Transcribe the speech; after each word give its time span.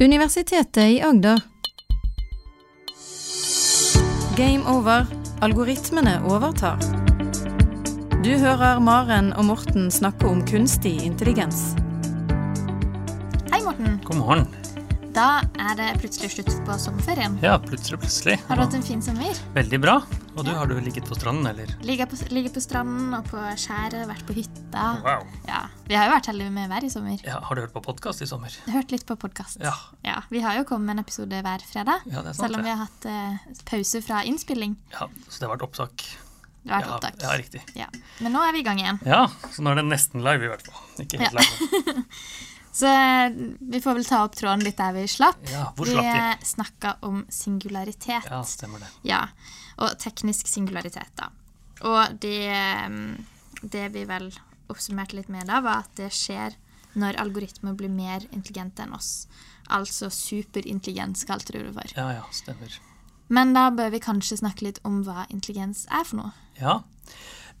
Universitetet 0.00 0.76
i 0.90 1.02
Agder. 1.02 1.40
Game 4.36 4.64
over. 4.78 5.06
Algoritmene 5.40 6.16
overtar. 6.26 6.78
Du 8.24 8.32
hører 8.34 8.80
Maren 8.82 9.30
og 9.38 9.44
Morten 9.52 9.86
snakke 9.94 10.26
om 10.26 10.42
kunstig 10.50 10.96
intelligens. 11.06 11.76
Hei, 13.52 13.62
Morten. 13.62 14.00
God 14.02 14.18
morgen. 14.18 14.44
Da 15.14 15.44
er 15.62 15.78
det 15.78 15.92
plutselig 16.02 16.32
slutt 16.34 16.50
på 16.66 16.78
sommerferien. 16.88 17.38
Ja, 17.44 17.60
plutselig, 17.62 18.02
plutselig. 18.02 18.40
Har 18.48 18.58
du 18.58 18.66
hatt 18.66 18.74
en 18.74 18.82
fin 18.82 19.02
sommer? 19.02 19.30
Veldig 19.54 19.82
bra. 19.86 20.00
Og 20.34 20.42
du, 20.42 20.50
har 20.50 20.66
du 20.66 20.74
ligget 20.82 21.06
på 21.06 21.14
stranden, 21.14 21.46
eller? 21.46 21.70
Ligget 21.86 22.10
på, 22.10 22.16
ligget 22.34 22.54
på 22.56 22.60
stranden 22.62 23.12
og 23.14 23.26
på 23.30 23.38
skjæret, 23.60 24.02
vært 24.10 24.24
på 24.26 24.34
hytta. 24.34 24.86
Wow. 25.04 25.22
Ja, 25.46 25.60
Vi 25.86 25.94
har 25.94 26.08
jo 26.08 26.14
vært 26.16 26.28
heldige 26.32 26.50
med 26.56 26.72
vær 26.72 26.86
i 26.86 26.90
sommer. 26.90 27.20
Ja, 27.22 27.36
har 27.46 27.54
du 27.54 27.62
hørt 27.62 27.74
på 27.76 27.82
podkast 27.84 28.24
i 28.24 28.26
sommer? 28.26 28.56
Hørt 28.74 28.90
litt 28.90 29.06
på 29.06 29.14
podkast. 29.20 29.60
Ja. 29.62 29.74
Ja, 30.02 30.16
Vi 30.34 30.42
har 30.42 30.58
jo 30.58 30.64
kommet 30.66 30.90
med 30.90 30.98
en 30.98 31.04
episode 31.04 31.38
hver 31.46 31.62
fredag. 31.70 32.02
Ja, 32.10 32.24
sant, 32.26 32.40
selv 32.40 32.58
om 32.58 32.66
vi 32.66 32.72
har 32.74 32.82
hatt 32.82 33.06
eh, 33.06 33.46
pause 33.70 34.02
fra 34.02 34.24
innspilling. 34.26 34.74
ja. 34.96 35.06
Så 35.28 35.38
det 35.38 35.46
har 35.46 35.54
vært 35.54 35.68
opptak? 35.68 36.02
Det 36.64 36.72
har 36.72 36.82
vært 36.82 36.90
ja, 36.90 36.96
opptak. 36.98 37.22
Ja, 37.22 37.36
riktig. 37.38 37.62
Ja. 37.78 37.88
Men 38.24 38.34
nå 38.34 38.42
er 38.42 38.56
vi 38.56 38.64
i 38.64 38.66
gang 38.66 38.82
igjen. 38.82 38.98
Ja, 39.06 39.28
så 39.54 39.62
nå 39.62 39.70
er 39.70 39.82
det 39.82 39.86
nesten 39.92 40.24
live, 40.24 40.48
i 40.48 40.50
hvert 40.50 40.66
fall. 40.66 40.82
Ikke 41.04 41.22
helt 41.22 41.38
live. 41.38 41.94
Så 42.74 42.88
eh, 42.90 43.30
vi 43.60 43.78
får 43.80 43.94
vel 44.00 44.04
ta 44.08 44.24
opp 44.26 44.34
tråden 44.34 44.64
litt 44.66 44.76
der 44.80 44.92
vi 44.96 45.04
slapp. 45.08 45.38
Ja, 45.52 45.68
hvor 45.76 45.86
slapp 45.86 46.02
vi? 46.08 46.24
Vi 46.42 46.48
snakka 46.50 46.96
om 47.06 47.20
singularitet. 47.30 48.26
Ja, 48.26 48.40
stemmer 48.42 48.82
det. 48.82 48.88
Ja, 49.06 49.20
og 49.78 49.94
teknisk 50.02 50.50
singularitet, 50.50 51.12
da. 51.20 51.28
Og 51.86 52.18
det, 52.22 52.50
mm, 52.90 53.26
det 53.70 53.88
vi 53.94 54.02
vel 54.08 54.26
oppsummerte 54.72 55.14
litt 55.18 55.28
med 55.30 55.46
da, 55.50 55.60
var 55.62 55.84
at 55.84 55.94
det 56.00 56.10
skjer 56.14 56.56
når 56.98 57.18
algoritmer 57.22 57.74
blir 57.78 57.90
mer 57.90 58.26
intelligente 58.32 58.82
enn 58.82 58.94
oss. 58.94 59.26
Altså 59.74 60.10
superintelligens, 60.12 61.24
kalte 61.28 61.52
du 61.54 61.60
det 61.64 61.72
for. 61.74 61.94
Ja, 61.96 62.08
ja, 62.18 62.24
stemmer. 62.34 62.74
Men 63.28 63.54
da 63.56 63.68
bør 63.74 63.90
vi 63.94 64.02
kanskje 64.04 64.38
snakke 64.42 64.66
litt 64.66 64.82
om 64.84 65.02
hva 65.06 65.24
intelligens 65.32 65.86
er 65.90 66.04
for 66.04 66.20
noe. 66.20 66.32
Ja. 66.60 66.80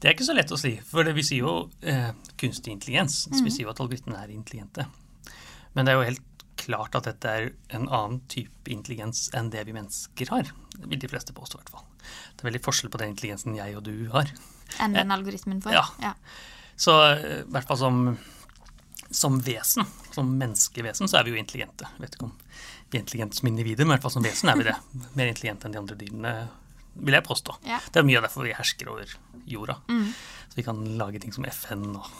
Det 0.00 0.10
er 0.10 0.14
ikke 0.16 0.26
så 0.26 0.34
lett 0.36 0.50
å 0.52 0.58
si, 0.60 0.74
for 0.84 1.06
vi 1.16 1.22
sier 1.24 1.46
jo 1.46 1.54
eh, 1.82 2.10
kunstig 2.40 2.74
intelligens. 2.74 3.24
Så 3.28 3.38
Mhm. 3.40 3.44
vi 3.44 3.50
sier 3.50 3.66
jo 3.66 3.70
at 3.70 3.80
algoritmene 3.80 4.20
er 4.22 4.28
intelligente. 4.34 4.86
Men 5.74 5.86
det 5.86 5.92
er 5.92 6.00
jo 6.00 6.08
helt 6.08 6.44
klart 6.60 6.94
at 6.96 7.08
dette 7.08 7.30
er 7.30 7.48
en 7.74 7.88
annen 7.88 8.20
type 8.30 8.70
intelligens 8.70 9.26
enn 9.36 9.50
det 9.52 9.64
vi 9.68 9.74
mennesker 9.76 10.30
har. 10.32 10.50
Det 10.76 10.88
vil 10.90 11.02
de 11.02 11.10
fleste 11.10 11.34
påstå, 11.36 11.58
i 11.58 11.64
hvert 11.64 11.74
fall. 11.74 11.86
Det 12.34 12.44
er 12.44 12.50
veldig 12.50 12.64
forskjell 12.64 12.92
på 12.94 13.00
den 13.02 13.14
intelligensen 13.14 13.56
jeg 13.58 13.76
og 13.78 13.84
du 13.86 13.94
har. 14.14 14.30
Enn 14.82 14.96
den 14.96 15.12
algoritmen 15.14 15.62
får. 15.64 15.76
ja. 15.76 15.86
ja. 16.02 16.14
Så 16.76 16.94
eh, 17.12 17.44
i 17.44 17.50
hvert 17.54 17.68
fall 17.68 17.78
som, 17.78 17.98
som 19.10 19.36
vesen, 19.46 19.86
som 20.14 20.32
menneskevesen, 20.40 21.06
så 21.10 21.20
er 21.20 21.26
vi 21.26 21.34
jo 21.34 21.38
intelligente. 21.38 21.86
Jeg 21.94 22.02
vet 22.02 22.16
ikke 22.16 22.26
om 22.26 22.34
vi 22.90 22.98
er 22.98 23.04
intelligente 23.04 23.38
som 23.38 23.50
individer, 23.50 23.86
men 23.86 23.94
i 23.94 23.96
hvert 23.96 24.06
fall 24.06 24.16
som 24.16 24.26
vesen 24.26 24.50
er 24.50 24.58
vi 24.58 24.66
det. 24.66 24.74
Mer 25.18 25.30
intelligente 25.30 25.68
enn 25.68 25.76
de 25.76 25.82
andre 25.82 25.98
dyrene, 26.00 26.34
vil 26.94 27.18
jeg 27.18 27.26
påstå. 27.26 27.58
Ja. 27.66 27.78
Mm. 27.78 27.92
Det 27.92 28.02
er 28.02 28.08
mye 28.10 28.18
av 28.20 28.26
derfor 28.28 28.48
vi 28.48 28.56
hersker 28.58 28.90
over 28.90 29.14
jorda. 29.50 29.78
Så 30.48 30.58
vi 30.58 30.66
kan 30.66 30.82
lage 30.98 31.22
ting 31.22 31.34
som 31.34 31.46
FN 31.50 31.88
og 31.94 32.10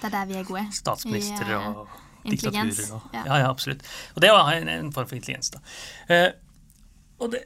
Det 0.00 0.08
er 0.08 0.14
der 0.14 0.28
vi 0.30 0.36
er 0.40 0.44
gode. 0.46 0.66
statsminister 0.72 1.50
I, 1.50 1.56
og 1.58 1.86
intelligens, 2.26 2.76
diktaturer. 2.76 3.00
Og, 3.00 3.18
ja. 3.18 3.40
ja. 3.42 3.50
absolutt. 3.50 3.84
Og 4.14 4.24
det 4.24 4.32
var 4.34 4.52
en, 4.54 4.70
en 4.72 4.92
form 4.94 5.10
for 5.10 5.18
intelligens, 5.18 5.52
da. 5.54 5.62
Eh, 6.12 6.30
og 7.22 7.32
det, 7.32 7.44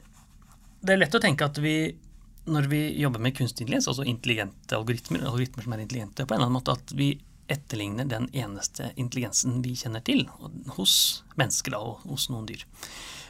det 0.81 0.95
er 0.95 1.03
lett 1.03 1.17
å 1.17 1.23
tenke 1.23 1.47
at 1.47 1.59
vi, 1.61 1.75
når 2.51 2.69
vi 2.71 2.81
jobber 2.99 3.23
med 3.23 3.35
kunstig 3.37 3.65
intelligens, 3.65 3.89
altså 3.91 4.07
intelligente 4.07 4.77
algoritmer, 4.77 5.25
algoritmer 5.29 5.67
som 5.67 5.75
er 5.75 5.85
intelligente, 5.85 6.25
på 6.25 6.33
en 6.33 6.41
eller 6.41 6.49
annen 6.49 6.59
måte 6.59 6.75
at 6.75 6.95
vi 6.97 7.13
etterligner 7.51 8.07
den 8.07 8.29
eneste 8.31 8.91
intelligensen 8.95 9.59
vi 9.61 9.73
kjenner 9.75 10.03
til 10.07 10.23
hos 10.77 10.93
mennesker 11.39 11.75
da, 11.75 11.81
og 11.83 12.05
hos 12.07 12.29
noen 12.31 12.47
dyr. 12.47 12.63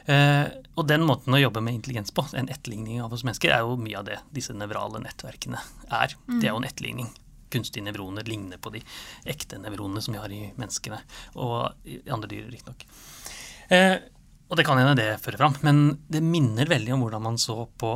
Uh, 0.02 0.50
og 0.74 0.86
den 0.90 1.04
måten 1.06 1.34
å 1.34 1.40
jobbe 1.40 1.62
med 1.62 1.78
intelligens 1.78 2.14
på, 2.14 2.24
en 2.38 2.50
etterligning 2.50 3.02
av 3.02 3.14
oss 3.14 3.24
mennesker, 3.26 3.54
er 3.54 3.66
jo 3.66 3.78
mye 3.78 3.98
av 3.98 4.06
det 4.08 4.18
disse 4.34 4.54
nevrale 4.54 5.02
nettverkene 5.02 5.60
er. 5.90 6.16
Det 6.26 6.46
er 6.46 6.52
jo 6.52 6.62
en 6.62 6.68
etterligning. 6.68 7.10
Kunstige 7.52 7.84
nevroner 7.84 8.24
ligner 8.28 8.58
på 8.62 8.72
de 8.74 8.80
ekte 9.28 9.58
nevronene 9.60 10.00
som 10.04 10.16
vi 10.16 10.20
har 10.22 10.32
i 10.32 10.42
menneskene, 10.56 10.98
og 11.36 11.86
i 11.88 12.00
andre 12.12 12.30
dyr 12.32 12.48
riktignok. 12.52 12.86
Eh, 13.72 13.98
og 14.52 14.58
det 14.58 14.66
kan 14.68 14.76
hende 14.80 14.96
det 14.98 15.20
fører 15.24 15.40
fram, 15.40 15.54
men 15.64 15.82
det 16.12 16.20
minner 16.24 16.68
veldig 16.68 16.92
om 16.96 17.04
hvordan 17.06 17.22
man 17.24 17.38
så 17.40 17.62
på 17.80 17.94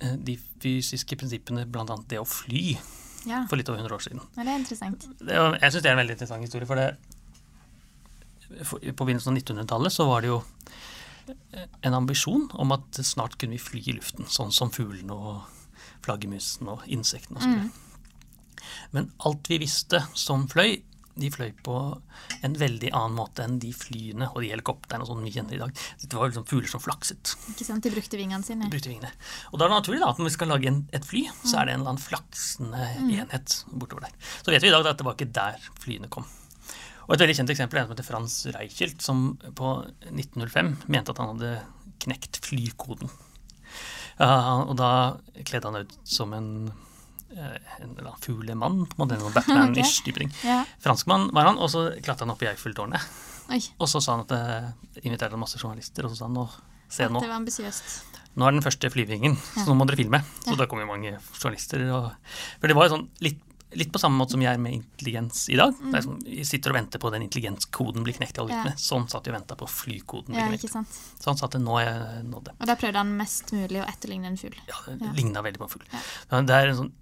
eh, 0.00 0.14
de 0.24 0.38
fysiske 0.62 1.18
prinsippene, 1.20 1.66
bl.a. 1.68 1.84
det 2.08 2.20
å 2.22 2.24
fly, 2.28 2.70
Ja, 3.28 3.42
for 3.50 3.58
litt 3.60 3.68
over 3.68 3.82
100 3.82 3.96
år 3.98 4.04
siden. 4.06 4.22
ja 4.38 4.44
det 4.46 4.52
er 4.54 4.60
interessant. 4.62 5.04
Det, 5.20 5.34
jeg 5.34 5.72
syns 5.74 5.82
det 5.84 5.90
er 5.90 5.96
en 5.96 6.00
veldig 6.04 6.14
interessant 6.16 6.46
historie, 6.46 6.68
for 6.70 6.80
det 6.80 6.88
for, 8.64 8.80
På 8.96 9.04
begynnelsen 9.04 9.34
av 9.34 9.42
1900-tallet 9.42 9.92
så 9.92 10.06
var 10.08 10.24
det 10.24 10.30
jo 10.30 10.38
eh, 11.52 11.66
en 11.84 11.98
ambisjon 11.98 12.46
om 12.56 12.72
at 12.72 13.00
snart 13.04 13.36
kunne 13.36 13.58
vi 13.58 13.60
fly 13.60 13.82
i 13.90 13.96
luften, 13.98 14.24
sånn 14.32 14.52
som 14.54 14.72
fuglene 14.72 15.12
og 15.12 15.42
flaggermusene 16.06 16.72
og 16.78 16.86
insektene 16.88 17.42
osv. 17.42 17.52
Men 18.94 19.10
alt 19.28 19.50
vi 19.50 19.60
visste 19.62 20.02
som 20.18 20.46
fløy, 20.50 20.80
de 21.18 21.30
fløy 21.34 21.50
på 21.66 21.74
en 22.46 22.54
veldig 22.54 22.92
annen 22.94 23.16
måte 23.18 23.42
enn 23.42 23.56
de 23.58 23.72
flyene 23.74 24.28
og 24.30 24.42
de 24.44 24.52
helikoptrene 24.52 25.02
og 25.02 25.10
sånn 25.10 25.24
vi 25.26 25.32
kjenner 25.34 25.56
i 25.56 25.60
dag. 25.64 25.84
Det 26.04 26.14
var 26.14 26.30
liksom 26.30 26.46
fugler 26.46 26.70
som 26.70 26.82
flakset. 26.82 27.34
Ikke 27.50 27.66
sant? 27.66 27.82
De 27.82 27.90
brukte 27.90 28.20
vingene 28.20 28.46
sine. 28.46 28.68
De 28.68 28.74
brukte 28.76 28.92
vingene. 28.92 29.10
Og 29.50 29.58
da 29.58 29.66
er 29.66 29.72
det 29.72 29.80
naturlig 29.80 30.02
da, 30.04 30.12
at 30.12 30.20
når 30.20 30.30
vi 30.30 30.36
skal 30.36 30.52
lage 30.54 30.70
en, 30.70 30.82
et 30.94 31.08
fly, 31.08 31.24
så 31.42 31.58
er 31.58 31.66
det 31.66 31.74
en 31.74 31.82
eller 31.82 31.94
annen 31.94 32.04
flaksende 32.04 32.90
enhet 33.02 33.62
bortover 33.72 34.06
der. 34.06 34.34
Så 34.44 34.54
vet 34.54 34.62
vi 34.62 34.70
i 34.70 34.76
dag 34.76 34.86
at 34.86 35.00
det 35.00 35.08
var 35.08 35.18
ikke 35.18 35.32
der 35.40 35.70
flyene 35.82 36.12
kom. 36.12 36.28
Og 37.08 37.14
et 37.16 37.22
veldig 37.24 37.38
kjent 37.38 37.50
eksempel 37.54 37.78
er 37.78 37.82
en 37.82 37.88
som 37.88 37.96
heter 37.96 38.06
Frans 38.06 38.34
Reichelt, 38.52 39.00
som 39.02 39.30
på 39.56 39.72
1905 40.12 40.74
mente 40.92 41.14
at 41.14 41.22
han 41.22 41.32
hadde 41.32 41.54
knekt 42.04 42.38
flykoden. 42.44 43.10
Uh, 44.18 44.66
og 44.68 44.74
da 44.78 44.90
kledde 45.46 45.70
han 45.70 45.86
ut 45.86 45.94
som 46.08 46.34
en, 46.36 46.50
en 47.30 47.90
eller 47.90 48.08
annen 48.08 48.20
fuglemann, 48.24 48.86
på 48.86 49.02
en 49.02 49.08
måte, 49.08 49.32
Batman-ish 49.34 50.02
type 50.06 50.18
ting. 50.22 50.32
Ja. 50.44 50.64
Franskmann 50.80 51.30
var 51.36 51.44
han, 51.50 51.58
og 51.58 51.70
så 51.70 51.88
klatra 52.02 52.24
han 52.26 52.34
opp 52.34 52.42
i 52.42 52.48
Eiffeltårnet. 52.50 53.00
Oi, 53.50 53.60
Og 53.80 53.88
så 53.88 54.00
sa 54.04 54.16
han 54.16 54.26
at 54.26 54.32
det 54.34 55.04
inviterte 55.08 55.32
han 55.36 55.40
masse 55.40 55.58
journalister, 55.60 56.04
og 56.04 56.12
så 56.12 56.22
sa 56.22 56.24
han 56.28 56.34
nå, 56.36 56.46
se 56.88 57.08
nå. 57.08 57.20
det 57.20 57.28
var 57.28 57.36
ambisiøst. 57.40 57.98
Nå 58.38 58.46
er 58.46 58.52
den 58.54 58.62
første 58.64 58.90
flyvingen, 58.92 59.36
så 59.56 59.66
nå 59.68 59.74
må 59.80 59.86
dere 59.88 59.96
filme. 59.98 60.20
Så 60.44 60.52
Ja. 60.52 60.56
da 60.62 60.66
kommer 60.70 60.84
jo 60.86 60.92
mange 60.92 61.18
journalister. 61.34 61.80
Og, 61.92 62.12
for 62.60 62.68
det 62.68 62.76
var 62.76 62.88
jo 62.88 62.96
sånn 62.96 63.08
litt, 63.24 63.40
litt 63.72 63.90
på 63.92 63.98
samme 64.00 64.16
måte 64.20 64.32
som 64.36 64.40
jeg 64.44 64.54
er 64.54 64.60
med 64.62 64.72
intelligens 64.78 65.48
i 65.52 65.56
dag. 65.58 65.74
Det 65.80 65.98
er 65.98 66.04
sånn, 66.06 66.20
vi 66.24 66.44
sitter 66.46 66.70
og 66.72 66.76
venter 66.78 66.98
på 67.02 67.10
den 67.12 67.24
intelligenskoden 67.26 68.04
blir 68.06 68.14
knekt 68.16 68.38
i 68.38 68.40
algoritmene. 68.44 68.76
Ja. 68.76 68.80
Sånn 68.80 69.08
satt 69.10 69.26
vi 69.26 69.32
og 69.34 69.36
venta 69.40 69.56
på 69.58 69.66
flykoden 69.68 70.36
Ja, 70.38 70.46
blir 70.48 70.60
knekt. 70.60 70.72
sant. 70.72 70.88
Sånn 71.20 71.36
satt 71.40 71.52
det 71.56 71.60
nå 71.64 71.80
jeg 71.82 72.24
nådde. 72.30 72.54
Og 72.60 72.66
da 72.70 72.76
prøvde 72.76 72.96
han 73.02 73.16
mest 73.18 73.50
mulig 73.52 73.82
å 73.82 73.88
etterligne 73.88 74.26
en 74.30 74.36
fugl. 74.40 74.56
Ja, 74.68 74.76
det 74.86 75.00
Ja. 75.02 75.12
ligna 75.12 75.42
veldig 75.42 75.58
på 75.58 75.64
en 75.68 75.74
fugl. 75.74 75.84
Ja. 75.92 76.40
Det 76.42 76.50
er 76.62 76.68
en 76.68 76.76
sånn, 76.76 76.92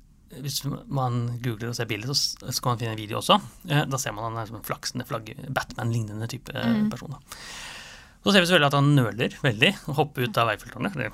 hvis 0.44 0.60
man 0.88 1.38
googler 1.44 1.70
og 1.70 1.76
ser 1.78 1.88
bilder, 1.90 2.12
så 2.16 2.52
skal 2.52 2.72
man 2.74 2.78
finne 2.80 2.92
en 2.96 3.00
video 3.00 3.18
også. 3.20 3.36
Eh, 3.68 3.84
Da 3.90 3.98
ser 3.98 4.12
man 4.16 4.24
han 4.30 4.40
er 4.42 4.46
som 4.50 4.56
en 4.60 4.66
flaksende 4.66 5.06
flagg, 5.08 5.32
Batman-lignende 5.48 6.28
type 6.28 6.54
eh, 6.54 6.66
Mm. 6.82 6.90
person. 6.90 7.10
Da. 7.16 7.18
Så 8.24 8.32
ser 8.34 8.40
vi 8.42 8.46
selvfølgelig 8.48 8.72
at 8.72 8.78
han 8.80 8.94
nøler 8.96 9.36
veldig 9.42 9.72
og 9.88 9.94
hopper 10.00 10.26
ut 10.26 10.38
av 10.42 10.48
Eiffeltårnet. 10.50 10.94
Det 10.98 11.12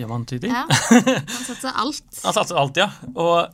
gjør 0.00 0.08
man 0.08 0.24
tydelig. 0.26 0.48
Ja, 0.50 0.64
Han 0.70 1.44
satser 1.44 1.72
alt. 1.76 2.20
Han 2.24 2.32
satser 2.38 2.56
alt, 2.56 2.76
ja. 2.80 2.88
Og, 3.14 3.52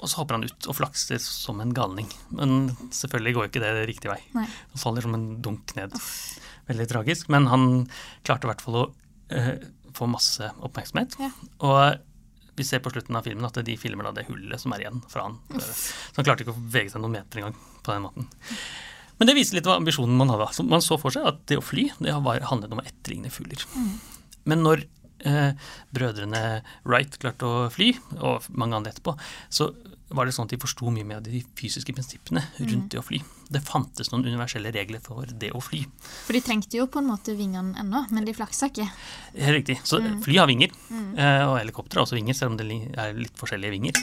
og 0.00 0.08
så 0.08 0.16
hopper 0.22 0.38
han 0.38 0.44
ut 0.48 0.66
og 0.70 0.74
flakser 0.78 1.20
som 1.20 1.60
en 1.60 1.74
galning. 1.76 2.08
Men 2.30 2.70
selvfølgelig 2.90 3.34
går 3.36 3.50
ikke 3.50 3.60
det 3.66 3.86
riktig 3.90 4.10
vei. 4.10 4.18
Nei. 4.34 4.46
Han 4.72 4.80
faller 4.80 5.04
som 5.04 5.14
en 5.18 5.28
dunk 5.44 5.74
ned. 5.76 5.92
Veldig 6.72 6.88
tragisk. 6.90 7.28
Men 7.28 7.46
han 7.52 7.68
klarte 8.24 8.48
i 8.48 8.52
hvert 8.52 8.64
fall 8.64 8.80
å 8.80 8.86
uh, 8.88 9.54
få 9.98 10.08
masse 10.08 10.48
oppmerksomhet. 10.64 11.18
Ja. 11.20 11.30
Og 11.60 12.00
vi 12.58 12.66
ser 12.66 12.82
på 12.84 12.92
slutten 12.92 13.16
av 13.18 13.26
filmen 13.26 13.46
at 13.48 13.58
de 13.64 13.78
filmer 13.80 14.08
da 14.08 14.12
det 14.16 14.26
hullet 14.28 14.60
som 14.60 14.74
er 14.74 14.84
igjen 14.84 15.00
fra 15.10 15.28
han. 15.28 15.38
Så 15.62 16.18
han 16.18 16.26
klarte 16.26 16.44
ikke 16.44 16.54
å 16.54 16.60
bevege 16.60 16.92
seg 16.92 17.02
noen 17.04 17.16
meter 17.18 17.42
engang 17.42 17.56
på 17.82 17.94
den 17.94 18.04
måten. 18.04 18.28
Men 19.18 19.30
det 19.30 19.34
viser 19.38 19.58
litt 19.58 19.66
hva 19.66 19.78
ambisjonen 19.80 20.18
man 20.18 20.30
hadde. 20.30 20.50
Så 20.54 20.66
man 20.66 20.84
så 20.84 20.98
for 21.00 21.14
seg 21.14 21.26
at 21.26 21.42
det 21.50 21.58
å 21.58 21.64
fly 21.64 21.88
det 21.98 22.14
handlet 22.14 22.74
om 22.74 22.82
å 22.82 22.86
etterligne 22.86 23.32
fugler. 23.34 23.64
Men 24.48 24.62
når 24.62 24.84
eh, 25.26 25.54
brødrene 25.94 26.42
Wright 26.86 27.18
klarte 27.18 27.48
å 27.48 27.66
fly, 27.74 27.92
og 28.20 28.46
mange 28.54 28.78
andre 28.78 28.94
etterpå, 28.94 29.16
så 29.50 29.72
var 30.08 30.24
det 30.24 30.32
sånn 30.32 30.48
at 30.48 30.54
de 30.54 30.60
forsto 30.60 30.88
mye 30.92 31.04
mer 31.04 31.20
av 31.20 31.26
de 31.26 31.42
fysiske 31.58 31.92
prinsippene 31.92 32.40
rundt 32.58 32.88
det 32.92 33.00
å 33.00 33.04
fly. 33.04 33.20
Det 33.52 33.60
fantes 33.64 34.08
noen 34.12 34.24
universelle 34.24 34.72
regler 34.72 35.02
for 35.04 35.28
det 35.28 35.50
å 35.56 35.60
fly. 35.64 35.82
For 36.24 36.36
de 36.36 36.40
trengte 36.44 36.78
jo 36.78 36.86
på 36.88 37.02
en 37.02 37.10
måte 37.10 37.34
vingene 37.36 37.76
ennå, 37.82 38.06
men 38.14 38.28
de 38.28 38.34
flaksa 38.36 38.70
ikke. 38.70 38.88
Helt 39.36 39.58
riktig. 39.58 39.78
Så 39.88 40.00
fly 40.24 40.40
har 40.40 40.48
vinger, 40.48 40.72
mm. 40.88 41.12
og 41.50 41.58
helikopter 41.60 42.00
har 42.00 42.08
også 42.08 42.16
vinger, 42.16 42.36
selv 42.38 42.54
om 42.54 42.58
det 42.60 42.68
er 42.96 43.20
litt 43.20 43.36
forskjellige 43.40 43.74
vinger. 43.76 44.00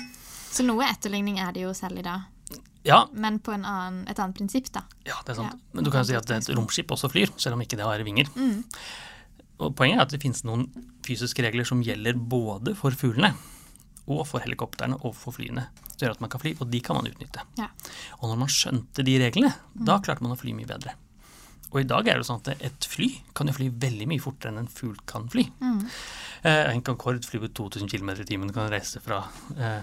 Så 0.56 0.66
noe 0.66 0.86
etterligning 0.88 1.42
er 1.44 1.56
det 1.56 1.66
jo 1.66 1.74
selv 1.78 2.00
i 2.00 2.06
dag. 2.06 2.30
Ja, 2.86 3.08
Men 3.18 3.40
på 3.42 3.50
en 3.56 3.66
annen, 3.66 4.04
et 4.06 4.20
annet 4.22 4.38
prinsipp, 4.38 4.70
da. 4.70 4.84
ja, 5.08 5.18
det 5.26 5.34
er 5.34 5.40
sant. 5.40 5.58
Ja. 5.58 5.74
Men 5.74 5.88
du 5.88 5.90
kan 5.90 6.04
jo 6.04 6.12
si 6.12 6.18
at 6.20 6.30
et 6.30 6.52
romskip 6.54 6.94
også 6.94 7.10
flyr, 7.10 7.34
selv 7.42 7.58
om 7.58 7.64
ikke 7.66 7.80
det 7.80 7.88
har 7.88 8.04
vinger. 8.06 8.30
Mm. 8.38 8.62
Og 9.66 9.74
poenget 9.74 9.98
er 9.98 10.06
at 10.06 10.14
det 10.14 10.22
finnes 10.22 10.44
noen 10.46 10.68
fysiske 11.06 11.42
regler 11.42 11.66
som 11.66 11.82
gjelder 11.82 12.14
både 12.14 12.76
for 12.78 12.94
fuglene 12.94 13.34
og 14.06 14.26
for 14.30 14.44
helikoptrene 14.44 15.00
og 15.02 15.16
for 15.18 15.36
flyene. 15.36 15.68
Det 15.96 16.06
gjør 16.06 16.18
at 16.18 16.22
man 16.24 16.32
kan 16.34 16.42
fly, 16.44 16.54
og 16.60 16.70
de 16.70 16.82
kan 16.84 16.98
man 16.98 17.08
utnytte. 17.10 17.42
Ja. 17.58 17.70
Og 18.20 18.30
når 18.30 18.40
man 18.44 18.52
skjønte 18.52 19.06
de 19.08 19.18
reglene, 19.22 19.54
da 19.74 19.98
klarte 20.04 20.26
man 20.26 20.36
å 20.36 20.40
fly 20.40 20.54
mye 20.58 20.70
bedre. 20.70 20.96
Og 21.72 21.82
i 21.82 21.88
dag 21.90 22.08
er 22.08 22.20
det 22.20 22.28
sånn 22.28 22.40
at 22.44 22.64
et 22.64 22.88
fly 22.88 23.10
kan 23.36 23.50
jo 23.50 23.56
fly 23.58 23.68
veldig 23.84 24.08
mye 24.08 24.24
fortere 24.24 24.54
enn 24.54 24.62
en 24.62 24.72
fugl 24.72 24.96
kan 25.10 25.26
fly. 25.32 25.44
Mm. 25.60 25.82
Eh, 26.48 26.62
en 26.72 26.84
Concorde 26.86 27.28
flyr 27.28 27.50
2000 27.50 27.92
km 27.92 28.14
i 28.16 28.28
timen 28.28 28.54
kan 28.56 28.70
reise 28.72 29.02
fra 29.04 29.24
eh, 29.58 29.82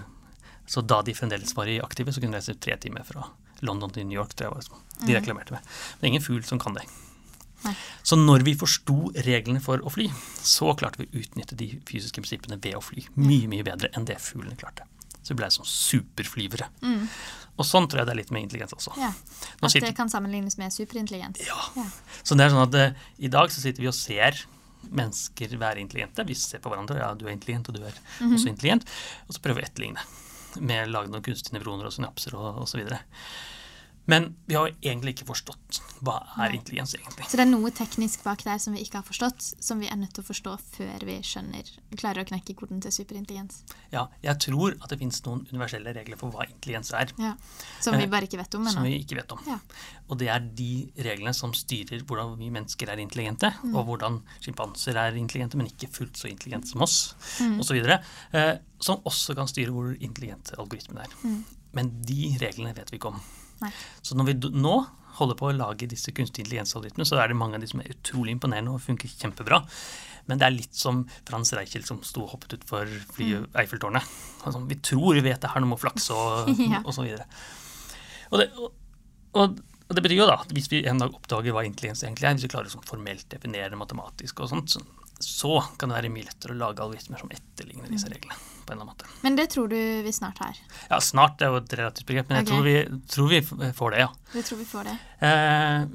Så 0.65 0.81
da 0.81 1.01
de 1.03 1.13
fremdeles 1.13 1.53
var 1.57 1.69
i 1.69 1.81
aktive, 1.83 2.13
så 2.13 2.23
kunne 2.23 2.37
de 2.37 2.41
reise 2.41 2.55
tre 2.57 2.79
timer 2.81 3.05
fra 3.05 3.27
London 3.61 3.91
til 3.91 4.07
New 4.07 4.17
York. 4.17 4.33
tror 4.33 4.47
jeg 4.47 4.55
var 4.55 4.63
det 4.63 5.07
de 5.07 5.17
reklamerte 5.17 5.53
med. 5.53 5.61
Men 5.61 5.99
det 5.99 6.07
er 6.07 6.13
ingen 6.13 6.25
fugl 6.25 6.43
som 6.47 6.61
kan 6.61 6.77
det. 6.77 6.87
Nei. 7.63 7.73
Så 8.03 8.17
når 8.19 8.43
vi 8.47 8.53
forsto 8.59 8.95
reglene 9.25 9.61
for 9.63 9.79
å 9.85 9.91
fly, 9.93 10.09
så 10.43 10.73
klarte 10.79 10.99
vi 11.03 11.07
å 11.09 11.21
utnytte 11.23 11.55
de 11.59 11.69
fysiske 11.89 12.21
prinsippene 12.23 12.57
ved 12.63 12.75
å 12.79 12.81
fly 12.83 13.05
mye 13.15 13.47
mye 13.51 13.63
bedre 13.67 13.91
enn 13.95 14.05
det 14.09 14.17
fuglene 14.23 14.57
klarte. 14.59 14.83
Så 15.23 15.31
vi 15.31 15.39
ble 15.39 15.47
sånn 15.55 15.67
superflyvere. 15.69 16.67
Og 17.53 17.67
sånn 17.69 17.85
tror 17.87 18.01
jeg 18.01 18.09
det 18.09 18.13
er 18.15 18.17
litt 18.19 18.31
med 18.33 18.43
intelligens 18.47 18.73
også. 18.75 18.95
Ja. 18.99 19.11
At 19.61 19.71
sitter- 19.71 19.87
det 19.91 19.95
kan 19.95 20.09
sammenlignes 20.11 20.57
med 20.59 20.73
superintelligens. 20.73 21.39
Ja. 21.45 21.59
Ja. 21.77 21.85
Så 22.25 22.35
det 22.35 22.47
er 22.47 22.51
sånn 22.55 22.65
at 22.65 22.75
uh, 22.75 23.05
i 23.23 23.29
dag 23.31 23.51
så 23.53 23.61
sitter 23.63 23.85
vi 23.85 23.87
og 23.91 23.95
ser 23.95 24.41
mennesker 24.91 25.53
være 25.61 25.79
intelligente. 25.79 26.25
Vi 26.27 26.35
ser 26.35 26.59
på 26.59 26.71
hverandre. 26.73 26.97
Ja, 26.99 27.13
du 27.15 27.23
er 27.27 27.31
intelligent, 27.31 27.69
og 27.71 27.77
du 27.77 27.85
er 27.87 27.95
også 28.27 28.49
intelligent. 28.51 28.83
Og 29.29 29.37
så 29.37 29.43
prøver 29.45 29.61
vi 29.61 29.67
å 29.67 29.69
etterligne 29.69 30.03
med 30.59 30.87
å 30.87 30.91
lage 30.91 31.09
noen 31.13 31.23
kunstige 31.25 31.55
nevroner 31.55 31.87
og 31.87 31.93
synapser 31.95 32.35
og 32.37 32.59
osv. 32.65 32.83
Men 34.05 34.33
vi 34.49 34.55
har 34.57 34.67
egentlig 34.83 35.13
ikke 35.15 35.25
forstått 35.29 35.77
hva 36.03 36.17
er 36.43 36.51
intelligens 36.57 36.91
egentlig. 36.97 37.23
Så 37.31 37.37
det 37.39 37.45
er 37.45 37.51
noe 37.53 37.69
teknisk 37.71 38.23
bak 38.25 38.41
der 38.43 38.57
som 38.59 38.73
vi 38.75 38.81
ikke 38.83 38.99
har 38.99 39.05
forstått, 39.07 39.45
som 39.63 39.79
vi 39.79 39.87
er 39.87 39.95
nødt 39.95 40.11
til 40.17 40.25
å 40.25 40.27
forstå 40.27 40.55
før 40.73 41.05
vi 41.07 41.15
skjønner, 41.23 41.69
klarer 41.95 42.25
å 42.25 42.27
knekke 42.27 42.55
koden 42.59 42.81
til 42.83 42.91
superintelligens. 42.91 43.61
Ja, 43.93 44.09
jeg 44.25 44.35
tror 44.43 44.75
at 44.81 44.89
det 44.91 44.97
finnes 44.99 45.21
noen 45.23 45.45
universelle 45.53 45.93
regler 45.95 46.19
for 46.19 46.35
hva 46.35 46.43
intelligens 46.49 46.91
er. 46.99 47.13
Ja. 47.21 47.35
Som 47.79 47.95
vi 47.95 48.03
Eh, 48.03 48.09
bare 48.11 48.27
ikke 48.27 48.41
vet 48.41 48.55
om 48.59 48.67
Som 48.67 48.83
vi 48.83 48.97
ikke 48.99 49.15
vet 49.21 49.31
om. 49.31 49.39
Ja. 49.47 49.59
Og 50.11 50.19
det 50.19 50.27
er 50.27 50.39
de 50.39 50.91
reglene 50.97 51.33
som 51.33 51.53
styrer 51.55 52.03
hvordan 52.03 52.35
vi 52.37 52.49
mennesker 52.51 52.89
er 52.91 52.99
intelligente, 52.99 53.53
og 53.71 53.85
hvordan 53.87 54.19
sjimpanser 54.43 54.99
er 54.99 55.15
intelligente, 55.15 55.55
men 55.55 55.67
ikke 55.71 55.87
fullt 55.89 56.19
så 56.19 56.27
intelligente 56.27 56.67
som 56.67 56.81
oss, 56.81 57.15
Mm. 57.39 57.55
og 57.55 57.63
osv. 57.63 57.99
Eh, 58.33 58.57
som 58.81 58.99
også 59.07 59.33
kan 59.35 59.47
styre 59.47 59.71
hvor 59.71 59.95
intelligente 59.95 60.59
algoritmen 60.59 60.97
er. 60.99 61.07
Mm. 61.23 61.45
Men 61.73 62.01
de 62.03 62.37
reglene 62.41 62.75
vet 62.75 62.91
vi 62.91 62.97
ikke 62.99 63.13
om. 63.13 63.21
Nei. 63.61 63.71
Så 64.01 64.17
når 64.17 64.31
vi 64.31 64.35
nå 64.57 64.75
holder 65.19 65.37
på 65.37 65.45
å 65.51 65.53
lage 65.53 65.85
disse 65.91 66.09
kunstig 66.15 66.41
intelligensalgoritmene, 66.41 67.05
så 67.05 67.19
er 67.21 67.29
det 67.29 67.37
mange 67.37 67.59
av 67.59 67.61
de 67.61 67.67
som 67.69 67.83
er 67.83 67.91
utrolig 67.93 68.33
imponerende 68.33 68.73
og 68.73 68.81
funker 68.81 69.11
kjempebra. 69.11 69.59
Men 70.25 70.39
det 70.39 70.47
er 70.47 70.55
litt 70.55 70.73
som 70.79 71.03
Frans 71.27 71.51
Reichel 71.53 71.83
som 71.85 71.99
sto 72.07 72.23
og 72.23 72.31
hoppet 72.33 72.55
utfor 72.57 72.89
flyet 73.13 73.45
Eiffeltårnet. 73.59 74.07
Altså, 74.47 74.63
vi 74.69 74.77
tror 74.81 75.19
vi 75.19 75.25
vet 75.27 75.43
det 75.43 75.51
her, 75.53 75.61
nå 75.61 75.69
må 75.73 75.77
flakse 75.77 76.15
og, 76.17 76.49
Ja. 76.63 76.81
og 76.81 76.95
så 76.95 77.05
videre. 77.05 77.27
Og 78.31 78.39
det, 78.41 78.47
og, 78.57 78.71
og, 79.37 79.59
og 79.85 79.93
det 79.99 80.01
betyr 80.07 80.23
jo 80.23 80.29
da 80.31 80.39
at 80.41 80.55
hvis 80.55 80.71
vi 80.71 80.81
en 80.89 81.03
dag 81.03 81.13
oppdager 81.13 81.53
hva 81.53 81.65
intelligens 81.67 82.01
egentlig 82.07 82.25
er, 82.31 82.39
hvis 82.39 82.47
vi 82.47 82.53
klarer 82.55 82.71
å 82.71 82.73
sånn 82.73 82.87
formelt 82.87 83.27
definere 83.35 83.77
matematisk 83.77 84.41
og 84.41 84.49
sånt, 84.55 84.73
så, 84.73 84.81
så 85.21 85.59
kan 85.77 85.91
det 85.93 85.99
være 85.99 86.13
mye 86.15 86.25
lettere 86.31 86.55
å 86.57 86.61
lage 86.63 86.81
algoritmer 86.81 87.21
som 87.21 87.29
etterligner 87.35 87.91
disse 87.93 88.09
reglene. 88.09 88.39
På 88.65 88.73
en 88.73 88.79
eller 88.79 88.87
annen 88.87 88.95
måte. 88.95 89.19
Men 89.25 89.37
det 89.39 89.49
tror 89.53 89.69
du 89.71 89.77
vi 90.05 90.13
snart 90.15 90.41
har. 90.43 90.59
Ja, 90.89 90.99
snart 91.03 91.43
er 91.43 91.53
jo 91.53 91.59
et 91.61 91.75
relativt 91.79 92.09
begrep, 92.09 92.31
men 92.31 92.41
jeg 92.41 92.49
tror, 92.51 92.63
vi, 92.67 92.77
tror 93.13 93.29
vi 93.31 93.41
får 93.77 93.95
det, 93.95 94.01
ja. 94.05 94.09
Vi 94.33 94.43
tror 94.47 94.61
vi 94.61 94.69
får 94.69 94.89
det. 94.89 94.97
Eh, 95.29 95.85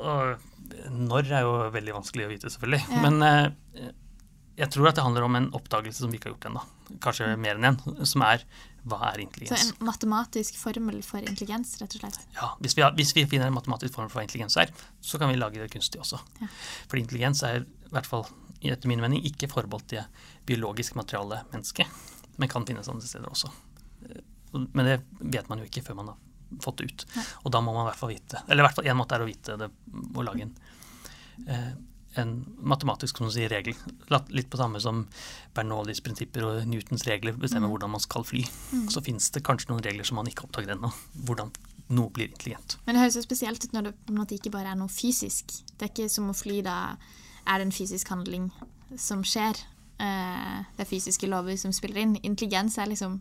og 0.00 0.90
når 0.90 1.32
er 1.32 1.46
jo 1.46 1.56
veldig 1.74 1.96
vanskelig 2.00 2.26
å 2.26 2.32
vite, 2.32 2.52
selvfølgelig. 2.52 2.82
Ja. 2.90 3.00
Men 3.04 3.26
eh, 3.26 3.90
jeg 4.60 4.72
tror 4.74 4.90
at 4.90 4.98
det 4.98 5.06
handler 5.06 5.26
om 5.26 5.38
en 5.38 5.48
oppdagelse 5.56 6.04
som 6.04 6.12
vi 6.12 6.20
ikke 6.20 6.30
har 6.30 6.36
gjort 6.36 6.50
ennå. 6.50 6.64
Kanskje 7.04 7.30
mer 7.40 7.56
enn 7.56 7.70
en, 7.70 7.80
som 8.08 8.24
er 8.26 8.44
hva 8.88 9.10
er 9.10 9.22
intelligens? 9.24 9.60
Så 9.60 9.74
en 9.74 9.88
matematisk 9.88 10.56
formel 10.60 11.02
for 11.04 11.20
intelligens, 11.20 11.74
rett 11.82 11.96
og 11.96 12.04
slett. 12.04 12.20
Ja, 12.36 12.52
hvis 12.64 12.76
vi, 12.78 12.84
har, 12.84 12.94
hvis 12.96 13.12
vi 13.16 13.26
finner 13.28 13.50
en 13.50 13.56
matematisk 13.56 13.96
formel 13.96 14.12
for 14.12 14.20
hva 14.20 14.26
intelligens 14.26 14.56
er, 14.60 14.72
så 15.04 15.20
kan 15.20 15.32
vi 15.32 15.38
lage 15.40 15.60
det 15.60 15.68
kunstig 15.72 16.00
også. 16.00 16.20
Ja. 16.40 16.48
For 16.88 17.00
intelligens 17.00 17.44
er 17.46 17.62
i 17.62 17.92
hvert 17.92 18.08
fall 18.08 18.26
etter 18.60 18.88
min 18.88 19.00
mening 19.00 19.24
ikke 19.24 19.48
forbeholdt 19.48 19.88
det 19.94 20.04
biologisk 20.46 20.94
materiale 20.94 21.42
mennesket, 21.52 21.86
men 22.36 22.48
kan 22.48 22.66
finnes 22.68 22.88
andre 22.88 23.06
steder 23.08 23.30
også. 23.32 23.50
Men 24.52 24.84
det 24.86 24.98
vet 25.20 25.48
man 25.48 25.58
jo 25.62 25.68
ikke 25.68 25.82
før 25.86 25.94
man 26.00 26.08
har 26.12 26.16
fått 26.60 26.80
det 26.82 26.90
ut. 26.90 27.04
Nei. 27.16 27.24
Og 27.44 27.52
da 27.54 27.60
må 27.62 27.72
man 27.72 27.84
i 27.86 27.90
hvert 27.92 28.00
fall 28.00 28.10
vite 28.10 28.40
Eller 28.48 28.64
i 28.64 28.66
hvert 28.66 28.74
fall 28.74 28.88
én 28.90 28.98
måte 28.98 29.14
er 29.14 29.22
å 29.22 29.28
vite 29.28 29.54
det 29.60 29.68
å 30.18 30.24
lage 30.26 30.42
en, 30.42 30.54
eh, 31.46 31.68
en 32.18 32.32
matematisk 32.58 33.20
sier, 33.30 33.48
regel. 33.48 33.76
Litt 34.34 34.50
på 34.50 34.58
samme 34.58 34.80
som 34.82 35.04
Bernoullis 35.54 36.00
prinsipper 36.02 36.42
og 36.48 36.66
Newtons 36.66 37.06
regler 37.06 37.32
bestemmer 37.38 37.68
Mm. 37.68 37.76
hvordan 37.76 37.90
man 37.90 38.00
skal 38.00 38.24
fly. 38.24 38.42
Så 38.90 39.00
finnes 39.00 39.30
det 39.30 39.44
kanskje 39.44 39.68
noen 39.70 39.84
regler 39.84 40.04
som 40.04 40.16
man 40.16 40.26
ikke 40.26 40.42
har 40.42 40.48
oppdaget 40.50 40.76
ennå. 40.76 40.92
Hvordan 41.24 41.52
noe 41.90 42.10
blir 42.10 42.28
intelligent. 42.28 42.78
Men 42.86 42.94
det 42.96 43.02
høres 43.02 43.16
jo 43.16 43.22
spesielt 43.22 43.64
ut 43.64 43.72
når 43.72 43.82
det 43.84 43.94
på 44.06 44.10
en 44.10 44.18
måte 44.18 44.34
ikke 44.34 44.50
bare 44.50 44.72
er 44.72 44.74
noe 44.74 44.88
fysisk. 44.88 45.62
Det 45.78 45.82
er 45.86 45.88
ikke 45.94 46.10
som 46.10 46.28
å 46.30 46.34
fly, 46.34 46.62
da 46.62 46.96
er 47.46 47.58
det 47.58 47.66
en 47.68 47.72
fysisk 47.74 48.08
handling 48.12 48.50
som 48.98 49.22
skjer. 49.24 49.58
Eh, 50.00 50.56
Det 50.76 50.84
er 50.84 50.88
fysiske 50.90 51.28
lover 51.28 51.56
som 51.60 51.72
spiller 51.72 52.00
inn. 52.02 52.16
Intelligens 52.22 52.78
er 52.78 52.86
liksom 52.90 53.20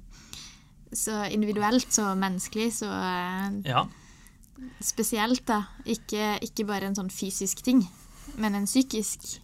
så 0.94 1.24
individuelt, 1.30 1.92
så 1.94 2.16
menneskelig, 2.18 2.72
så 2.82 2.90
eh, 2.90 3.60
Ja, 3.70 3.86
spesielt, 4.82 5.46
da. 5.48 5.62
Ikke, 5.86 6.38
ikke 6.44 6.66
bare 6.68 6.90
en 6.90 6.96
sånn 6.98 7.12
fysisk 7.14 7.62
ting, 7.64 7.84
men 8.38 8.56
en 8.56 8.66
psykisk. 8.68 9.40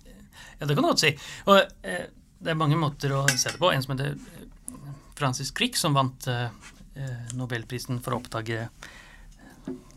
Ja, 0.60 0.66
det 0.66 0.76
kan 0.76 0.84
du 0.84 0.90
godt 0.90 1.04
si. 1.04 1.14
Og 1.46 1.62
eh, 1.84 2.08
det 2.42 2.52
er 2.52 2.60
mange 2.60 2.78
måter 2.80 3.14
å 3.16 3.26
se 3.32 3.52
det 3.54 3.60
på. 3.62 3.72
En 3.72 3.84
som 3.84 3.96
heter 3.96 4.18
Francis 5.16 5.52
Crick, 5.56 5.78
som 5.80 5.96
vant 5.96 6.28
eh, 6.28 6.50
Nobelprisen 7.36 8.02
for 8.04 8.16
å 8.16 8.22
oppdage 8.22 8.70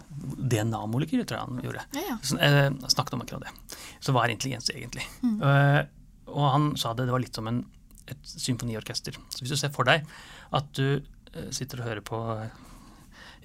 DNA-molekyler, 0.08 1.26
tror 1.28 1.38
jeg 1.38 1.48
han 1.48 1.64
gjorde. 1.64 1.84
Ja, 1.96 2.04
ja. 2.08 2.16
Så, 2.22 2.38
eh, 2.42 2.70
snakket 2.88 3.16
om 3.16 3.24
akkurat 3.24 3.46
det. 3.46 3.78
Så 4.00 4.14
hva 4.14 4.24
er 4.24 4.34
intelligens 4.34 4.70
egentlig? 4.72 5.04
Eh, 5.24 5.82
og 6.28 6.46
han 6.52 6.70
sa 6.80 6.94
det, 6.94 7.08
det 7.08 7.14
var 7.14 7.22
litt 7.22 7.36
som 7.36 7.48
en, 7.50 7.62
et 8.08 8.32
symfoniorkester. 8.32 9.18
Så 9.34 9.42
hvis 9.42 9.52
du 9.52 9.60
ser 9.60 9.74
for 9.74 9.88
deg 9.88 10.08
at 10.56 10.72
du 10.78 10.98
eh, 10.98 11.50
sitter 11.54 11.82
og 11.82 11.90
hører 11.90 12.04
på 12.04 12.22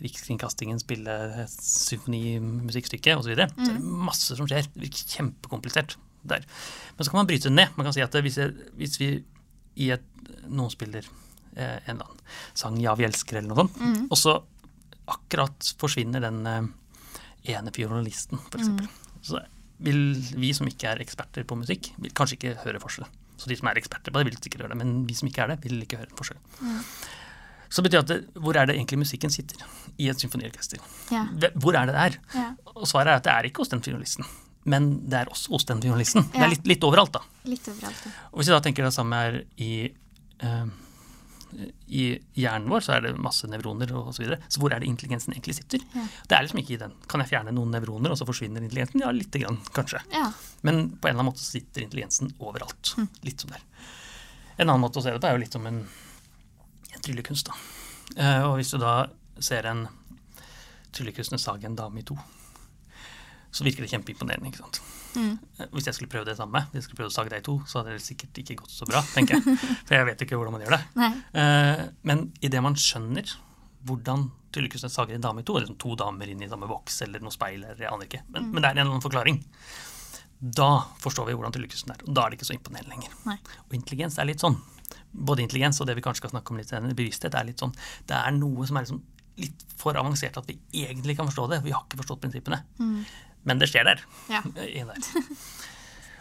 Rikskringkastingen 0.04 0.80
spille 0.81 1.13
symfonimusikkstykke 1.54 3.13
osv., 3.16 3.27
så, 3.27 3.31
videre, 3.31 3.51
så 3.54 3.69
er 3.69 3.77
det 3.77 4.00
masse 4.09 4.39
som 4.39 4.50
skjer. 4.50 4.66
Det 4.74 4.88
virker 4.88 5.12
kjempekomplisert 5.18 5.98
der. 6.27 6.48
Men 6.98 7.06
så 7.06 7.13
kan 7.13 7.21
man 7.21 7.30
bryte 7.30 7.51
det 7.51 7.56
ned. 7.56 7.75
Man 7.77 7.88
kan 7.88 7.95
si 7.95 8.04
at 8.04 8.18
hvis, 8.25 8.39
jeg, 8.42 8.56
hvis 8.80 8.98
vi 9.00 9.12
i 9.83 9.92
et, 9.95 10.04
noen 10.48 10.71
spiller 10.74 11.06
eh, 11.56 11.77
en 11.86 11.95
eller 11.95 12.07
annen 12.07 12.25
sang 12.57 12.80
'Ja, 12.81 12.95
vi 12.98 13.06
elsker' 13.07 13.39
eller 13.39 13.54
noe 13.54 13.63
sånt, 13.63 14.09
og 14.09 14.18
så 14.19 14.36
akkurat 15.12 15.74
forsvinner 15.82 16.24
den 16.24 16.46
eh, 16.50 16.70
ene 17.56 17.74
fiolinisten, 17.76 18.40
f.eks. 18.52 18.70
Så 19.24 19.42
vil 19.84 20.14
vi 20.40 20.54
som 20.56 20.70
ikke 20.70 20.94
er 20.94 21.04
eksperter 21.04 21.45
på 21.48 21.57
musikk, 21.60 21.92
vil 22.00 22.14
kanskje 22.16 22.38
ikke 22.40 22.56
høre 22.64 22.81
forskjell. 22.83 23.10
Så 23.40 23.50
de 23.50 23.57
som 23.60 23.68
er 23.68 23.80
eksperter 23.81 24.14
på 24.14 24.22
det, 24.22 24.30
vil 24.30 24.40
sikkert 24.40 24.66
høre 24.66 24.76
det, 24.76 24.80
men 24.83 25.04
vi 25.10 25.18
som 25.18 25.28
ikke 25.28 25.44
er 25.44 25.54
det, 25.54 25.60
vil 25.66 25.81
ikke 25.83 26.00
høre 26.00 26.14
en 26.14 26.42
Mm. 26.64 26.80
Så 27.74 27.81
det 27.81 27.90
betyr 27.90 28.04
at 28.04 28.10
det, 28.12 28.18
hvor 28.38 28.54
er 28.54 28.68
det 28.69 28.76
egentlig 28.76 29.00
musikken 29.02 29.31
sitter 29.33 29.57
i 29.98 30.07
et 30.12 30.19
symfoniorkester? 30.22 30.78
Ja. 31.10 31.24
Hvor 31.57 31.74
er 31.74 31.90
det 31.90 31.95
der? 31.95 32.18
Ja. 32.36 32.52
Og 32.69 32.86
svaret 32.86 33.10
er 33.10 33.18
at 33.18 33.26
det 33.26 33.31
er 33.33 33.48
ikke 33.50 33.64
hos 33.64 33.72
den 33.72 33.81
fiolinisten. 33.81 34.28
Men 34.69 35.10
det 35.10 35.24
er 35.24 35.31
også 35.31 35.56
hos 35.56 35.66
den 35.66 35.81
fiolinisten. 35.81 36.28
Det 36.31 36.44
er 36.45 36.52
litt, 36.54 36.68
litt 36.69 36.86
overalt, 36.86 37.18
da. 37.18 37.24
Litt 37.50 37.66
overalt. 37.68 38.06
ja. 38.06 38.12
Og 38.30 38.40
hvis 38.40 38.52
vi 38.52 38.54
da 38.54 38.62
tenker 38.62 38.86
det 38.86 38.94
samme 38.94 39.24
er 39.26 39.40
i, 39.57 39.72
eh, 40.45 40.68
i 41.88 42.04
hjernen 42.40 42.69
vår, 42.72 42.83
så 42.86 42.95
er 42.95 43.06
det 43.06 43.14
masse 43.22 43.48
nevroner 43.50 43.92
osv. 43.95 44.12
Så, 44.16 44.24
videre. 44.24 44.40
så 44.48 44.62
hvor 44.62 44.74
er 44.74 44.83
det 44.83 44.90
intelligensen 44.90 45.36
egentlig 45.36 45.57
sitter? 45.60 45.83
Ja. 45.94 46.06
Det 46.30 46.38
er 46.38 46.45
liksom 46.45 46.62
ikke 46.64 46.76
i 46.76 46.80
den. 46.81 46.95
Kan 47.12 47.24
jeg 47.24 47.31
fjerne 47.33 47.54
noen 47.56 47.74
nevroner, 47.76 48.14
og 48.14 48.19
så 48.19 48.28
forsvinner 48.30 48.64
intelligensen? 48.64 49.04
Ja, 49.04 49.12
lite 49.16 49.42
grann, 49.44 49.60
kanskje. 49.76 50.04
Ja. 50.14 50.30
Men 50.62 50.86
på 50.98 51.10
en 51.10 51.14
eller 51.14 51.24
annen 51.24 51.31
måte 51.31 51.45
sitter 51.45 51.86
intelligensen 51.86 52.33
overalt. 52.40 52.95
Litt 53.26 53.44
som 53.44 53.54
der. 53.54 53.66
En 54.57 54.69
annen 54.69 54.83
måte 54.83 55.02
å 55.02 55.06
se 55.06 55.14
det 55.14 55.22
på 55.22 55.30
er 55.30 55.38
jo 55.38 55.44
litt 55.44 55.56
som 55.56 55.66
en, 55.69 55.81
en 56.94 57.06
tryllekunst. 57.06 57.50
da. 57.50 57.57
Eh, 58.18 58.42
og 58.48 58.57
hvis 58.60 58.74
du 58.74 58.80
da 58.81 58.95
ser 59.42 59.69
en 59.69 59.88
tryllekunstner 60.94 61.42
sage 61.42 61.66
en 61.69 61.78
dame 61.78 62.04
i 62.04 62.06
to, 62.07 62.18
så 63.54 63.66
virker 63.66 63.86
det 63.86 63.94
kjempeimponerende. 63.94 64.50
ikke 64.50 64.62
sant? 64.66 64.81
Mm. 65.16 65.70
Hvis 65.76 65.90
jeg 65.90 65.98
skulle 65.98 66.12
prøve 66.12 66.28
det 66.30 66.38
samme, 66.40 66.64
hvis 66.72 66.82
jeg 66.82 66.88
skulle 66.88 67.02
prøve 67.04 67.12
å 67.12 67.16
sage 67.16 67.34
deg 67.34 67.44
to, 67.46 67.58
så 67.70 67.80
hadde 67.80 67.96
det 67.96 68.04
sikkert 68.06 68.40
ikke 68.44 68.60
gått 68.64 68.74
så 68.74 68.88
bra, 68.90 69.02
tenker 69.14 69.38
jeg. 69.40 69.58
For 69.88 69.98
jeg 69.98 70.10
vet 70.10 70.26
ikke 70.26 70.40
hvordan 70.40 70.56
man 70.58 70.66
gjør 70.66 70.78
det. 70.78 70.84
Uh, 71.36 71.84
Men 72.10 72.28
idet 72.42 72.64
man 72.66 72.78
skjønner 72.80 73.36
hvordan 73.88 74.30
tryllekunstner 74.54 74.92
sager 74.94 75.18
en 75.18 75.24
dame 75.24 75.42
i 75.42 75.48
to, 75.48 75.56
eller 75.58 75.68
liksom 75.68 75.80
to 75.82 75.96
damer 76.00 76.30
inn 76.30 76.44
i 76.46 76.50
samme 76.52 76.70
boks 76.70 77.02
eller 77.08 77.24
noe 77.24 77.34
speil, 77.34 77.64
eller 77.64 77.82
jeg 77.84 77.92
aner 77.92 78.08
ikke, 78.08 78.22
men, 78.30 78.52
men 78.54 78.62
det 78.62 78.70
er 78.70 78.76
en 78.76 78.84
eller 78.84 78.94
annen 78.94 79.04
forklaring, 79.04 79.40
da 80.44 80.70
forstår 81.00 81.30
vi 81.30 81.36
hvordan 81.38 81.56
tryllekunsten 81.56 81.94
er. 81.96 82.04
Og 82.08 82.16
da 82.16 82.26
er 82.26 82.32
det 82.32 82.40
ikke 82.40 82.50
så 82.50 82.56
imponerende 82.58 82.92
lenger. 82.92 83.16
Nei. 83.28 83.38
Og 83.64 83.76
intelligens 83.78 84.20
er 84.20 84.28
litt 84.28 84.44
sånn. 84.44 84.58
Både 85.14 85.44
intelligens 85.46 85.80
og 85.80 85.88
det 85.88 85.96
vi 85.98 86.04
kanskje 86.04 86.26
skal 86.26 86.34
snakke 86.34 86.52
om 86.54 86.60
litt 86.60 86.72
senere, 86.72 86.98
bevissthet, 86.98 87.36
er 87.40 87.48
litt 87.48 87.64
sånn. 87.64 87.72
Det 88.10 88.18
er 88.18 88.36
noe 88.36 88.68
som 88.68 88.80
er 88.80 88.86
liksom 88.86 89.04
litt 89.40 89.64
for 89.80 89.98
avansert 89.98 90.36
at 90.38 90.50
vi 90.50 90.58
egentlig 90.84 91.16
kan 91.18 91.30
forstå 91.30 91.48
det. 91.54 91.62
Vi 91.66 91.72
har 91.74 91.86
ikke 91.88 92.02
forstått 92.02 92.22
prinsippene. 92.26 92.60
Men 93.44 93.59
det 93.59 93.69
skjer 93.71 93.88
der. 93.88 94.04
Ja. 94.31 94.42
der. 94.56 94.94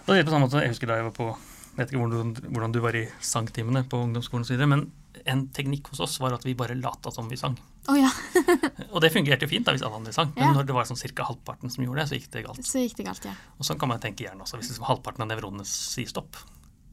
Det 0.07 0.25
på 0.27 0.31
samme 0.33 0.47
måte, 0.47 0.63
Jeg 0.63 0.75
husker 0.75 0.91
da 0.91 0.99
jeg 1.01 1.11
var 1.11 1.17
på 1.17 1.31
vet 1.77 1.89
ikke 1.93 2.03
hvordan, 2.03 2.33
hvordan 2.53 2.73
du 2.75 2.81
var 2.85 2.97
i 2.99 3.07
sangtimene 3.25 3.85
på 3.89 4.03
ungdomsskolen 4.05 4.45
osv., 4.45 4.61
men 4.69 4.91
en 5.29 5.45
teknikk 5.55 5.89
hos 5.93 6.01
oss 6.05 6.19
var 6.21 6.35
at 6.37 6.45
vi 6.45 6.55
bare 6.59 6.75
lata 6.77 7.13
som 7.15 7.29
vi 7.31 7.39
sang. 7.39 7.55
Oh, 7.89 7.97
ja. 7.99 8.11
Og 8.95 9.01
det 9.05 9.13
fungerte 9.15 9.47
jo 9.47 9.51
fint 9.51 9.67
da 9.67 9.75
hvis 9.75 9.85
alle 9.87 10.01
andre 10.01 10.13
sang, 10.15 10.33
men 10.37 10.49
Ja. 10.49 10.53
når 10.57 10.67
det 10.69 10.77
var 10.77 10.89
sånn 10.89 10.99
ca. 11.01 11.27
halvparten 11.31 11.71
som 11.73 11.85
gjorde 11.85 12.03
det, 12.03 12.09
så 12.11 12.19
gikk 12.19 12.29
det 12.35 12.45
galt. 12.47 12.67
Så 12.67 12.83
gikk 12.83 12.97
det 12.99 13.07
galt, 13.09 13.25
ja. 13.29 13.35
Og 13.59 13.69
sånn 13.69 13.79
kan 13.81 13.89
man 13.93 14.03
tenke 14.03 14.27
gjerne 14.27 14.43
også. 14.45 14.59
Hvis 14.61 14.73
liksom 14.73 14.89
halvparten 14.89 15.25
av 15.25 15.31
nevronene 15.31 15.65
sier 15.69 16.11
stopp, 16.11 16.37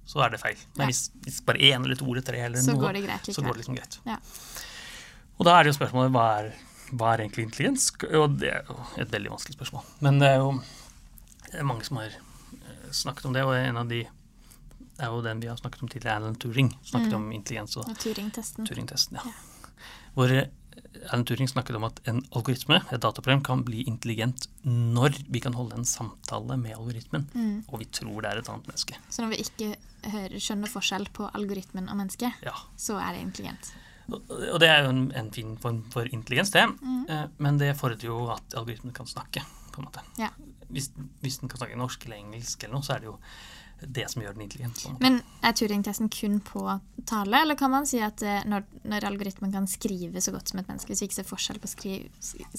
så 0.09 0.23
er 0.25 0.33
det 0.33 0.41
feil. 0.41 0.57
Ja. 0.57 0.75
Men 0.79 0.91
hvis, 0.93 1.03
hvis 1.25 1.41
bare 1.45 1.61
én 1.69 1.85
eller 1.85 1.99
to 1.99 2.07
eller 2.09 2.25
tre 2.25 2.39
eller 2.45 2.61
Så 2.63 2.73
noe, 2.73 2.85
går 2.85 2.99
det 2.99 3.03
greit 3.07 3.29
så 3.33 3.43
går 3.43 3.53
det 3.57 3.63
liksom 3.63 3.77
greit. 3.77 3.99
Ja. 4.05 4.17
Og 5.39 5.45
da 5.47 5.57
er 5.57 5.63
det 5.65 5.73
jo 5.73 5.79
spørsmålet 5.79 6.13
hva 6.15 6.25
er, 6.39 6.53
hva 6.91 7.13
er 7.13 7.23
egentlig 7.25 7.45
intelligens? 7.47 7.89
Og 8.13 8.37
det 8.39 8.51
er 8.53 8.63
jo 8.69 8.77
et 8.97 9.11
veldig 9.11 9.31
vanskelig 9.35 9.57
spørsmål. 9.57 9.83
Men 10.01 10.19
det 10.19 10.27
er 10.33 10.37
jo 10.43 10.51
det 11.49 11.59
er 11.59 11.65
mange 11.65 11.83
som 11.87 11.97
har 11.97 12.11
eh, 12.13 12.91
snakket 12.93 13.25
om 13.25 13.33
det, 13.33 13.43
og 13.43 13.55
en 13.57 13.77
av 13.77 13.87
de 13.89 14.03
er 14.99 15.07
jo 15.09 15.21
den 15.23 15.39
vi 15.41 15.47
har 15.47 15.57
snakket 15.57 15.81
om 15.83 15.89
tidligere, 15.89 16.17
Alan 16.19 16.35
Turing. 16.35 16.73
Snakket 16.83 17.11
Mm. 17.13 17.15
om 17.23 17.31
intelligens 17.31 17.77
og 17.77 17.87
Og 17.89 17.97
Turing-testen. 17.97 18.65
Turing-testen. 18.67 19.15
Ja. 19.15 19.21
Ja. 19.25 19.31
Hvor 20.13 20.29
eh, 20.31 20.47
Alan 21.11 21.23
Turing 21.25 21.47
snakket 21.47 21.75
om 21.75 21.83
at 21.87 21.99
en 22.05 22.21
algoritme, 22.35 22.81
et 22.91 22.99
dataprogram, 23.01 23.41
kan 23.43 23.63
bli 23.63 23.83
intelligent 23.87 24.47
når 24.65 25.15
vi 25.29 25.39
kan 25.39 25.53
holde 25.53 25.75
en 25.77 25.85
samtale 25.85 26.57
med 26.57 26.75
algoritmen, 26.75 27.27
Mm. 27.33 27.63
og 27.69 27.79
vi 27.79 27.85
tror 27.85 28.21
det 28.21 28.31
er 28.33 28.37
et 28.39 28.49
annet 28.49 28.67
menneske. 28.67 28.95
Så 29.09 29.21
når 29.23 29.29
vi 29.29 29.43
ikke 29.43 29.75
hører, 30.11 30.35
skjønner 30.39 30.67
forskjell 30.67 31.07
på 31.13 31.29
algoritmen 31.33 31.89
og 31.89 31.95
mennesket, 31.97 32.33
Ja. 32.43 32.53
så 32.77 32.99
er 32.99 33.13
det 33.13 33.21
intelligent. 33.21 33.71
Og 34.11 34.59
det 34.59 34.69
er 34.69 34.83
jo 34.85 34.89
en, 34.93 35.11
en 35.15 35.31
fin 35.35 35.55
form 35.61 35.83
for 35.93 36.07
intelligens, 36.09 36.51
det. 36.51 36.65
Mm. 36.81 37.05
Eh, 37.09 37.25
Men 37.37 37.57
det 37.61 37.75
fordrer 37.77 38.05
jo 38.09 38.27
at 38.33 38.55
algoritmen 38.57 38.93
kan 38.93 39.05
snakke, 39.07 39.43
på 39.73 39.81
en 39.81 39.85
måte. 39.89 40.01
Ja. 40.17 40.29
Hvis, 40.69 40.91
hvis 41.21 41.39
den 41.41 41.49
kan 41.49 41.57
snakke 41.61 41.77
norsk 41.77 42.03
eller 42.05 42.17
engelsk 42.21 42.63
eller 42.63 42.75
noe, 42.79 42.83
så 42.85 42.93
er 42.95 42.99
det 42.99 43.09
jo 43.09 43.17
det 43.87 44.09
som 44.11 44.21
gjør 44.21 44.33
den 44.35 44.43
intelligent. 44.43 44.99
Men 44.99 45.21
er 45.41 45.53
Turing-testen 45.55 46.09
kun 46.11 46.41
på 46.43 46.65
tale, 47.07 47.39
eller 47.45 47.55
kan 47.55 47.71
man 47.71 47.85
si 47.87 48.01
at 48.03 48.21
eh, 48.27 48.41
når, 48.45 48.65
når 48.83 49.05
algoritmen 49.07 49.53
kan 49.55 49.67
skrive 49.71 50.19
så 50.21 50.33
godt 50.35 50.51
som 50.51 50.59
et 50.59 50.67
menneske, 50.67 50.91
hvis 50.91 51.01
vi 51.01 51.07
ikke 51.07 51.15
ser 51.21 51.29
forskjell 51.29 51.61
på 51.63 51.69
skri, 51.71 51.93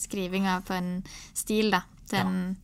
skrivinga 0.01 0.61
på 0.67 0.73
en 0.79 0.93
stil 1.37 1.71
da, 1.75 1.83
til 2.09 2.19
Ja. 2.19 2.25
en 2.27 2.57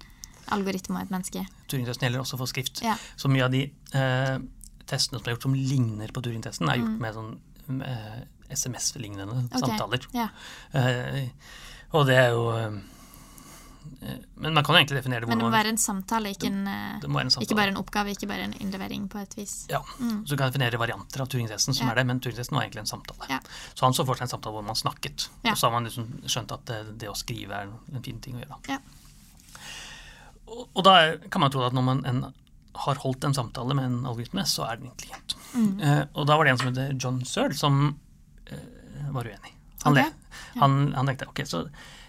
algoritme 0.57 0.97
og 0.97 1.03
et 1.05 1.11
menneske? 1.13 1.43
Turing-testen 1.69 2.07
gjelder 2.09 2.23
også 2.25 2.39
for 2.41 2.47
skrift. 2.51 2.81
Ja. 2.87 2.97
Så 3.19 3.29
mye 3.29 3.45
av 3.45 3.53
de 3.53 3.65
eh, 3.93 4.39
testene 4.87 5.19
som 5.21 5.27
er 5.29 5.35
gjort 5.37 5.43
som 5.49 5.55
ligner 5.59 6.13
på 6.15 6.23
Turing-testen, 6.25 6.69
er 6.71 6.81
gjort 6.81 6.95
Mm. 6.97 6.99
med 7.03 7.15
sånn 7.15 7.83
eh, 7.83 8.21
SMS-lignende 8.51 9.47
okay. 9.47 9.63
samtaler. 9.63 10.07
Ja. 10.17 10.29
Eh, 10.73 11.29
og 11.97 12.07
det 12.09 12.17
er 12.19 12.31
jo 12.35 12.45
eh, 12.57 12.79
eh, 14.03 14.19
Men 14.43 14.55
man 14.57 14.65
kan 14.65 14.75
jo 14.75 14.81
egentlig 14.81 14.99
definere 14.99 15.25
det 15.25 15.31
Men 15.31 15.39
det 15.39 15.47
må 15.47 15.53
være 15.55 15.73
en 15.75 15.81
samtale, 15.81 16.33
ikke, 16.35 16.51
en, 16.51 16.65
det, 16.67 17.05
det 17.05 17.11
en 17.11 17.31
samtale. 17.31 17.47
ikke 17.47 17.59
bare 17.61 17.73
en 17.75 17.81
oppgave, 17.81 18.15
ikke 18.17 18.29
bare 18.31 18.49
en 18.49 18.57
innlevering 18.61 19.07
på 19.13 19.23
et 19.23 19.37
vis. 19.39 19.57
Ja, 19.73 19.83
Mm. 19.99 20.27
Så 20.27 20.35
du 20.35 20.37
kan 20.37 20.51
definere 20.51 20.79
varianter 20.79 21.23
av 21.23 21.29
Turing-testen, 21.33 21.75
som 21.75 21.87
Ja. 21.87 21.93
er 21.93 22.03
det, 22.03 22.07
men 22.07 22.21
Turing-testen 22.21 22.57
var 22.57 22.67
egentlig 22.67 22.85
en 22.85 22.93
samtale. 22.93 23.31
Ja. 23.31 23.41
Så 23.75 23.87
han 23.87 23.95
så 23.95 24.05
for 24.07 24.15
seg 24.15 24.29
en 24.29 24.35
samtale 24.35 24.59
hvor 24.59 24.67
man 24.67 24.77
snakket, 24.77 25.29
Ja. 25.45 25.53
og 25.53 25.57
så 25.59 25.71
har 25.71 25.73
man 25.73 25.85
liksom 25.85 26.11
skjønt 26.27 26.53
at 26.53 26.65
det, 26.67 26.99
det 26.99 27.09
å 27.09 27.17
skrive 27.17 27.53
er 27.53 27.69
en 27.95 28.03
fin 28.03 28.21
ting 28.21 28.37
å 28.37 28.45
gjøre. 28.45 28.81
Og, 30.47 30.69
og 30.75 30.85
da 30.85 31.17
kan 31.31 31.43
man 31.43 31.51
tro 31.51 31.65
at 31.67 31.75
når 31.75 31.83
man 31.87 32.05
en, 32.07 32.21
har 32.87 33.01
holdt 33.03 33.25
en 33.25 33.35
samtale 33.35 33.75
med 33.75 33.89
en 33.89 34.07
algoritme, 34.07 34.45
så 34.47 34.67
er 34.69 34.77
den 34.81 34.91
intelligent. 34.91 35.37
Mm. 35.55 35.81
Eh, 35.81 36.03
og 36.15 36.27
da 36.29 36.37
var 36.37 36.45
det 36.45 36.53
en 36.55 36.61
som 36.61 36.69
heter 36.71 36.97
John 37.01 37.23
Searle, 37.25 37.57
som 37.57 37.97
var 39.15 39.29
uenig. 39.29 39.55
Han, 39.85 39.95
okay. 39.95 40.11
ja. 40.11 40.61
han, 40.61 40.79
han 40.97 41.11
tenkte 41.11 41.29
ok, 41.31 41.43
så 41.47 41.65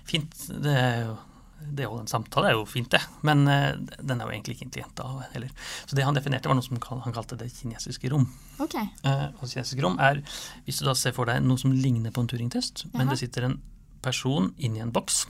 fint, 0.08 0.38
det 0.64 0.76
er 0.76 1.02
jo 1.06 1.18
det 1.58 1.88
å 1.88 1.92
holde 1.92 2.06
en 2.06 2.12
samtale 2.12 2.52
er 2.52 2.56
jo 2.58 2.66
fint, 2.70 2.90
det, 2.94 3.00
men 3.26 3.48
eh, 3.50 3.72
den 3.98 4.20
er 4.20 4.28
jo 4.28 4.34
egentlig 4.36 4.58
ikke 4.58 4.68
intelligent 4.68 5.00
da 5.00 5.26
heller. 5.34 5.54
Så 5.90 5.98
det 5.98 6.06
han 6.06 6.18
definerte, 6.18 6.50
var 6.50 6.58
noe 6.58 6.66
som 6.66 6.78
han 7.04 7.16
kalte 7.16 7.38
det 7.40 7.50
kinesiske 7.54 8.12
rom. 8.14 8.28
Ok. 8.64 8.78
Uh, 9.04 9.34
og 9.40 9.48
kinesiske 9.50 9.84
rom 9.84 9.98
er, 10.04 10.22
hvis 10.68 10.82
du 10.82 10.86
da 10.88 10.94
ser 10.98 11.16
for 11.18 11.30
deg 11.30 11.42
noe 11.46 11.60
som 11.62 11.74
ligner 11.74 12.14
på 12.14 12.24
en 12.24 12.30
Turing-test, 12.30 12.86
men 12.94 13.10
det 13.12 13.20
sitter 13.24 13.50
en 13.50 13.58
person 14.06 14.52
inni 14.62 14.84
en 14.84 14.94
boks, 14.94 15.26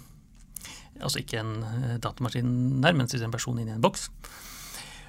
altså 0.97 1.21
ikke 1.21 1.39
en 1.39 1.57
eh, 1.63 1.97
datamaskin 2.01 2.81
der, 2.83 2.95
men 2.97 3.09
sitter 3.09 3.27
en 3.27 3.33
person 3.33 3.57
inni 3.61 3.73
en 3.73 3.83
boks, 3.83 4.07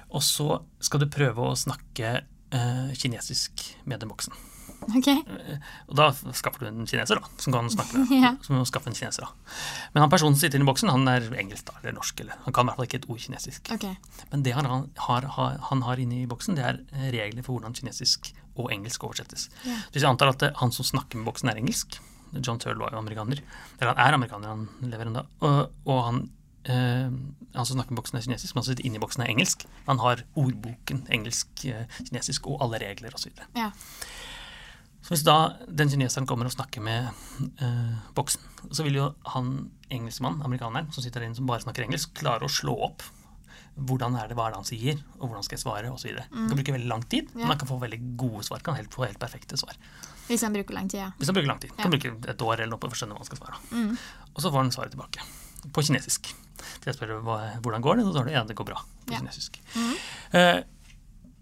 og 0.09 0.23
så 0.25 0.59
skal 0.81 1.03
du 1.03 1.09
prøve 1.11 1.49
å 1.49 1.57
snakke 1.57 2.11
eh, 2.21 2.27
kinesisk 2.97 3.75
med 3.85 3.99
den 4.01 4.09
boksen. 4.09 4.33
Ok. 4.95 5.07
Eh, 5.11 5.57
Og 5.91 5.95
da 5.99 6.05
skaffer 6.33 6.63
du 6.63 6.67
en 6.69 6.87
kineser, 6.87 7.19
da, 7.19 7.27
som 7.37 7.53
kan 7.53 7.67
snakke 7.69 7.97
med 7.99 8.13
Ja. 8.15 8.31
Som 8.45 8.61
skaffe 8.65 8.87
en 8.89 8.95
kineser, 8.95 9.25
da. 9.27 9.55
Men 9.93 10.05
han 10.05 10.09
personen 10.13 10.35
som 10.37 10.45
sitter 10.45 10.61
i 10.63 10.67
boksen, 10.67 10.89
han 10.89 11.07
er 11.11 11.27
engelsk 11.35 11.67
da, 11.67 11.75
eller 11.81 11.97
norsk, 11.99 12.21
eller 12.23 12.39
han 12.45 12.55
kan 12.55 12.65
i 12.65 12.69
hvert 12.71 12.79
fall 12.79 12.87
ikke 12.87 13.01
et 13.03 13.09
ord 13.11 13.19
kinesisk. 13.25 13.71
Ok. 13.75 13.85
Men 14.31 14.43
det 14.47 14.55
han 14.55 14.65
har, 14.69 15.27
har, 15.35 15.57
han 15.69 15.81
har 15.85 15.99
i 15.99 16.25
boksen, 16.31 16.55
det 16.57 16.65
er 16.65 16.79
eh, 16.95 17.09
regler 17.17 17.43
for 17.45 17.57
hvordan 17.59 17.75
kinesisk 17.75 18.31
og 18.59 18.71
engelsk 18.75 19.03
oversettes. 19.03 19.49
Ja. 19.67 19.75
Hvis 19.91 20.03
jeg 20.03 20.09
antar 20.09 20.31
at 20.33 20.47
eh, 20.47 20.55
han 20.63 20.71
som 20.75 20.87
snakker 20.87 21.19
med 21.19 21.27
boksen, 21.29 21.51
er 21.51 21.59
engelsk 21.59 21.99
John 22.45 22.59
Turl 22.61 22.77
var 22.77 22.93
jo 22.93 22.99
amerikaner. 23.01 23.39
Eller 23.79 23.89
han 23.95 23.99
er 24.05 24.13
amerikaner, 24.13 24.51
han 24.53 24.89
lever 24.91 25.07
ennå. 25.09 25.23
Og, 25.41 25.71
og 25.89 26.01
han, 26.05 26.19
eh, 26.63 27.11
han 27.55 27.65
som 27.65 27.77
snakker 27.77 27.97
boksen, 27.97 28.19
er 28.19 28.25
kinesisk, 28.25 28.55
men 28.55 28.63
han 28.63 28.69
sitter 28.69 28.87
inni 28.87 29.01
boksen, 29.01 29.23
er 29.23 29.33
engelsk. 29.33 29.65
Han 29.87 30.01
har 30.03 30.23
ordboken 30.39 31.05
engelsk, 31.13 31.65
eh, 31.65 31.85
kinesisk 32.09 32.49
og 32.51 32.63
alle 32.65 32.81
regler 32.83 33.15
osv. 33.15 33.31
Ja. 33.57 33.71
Så 34.99 35.13
hvis 35.15 35.23
da 35.25 35.55
den 35.65 35.89
kineseren 35.89 36.27
kommer 36.27 36.49
og 36.49 36.53
snakker 36.53 36.83
med 36.83 37.07
eh, 37.63 37.93
boksen, 38.17 38.43
så 38.71 38.83
vil 38.85 38.99
jo 38.99 39.13
han 39.33 39.69
engelskmannen, 39.89 40.43
amerikaneren, 40.45 40.91
som 40.93 41.05
sitter 41.05 41.23
der 41.23 41.29
inne 41.29 41.39
som 41.39 41.47
bare 41.49 41.63
snakker 41.63 41.87
engelsk, 41.87 42.13
klare 42.19 42.45
å 42.45 42.51
slå 42.51 42.75
opp 42.89 43.07
hvordan 43.79 44.15
er 44.19 44.29
det, 44.29 44.35
hva 44.37 44.49
er 44.49 44.53
det 44.53 44.59
han 44.59 44.67
sier, 44.67 45.01
og 45.19 45.29
hvordan 45.29 45.45
skal 45.45 45.55
jeg 45.55 45.63
svare, 45.63 45.91
osv. 45.93 46.11
Mm. 46.11 46.47
kan 46.49 46.59
bruke 46.59 46.75
veldig 46.75 46.89
lang 46.89 47.03
tid, 47.11 47.29
men 47.35 47.51
han 47.53 47.59
kan 47.61 47.69
få 47.69 47.79
veldig 47.79 47.99
gode 48.19 48.43
svar. 48.47 48.63
Kan 48.65 48.75
helt, 48.75 48.91
få 48.93 49.05
helt 49.05 49.19
perfekte 49.21 49.59
svar. 49.59 49.77
Hvis 50.27 50.43
han 50.45 50.53
bruker 50.53 50.75
lang 50.75 50.89
tid, 50.91 50.99
ja. 51.05 51.11
Hvis 51.17 51.31
han 51.31 51.37
bruker 51.37 51.49
lang 51.49 51.61
tid. 51.63 51.73
Kan 51.77 51.93
bruke 51.93 52.11
et 52.33 52.43
år 52.45 52.57
eller 52.59 52.73
noe 52.75 52.81
på 52.81 52.91
å 52.91 52.97
skjønne 52.99 53.15
hva 53.15 53.23
han 53.23 53.29
skal 53.29 53.39
svare. 53.39 53.61
Mm. 53.71 53.93
Og 54.33 54.43
så 54.43 54.51
får 54.51 54.61
han 54.61 54.73
svaret 54.75 54.93
tilbake. 54.93 55.23
På 55.73 55.81
kinesisk. 55.83 56.29
Så 56.59 56.85
jeg 56.89 56.95
spør 56.95 57.21
hvordan 57.23 57.81
går 57.81 57.95
det, 57.99 58.05
og 58.05 58.11
så 58.11 58.17
svarer 58.19 58.25
du 58.25 58.31
ja, 58.35 58.43
det 58.47 58.55
går 58.55 58.65
bra. 58.65 58.81
På 59.05 59.13
Ja. 59.13 59.19
kinesisk. 59.19 59.59
Mhm. 59.75 59.95
Eh, 60.33 60.61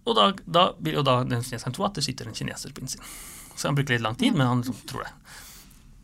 og 0.07 0.15
da, 0.15 0.31
da 0.47 0.71
vil 0.79 0.93
jo 0.95 1.03
da 1.03 1.23
den 1.23 1.41
kineseren 1.43 1.73
tro 1.75 1.83
at 1.85 1.93
det 1.97 2.03
sitter 2.05 2.27
en 2.29 2.33
kineser 2.37 2.71
på 2.73 2.81
innsiden. 2.81 3.03
Så 3.57 3.67
han 3.67 3.75
bruker 3.75 3.93
litt 3.97 4.01
lang 4.05 4.15
tid, 4.15 4.33
men 4.37 4.47
han 4.47 4.61
liksom 4.61 4.77
tror 4.87 5.03
det. 5.03 5.11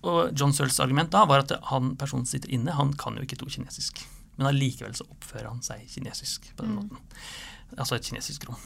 Og 0.04 0.34
John 0.36 0.52
Searles 0.52 0.80
argument 0.84 1.12
da 1.12 1.24
var 1.26 1.40
at 1.46 1.52
han 1.70 1.96
personen 1.96 2.26
sitter 2.28 2.50
inne, 2.52 2.74
han 2.76 2.92
kan 3.00 3.16
jo 3.16 3.22
ikke 3.24 3.38
to 3.40 3.46
kinesisk. 3.46 4.02
Men 4.38 4.48
allikevel 4.50 4.96
så 4.98 5.06
oppfører 5.08 5.48
han 5.48 5.62
seg 5.62 5.86
kinesisk 5.88 6.50
på 6.58 6.64
den 6.66 6.74
Mm. 6.76 6.76
måten. 6.90 6.98
Altså 7.78 7.96
et 7.96 8.04
kinesisk 8.04 8.48
rom. 8.50 8.58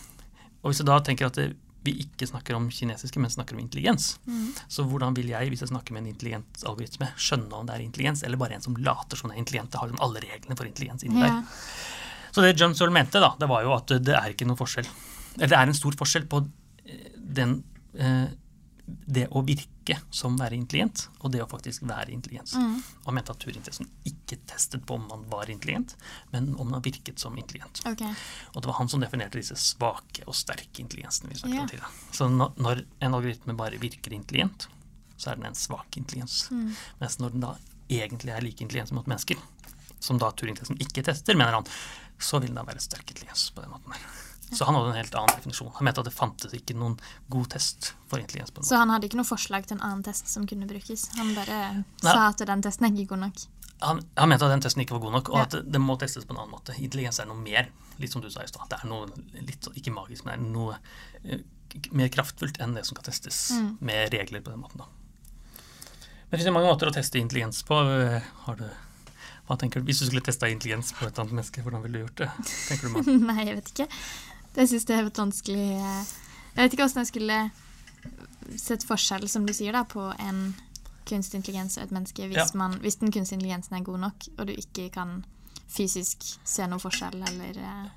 Og 0.64 0.72
hvis 0.72 0.78
du 0.80 0.84
da 0.86 1.00
tenker 1.00 1.28
at 1.28 1.34
det, 1.36 1.56
vi 1.88 1.94
ikke 2.04 2.28
snakker 2.30 2.56
om 2.58 2.68
kinesiske, 2.74 3.20
men 3.24 3.32
snakker 3.34 3.56
om 3.58 3.62
intelligens, 3.64 4.18
Mm. 4.28 4.52
så 4.68 4.84
hvordan 4.88 5.16
vil 5.18 5.28
jeg, 5.32 5.50
hvis 5.54 5.64
jeg 5.66 5.70
snakker 5.72 5.96
med 5.96 6.04
en 6.06 6.12
intelligent 6.14 6.64
algoritme, 6.68 7.10
skjønne 7.18 7.54
om 7.54 7.66
det 7.70 7.76
er 7.78 7.86
intelligens, 7.88 8.24
eller 8.28 8.38
bare 8.38 8.54
en 8.60 8.62
som 8.68 8.76
later 8.78 9.18
som 9.18 9.30
det 9.32 9.38
er 9.38 9.44
intelligent, 9.46 9.72
det 9.72 9.80
har 9.82 9.88
liksom 9.90 10.04
alle 10.06 10.20
reglene 10.28 10.58
for 10.60 10.66
intelligens 10.70 11.04
inni 11.08 11.22
Ja. 11.24 11.28
der. 11.28 11.44
Så 12.32 12.42
det 12.44 12.60
John 12.60 12.76
Searle 12.76 12.94
mente, 12.94 13.20
da, 13.24 13.32
det 13.40 13.48
var 13.50 13.64
jo 13.64 13.74
at 13.74 13.88
det 13.88 14.14
er 14.14 14.30
ikke 14.34 14.46
noe 14.46 14.58
forskjell. 14.60 14.86
Eller 15.38 15.48
det 15.48 15.58
er 15.58 15.68
en 15.72 15.74
stor 15.74 15.92
forskjell 15.98 16.28
på 16.30 16.44
eh, 16.86 17.08
den 17.18 17.64
eh, 17.98 18.28
det 18.88 19.26
å 19.36 19.42
virke 19.44 19.98
som 20.16 20.38
være 20.40 20.56
intelligent, 20.56 21.08
og 21.20 21.32
det 21.34 21.42
å 21.44 21.48
faktisk 21.52 21.84
være 21.88 22.14
intelligent. 22.16 22.54
Mm. 22.56 22.78
Han 23.06 23.18
mente 23.18 23.34
at 23.34 23.42
Turing-testen 23.44 23.90
ikke 24.08 24.40
testet 24.48 24.86
på 24.88 24.96
om 24.96 25.08
man 25.10 25.26
var 25.32 25.52
intelligent, 25.52 25.96
men 26.32 26.54
om 26.56 26.72
man 26.72 26.84
virket 26.86 27.20
som 27.20 27.36
intelligent. 27.40 27.82
Okay. 27.88 28.14
Og 28.54 28.64
det 28.64 28.72
var 28.72 28.80
han 28.80 28.92
som 28.92 29.04
definerte 29.04 29.40
disse 29.40 29.58
svake 29.60 30.24
og 30.28 30.36
sterke 30.40 30.84
intelligensene 30.84 31.34
vi 31.34 31.40
snakket 31.42 31.56
yeah. 31.56 31.66
om 31.66 31.72
tidligere. 31.74 31.92
Så 32.12 32.30
når- 32.32 32.86
en 33.00 33.14
algoritme 33.14 33.58
bare 33.60 33.82
virker 33.82 34.14
intelligent, 34.14 34.70
så 35.18 35.32
er 35.32 35.36
den 35.36 35.50
en 35.50 35.56
svak 35.56 35.98
intelligens. 35.98 36.48
Mm. 36.52 36.72
Mens 37.00 37.20
når 37.20 37.36
den 37.36 37.44
da 37.44 37.56
egentlig 37.90 38.36
er 38.36 38.42
like 38.42 38.64
intelligent 38.64 38.90
som 38.90 39.00
mot 39.00 39.08
mennesker, 39.08 39.38
som 40.00 40.20
da 40.22 40.32
Turing-testen 40.32 40.80
ikke 40.80 41.04
tester, 41.04 41.36
mener 41.36 41.60
han, 41.60 41.68
så 42.20 42.40
vil 42.40 42.54
den 42.54 42.60
da 42.60 42.64
være 42.68 42.84
sterk 42.84 43.12
intelligens 43.12 43.50
på 43.52 43.64
den 43.64 43.74
måten 43.74 43.96
der. 43.96 44.08
Så 44.52 44.64
han 44.66 44.76
hadde 44.76 44.90
en 44.94 44.96
helt 45.02 45.16
annen 45.20 45.36
definisjon. 45.36 45.72
Han 45.76 45.84
mente 45.86 46.00
at 46.00 46.06
det 46.08 46.14
fantes 46.16 46.54
ikke 46.56 46.74
noen 46.78 46.98
god 47.30 47.50
test 47.52 47.94
for 48.08 48.20
intelligens. 48.22 48.52
på 48.52 48.62
noe. 48.62 48.68
Så 48.70 48.78
han 48.80 48.90
hadde 48.90 49.10
ikke 49.10 49.18
noe 49.20 49.28
forslag 49.28 49.66
til 49.68 49.76
en 49.78 49.84
annen 49.84 50.04
test 50.08 50.30
som 50.32 50.46
kunne 50.48 50.68
brukes? 50.70 51.10
Han 51.18 51.34
bare 51.36 51.58
Nei. 51.76 51.84
sa 52.14 52.30
at 52.30 52.38
den 52.48 52.62
testen 52.64 52.86
er 52.88 52.96
ikke 52.96 53.10
god 53.16 53.20
nok? 53.28 53.36
han, 53.82 54.00
han 54.18 54.30
mente 54.30 54.46
at 54.48 54.50
den 54.56 54.62
testen 54.66 54.82
ikke 54.82 54.96
var 54.96 55.02
god 55.04 55.12
nok, 55.20 55.30
og 55.30 55.36
Ja. 55.38 55.42
at 55.44 55.72
det, 55.72 55.80
må 55.82 55.98
testes 56.00 56.26
på 56.26 56.34
en 56.34 56.40
annen 56.40 56.50
måte. 56.56 56.74
Intelligens 56.82 57.20
er 57.20 57.28
noe 57.30 57.38
mer, 57.38 57.68
litt 58.00 58.10
som 58.12 58.22
du 58.24 58.30
sa 58.32 58.42
i 58.42 58.48
stad. 58.48 58.66
Det 58.72 58.80
er 58.84 58.88
noe 58.88 59.06
litt, 59.38 59.62
så- 59.62 59.74
ikke 59.76 59.94
magisk, 59.94 60.26
men 60.26 60.40
det 60.40 60.48
er 60.48 60.52
noe 60.52 60.78
eh, 61.24 61.44
mer 61.92 62.10
kraftfullt 62.10 62.58
enn 62.60 62.74
det 62.74 62.86
som 62.88 62.96
kan 62.96 63.04
testes 63.04 63.52
Mm. 63.52 63.78
med 63.82 64.10
regler 64.14 64.42
på 64.42 64.50
den 64.50 64.62
måten. 64.64 64.78
Da. 64.80 64.86
Men 66.32 66.32
det 66.32 66.40
finnes 66.42 66.54
mange 66.54 66.72
måter 66.72 66.90
å 66.90 66.94
teste 66.96 67.20
intelligens 67.20 67.62
på. 67.64 67.78
Eh, 67.86 68.22
Har 68.46 68.56
du, 68.56 68.66
hva 69.48 69.58
tenker 69.60 69.80
du? 69.80 69.86
Hvis 69.86 70.00
du 70.00 70.06
skulle 70.08 70.22
testa 70.26 70.48
intelligens 70.50 70.92
på 70.94 71.06
et 71.08 71.20
annet 71.20 71.34
menneske, 71.34 71.62
hvordan 71.64 71.84
ville 71.84 72.00
du 72.00 72.06
gjort 72.08 72.16
det? 72.16 72.32
Tenker 72.68 72.90
du? 72.90 73.12
Nei, 73.30 73.46
jeg 73.46 73.56
vet 73.62 73.72
ikke. 73.76 73.88
Jeg 74.58 74.72
syns 74.72 74.88
det 74.90 74.96
er 74.98 75.06
litt 75.06 75.20
vanskelig 75.22 75.66
eh, 75.78 76.14
Jeg 76.56 76.62
vet 76.64 76.74
ikke 76.76 76.88
åssen 76.88 77.04
jeg 77.04 77.12
skulle 77.12 77.40
sett 78.58 78.86
forskjell, 78.88 79.28
som 79.30 79.46
du 79.46 79.52
sier, 79.54 79.76
da, 79.76 79.84
på 79.84 80.08
en 80.24 80.56
kunstig 81.08 81.40
intelligens 81.42 81.78
og 81.78 81.84
et 81.86 81.92
menneske 81.96 82.28
hvis, 82.28 82.38
Ja. 82.40 82.46
man, 82.60 82.78
hvis 82.84 82.98
den 83.02 83.12
kunstige 83.12 83.38
intelligensen 83.40 83.76
er 83.78 83.84
god 83.84 84.00
nok, 84.06 84.28
og 84.38 84.48
du 84.48 84.54
ikke 84.56 84.90
kan 84.96 85.22
fysisk 85.68 86.24
se 86.48 86.68
noen 86.68 86.80
forskjell 86.84 87.22
eller 87.28 87.60
eh, 87.60 87.88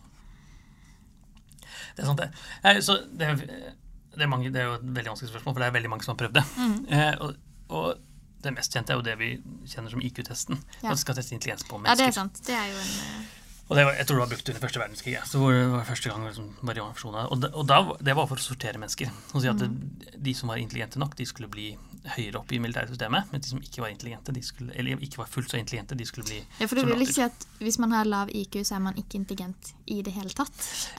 Det 1.97 2.03
er 2.03 2.07
sant, 2.07 2.21
det. 2.21 2.29
Jeg, 2.65 2.85
så 2.85 2.99
det, 3.07 3.31
det, 3.47 4.23
er 4.23 4.31
mange, 4.31 4.51
det 4.53 4.61
er 4.63 4.69
jo 4.71 4.77
et 4.79 4.87
veldig 4.87 5.13
vanskelig 5.15 5.31
spørsmål, 5.33 5.55
for 5.55 5.63
det 5.63 5.69
er 5.71 5.77
veldig 5.79 5.91
mange 5.91 6.07
som 6.07 6.13
har 6.15 6.21
prøvd 6.25 6.39
det. 6.39 6.45
Mm. 6.59 6.79
Eh, 6.99 7.15
og, 7.21 7.35
og 7.69 8.07
det 8.45 8.55
mest 8.57 8.73
kjente 8.75 8.93
er 8.95 9.01
jo 9.01 9.05
det 9.07 9.17
vi 9.21 9.31
kjenner 9.71 9.93
som 9.93 10.03
IQ-testen. 10.03 10.59
Ja. 10.83 10.91
At 10.91 10.97
vi 10.97 11.03
skal 11.05 11.19
teste 11.19 11.35
intelligens 11.37 11.67
på 11.69 11.79
mennesker. 11.79 11.95
Ja, 11.95 12.07
det 12.07 12.09
er 12.11 12.17
sant. 12.17 12.41
Det 12.47 12.57
er 12.57 12.71
jo 12.73 12.79
en 12.81 12.95
eh, 13.07 13.40
Og 13.71 13.77
det 13.79 13.85
var, 13.87 13.95
jeg 13.95 14.07
tror 14.09 14.17
det 14.19 14.23
var 14.25 14.31
brukt 14.33 14.49
under 14.51 14.63
første 14.65 14.81
verdenskrig. 14.83 15.13
Ja. 15.15 15.21
Så 15.31 15.39
hvor 15.39 15.53
det 15.55 15.67
var 15.71 15.85
første 15.87 16.11
gang 16.11 16.25
liksom, 16.27 16.49
variasjon 16.67 17.15
av 17.15 17.21
det. 17.23 17.31
Og, 17.31 17.41
det, 17.45 17.51
og 17.55 17.67
da, 17.71 17.77
det 18.11 18.15
var 18.19 18.27
for 18.27 18.41
å 18.43 18.43
sortere 18.43 18.81
mennesker. 18.83 19.13
Og 19.31 19.45
si 19.45 19.51
at 19.53 19.61
Mm. 19.63 19.77
det, 20.03 20.17
de 20.27 20.35
som 20.35 20.51
var 20.51 20.59
intelligente 20.59 20.99
nok, 20.99 21.15
de 21.17 21.27
skulle 21.31 21.47
bli 21.53 21.69
høyere 22.17 22.41
opp 22.41 22.51
i 22.53 22.59
militærsystemet. 22.59 23.31
Mens 23.31 23.45
de 23.47 23.51
som 23.53 23.61
ikke 23.63 23.83
var 23.85 23.93
intelligente, 23.93 24.33
de 24.35 24.43
skulle, 24.43 24.73
eller 24.75 24.99
ikke 25.07 25.21
var 25.23 25.29
fullt 25.31 25.51
så 25.55 25.61
intelligente, 25.61 25.95
de 25.95 26.07
skulle 26.09 26.27
bli 26.27 26.41
Ja, 26.59 26.67
for 26.67 26.75
du 26.81 26.87
vil 26.89 27.05
ikke 27.07 27.15
si 27.21 27.23
at 27.23 27.47
hvis 27.61 27.79
man 27.79 27.93
har 27.95 28.05
lav 28.11 28.29
IQ, 28.35 28.59
så 28.67 28.75
er 28.81 28.83
man 28.89 28.99
ikke 28.99 29.21
intelligent 29.21 29.73
i 29.87 30.01
det 30.03 30.13
hele 30.19 30.31
tatt? 30.35 30.51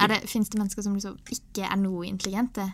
Det, 0.08 0.22
Fins 0.32 0.50
det 0.50 0.60
mennesker 0.62 0.82
som 0.88 0.96
liksom 0.96 1.18
ikke 1.28 1.68
er 1.68 1.76
noe 1.82 2.06
intelligente? 2.08 2.72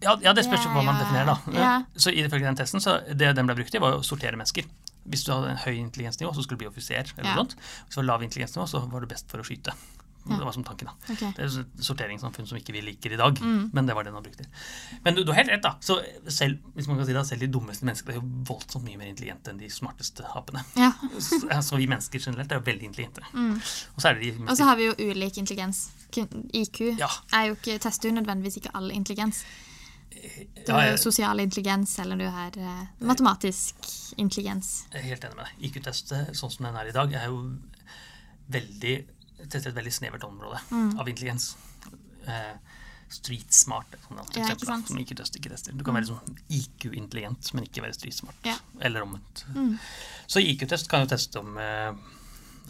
Ja, 0.00 0.14
ja, 0.24 0.32
det 0.32 0.46
spørs 0.46 0.64
hva 0.64 0.80
man 0.86 0.96
definerer, 0.96 1.26
da. 1.34 1.58
ja. 1.60 1.72
Så 1.92 2.08
ifølge 2.16 2.46
den 2.48 2.56
testen, 2.56 2.80
så 2.80 3.02
det 3.12 3.34
den 3.36 3.44
ble 3.50 3.58
brukt 3.58 3.74
i, 3.74 3.82
var 3.82 3.98
å 3.98 4.04
sortere 4.06 4.38
mennesker. 4.40 4.64
Hvis 5.08 5.24
du 5.24 5.32
hadde 5.32 5.50
en 5.50 5.56
høy 5.56 5.76
intelligensnivå, 5.80 6.34
så 6.34 6.42
skulle 6.42 6.58
du 6.58 6.64
bli 6.66 6.68
offiser. 6.68 7.12
eller 7.18 7.30
Ja. 7.30 7.36
sånt. 7.36 7.54
Hvis 7.56 7.94
du 7.94 8.00
var 8.02 8.04
lav 8.04 8.22
intelligensnivå, 8.22 8.66
så 8.68 8.80
var 8.90 9.00
du 9.00 9.06
best 9.06 9.28
for 9.30 9.38
å 9.38 9.44
skyte. 9.44 9.72
Ja. 10.28 10.36
Det 10.36 10.44
var 10.44 10.52
som 10.52 10.62
tanken, 10.62 10.84
da. 10.86 10.92
Okay. 11.14 11.32
Det 11.32 11.38
er 11.38 11.60
et 11.60 11.66
sorteringssamfunn 11.80 12.46
som 12.46 12.58
ikke 12.58 12.72
vi 12.74 12.82
liker 12.82 13.10
i 13.12 13.16
dag, 13.16 13.38
Mm. 13.40 13.70
men 13.72 13.86
det 13.86 13.94
var 13.96 14.04
det 14.04 14.12
den 14.12 14.14
var 14.14 14.22
brukte. 14.22 14.44
Men 15.02 15.14
du, 15.14 15.24
du 15.24 15.32
har 15.32 15.36
helt 15.42 15.48
rett, 15.50 15.62
da. 15.62 15.76
Så 15.80 15.96
selv, 16.28 16.58
hvis 16.76 16.86
man 16.86 16.98
kan 16.98 17.06
si 17.06 17.12
det, 17.14 17.26
selv 17.26 17.40
de 17.40 17.46
dummeste 17.48 17.84
menneskene 17.88 18.10
er 18.10 18.20
jo 18.20 18.28
voldsomt 18.44 18.84
mye 18.84 18.98
mer 18.98 19.06
intelligente 19.08 19.48
enn 19.48 19.56
de 19.58 19.70
smarteste 19.70 20.22
apene. 20.36 20.62
Ja. 20.76 20.92
Så, 21.18 21.48
altså, 21.50 21.76
vi 21.80 21.86
mennesker 21.86 22.20
generelt 22.20 22.52
er 22.52 22.56
jo 22.60 22.66
veldig 22.68 22.82
intelligente. 22.84 23.22
Og 23.32 23.96
så 24.02 24.12
det 24.20 24.36
de 24.36 24.44
Og 24.46 24.56
så 24.56 24.64
har 24.64 24.76
vi 24.76 24.90
jo 24.90 24.94
ulik 25.10 25.38
intelligens. 25.38 25.88
IQ 26.52 26.98
Ja. 26.98 27.08
er 27.32 27.46
jo 27.48 27.54
ikke, 27.56 27.78
tester 27.80 28.10
jo 28.10 28.14
nødvendigvis 28.20 28.56
ikke 28.60 28.70
all 28.74 28.90
intelligens. 28.90 29.44
Du 30.66 30.72
har 30.72 30.82
jeg- 30.90 30.98
sosial 31.00 31.40
intelligens, 31.40 31.98
eller 31.98 32.16
du 32.16 32.26
har 32.28 32.50
eh, 32.58 32.86
matematisk 32.98 33.74
intelligens. 34.18 34.86
Jeg 34.92 35.00
er 35.04 35.08
helt 35.08 35.24
enig 35.24 35.36
med 35.36 35.46
deg. 35.46 35.70
IQ-testet 35.70 36.34
sånn 36.36 36.50
som 36.52 36.66
den 36.66 36.76
er 36.76 36.88
i 36.90 36.92
dag, 36.92 37.12
er 37.14 37.26
jo 37.30 37.56
veldig 38.50 38.94
testet 39.48 39.70
et 39.70 39.74
veldig 39.78 39.92
snevert 39.94 40.24
område 40.26 40.60
Mm. 40.70 40.98
av 41.00 41.06
intelligens. 41.08 41.56
Uh, 42.28 42.56
street 43.08 43.50
smart 43.52 43.86
sånn, 44.06 44.18
Ja, 44.36 44.44
eksempel, 44.54 44.86
som 44.86 44.98
IQ-test 44.98 45.34
ikke 45.36 45.50
tester. 45.50 45.72
Du 45.72 45.82
kan 45.82 45.94
være 45.94 46.06
sånn 46.06 46.36
IQ-intelligent, 46.50 47.54
men 47.54 47.64
ikke 47.64 47.82
være 47.82 47.94
street 47.94 48.14
smart. 48.14 48.36
Ja. 48.44 48.56
Eller 48.80 49.02
omvendt. 49.02 49.44
Mm. 49.54 49.78
Så 50.28 50.38
IQ-test 50.44 50.88
kan 50.88 51.00
jo 51.06 51.06
teste 51.16 51.40
om, 51.40 51.56
uh, 51.56 51.94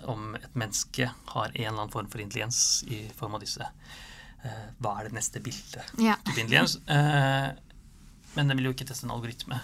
om 0.08 0.34
et 0.36 0.54
menneske 0.54 1.10
har 1.26 1.46
en 1.48 1.52
eller 1.56 1.68
annen 1.82 1.90
form 1.92 2.06
for 2.08 2.18
intelligens 2.20 2.84
i 2.88 3.08
form 3.16 3.34
av 3.34 3.40
disse 3.40 3.60
eh, 3.60 3.68
Hva 4.80 4.94
er 4.98 5.08
det 5.08 5.16
neste 5.18 5.42
bildet? 5.44 5.92
Ja. 6.00 6.16
Eh, 6.32 7.50
men 8.36 8.48
den 8.48 8.56
vil 8.56 8.70
jo 8.70 8.74
ikke 8.76 8.86
teste 8.88 9.08
en 9.08 9.12
algoritme. 9.12 9.58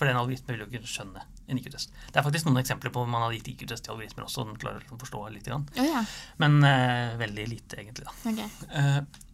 For 0.00 0.08
den 0.08 0.18
algoritmen 0.18 0.56
vil 0.56 0.64
jo 0.64 0.68
ikke 0.70 0.90
skjønne 0.90 1.22
en 1.50 1.58
IQ-test. 1.60 1.92
Det 2.08 2.18
er 2.18 2.24
faktisk 2.26 2.48
noen 2.48 2.62
eksempler 2.62 2.92
på 2.94 3.02
hvor 3.02 3.10
man 3.10 3.26
har 3.26 3.34
gitt 3.36 3.50
IQ-test 3.52 3.84
til 3.86 3.94
algoritmer 3.94 4.26
også, 4.26 4.42
og 4.42 4.52
den 4.52 4.60
klarer 4.62 4.86
å 4.88 4.98
forstå 5.00 5.24
litt. 5.34 5.46
Grann. 5.46 5.66
Å 5.76 5.84
ja. 5.84 6.04
Men 6.42 6.58
uh, 6.64 7.18
veldig 7.20 7.46
lite, 7.50 7.82
egentlig. 7.82 8.06
da. 8.08 8.14
Okay. 8.32 8.48
Uh, 8.72 9.26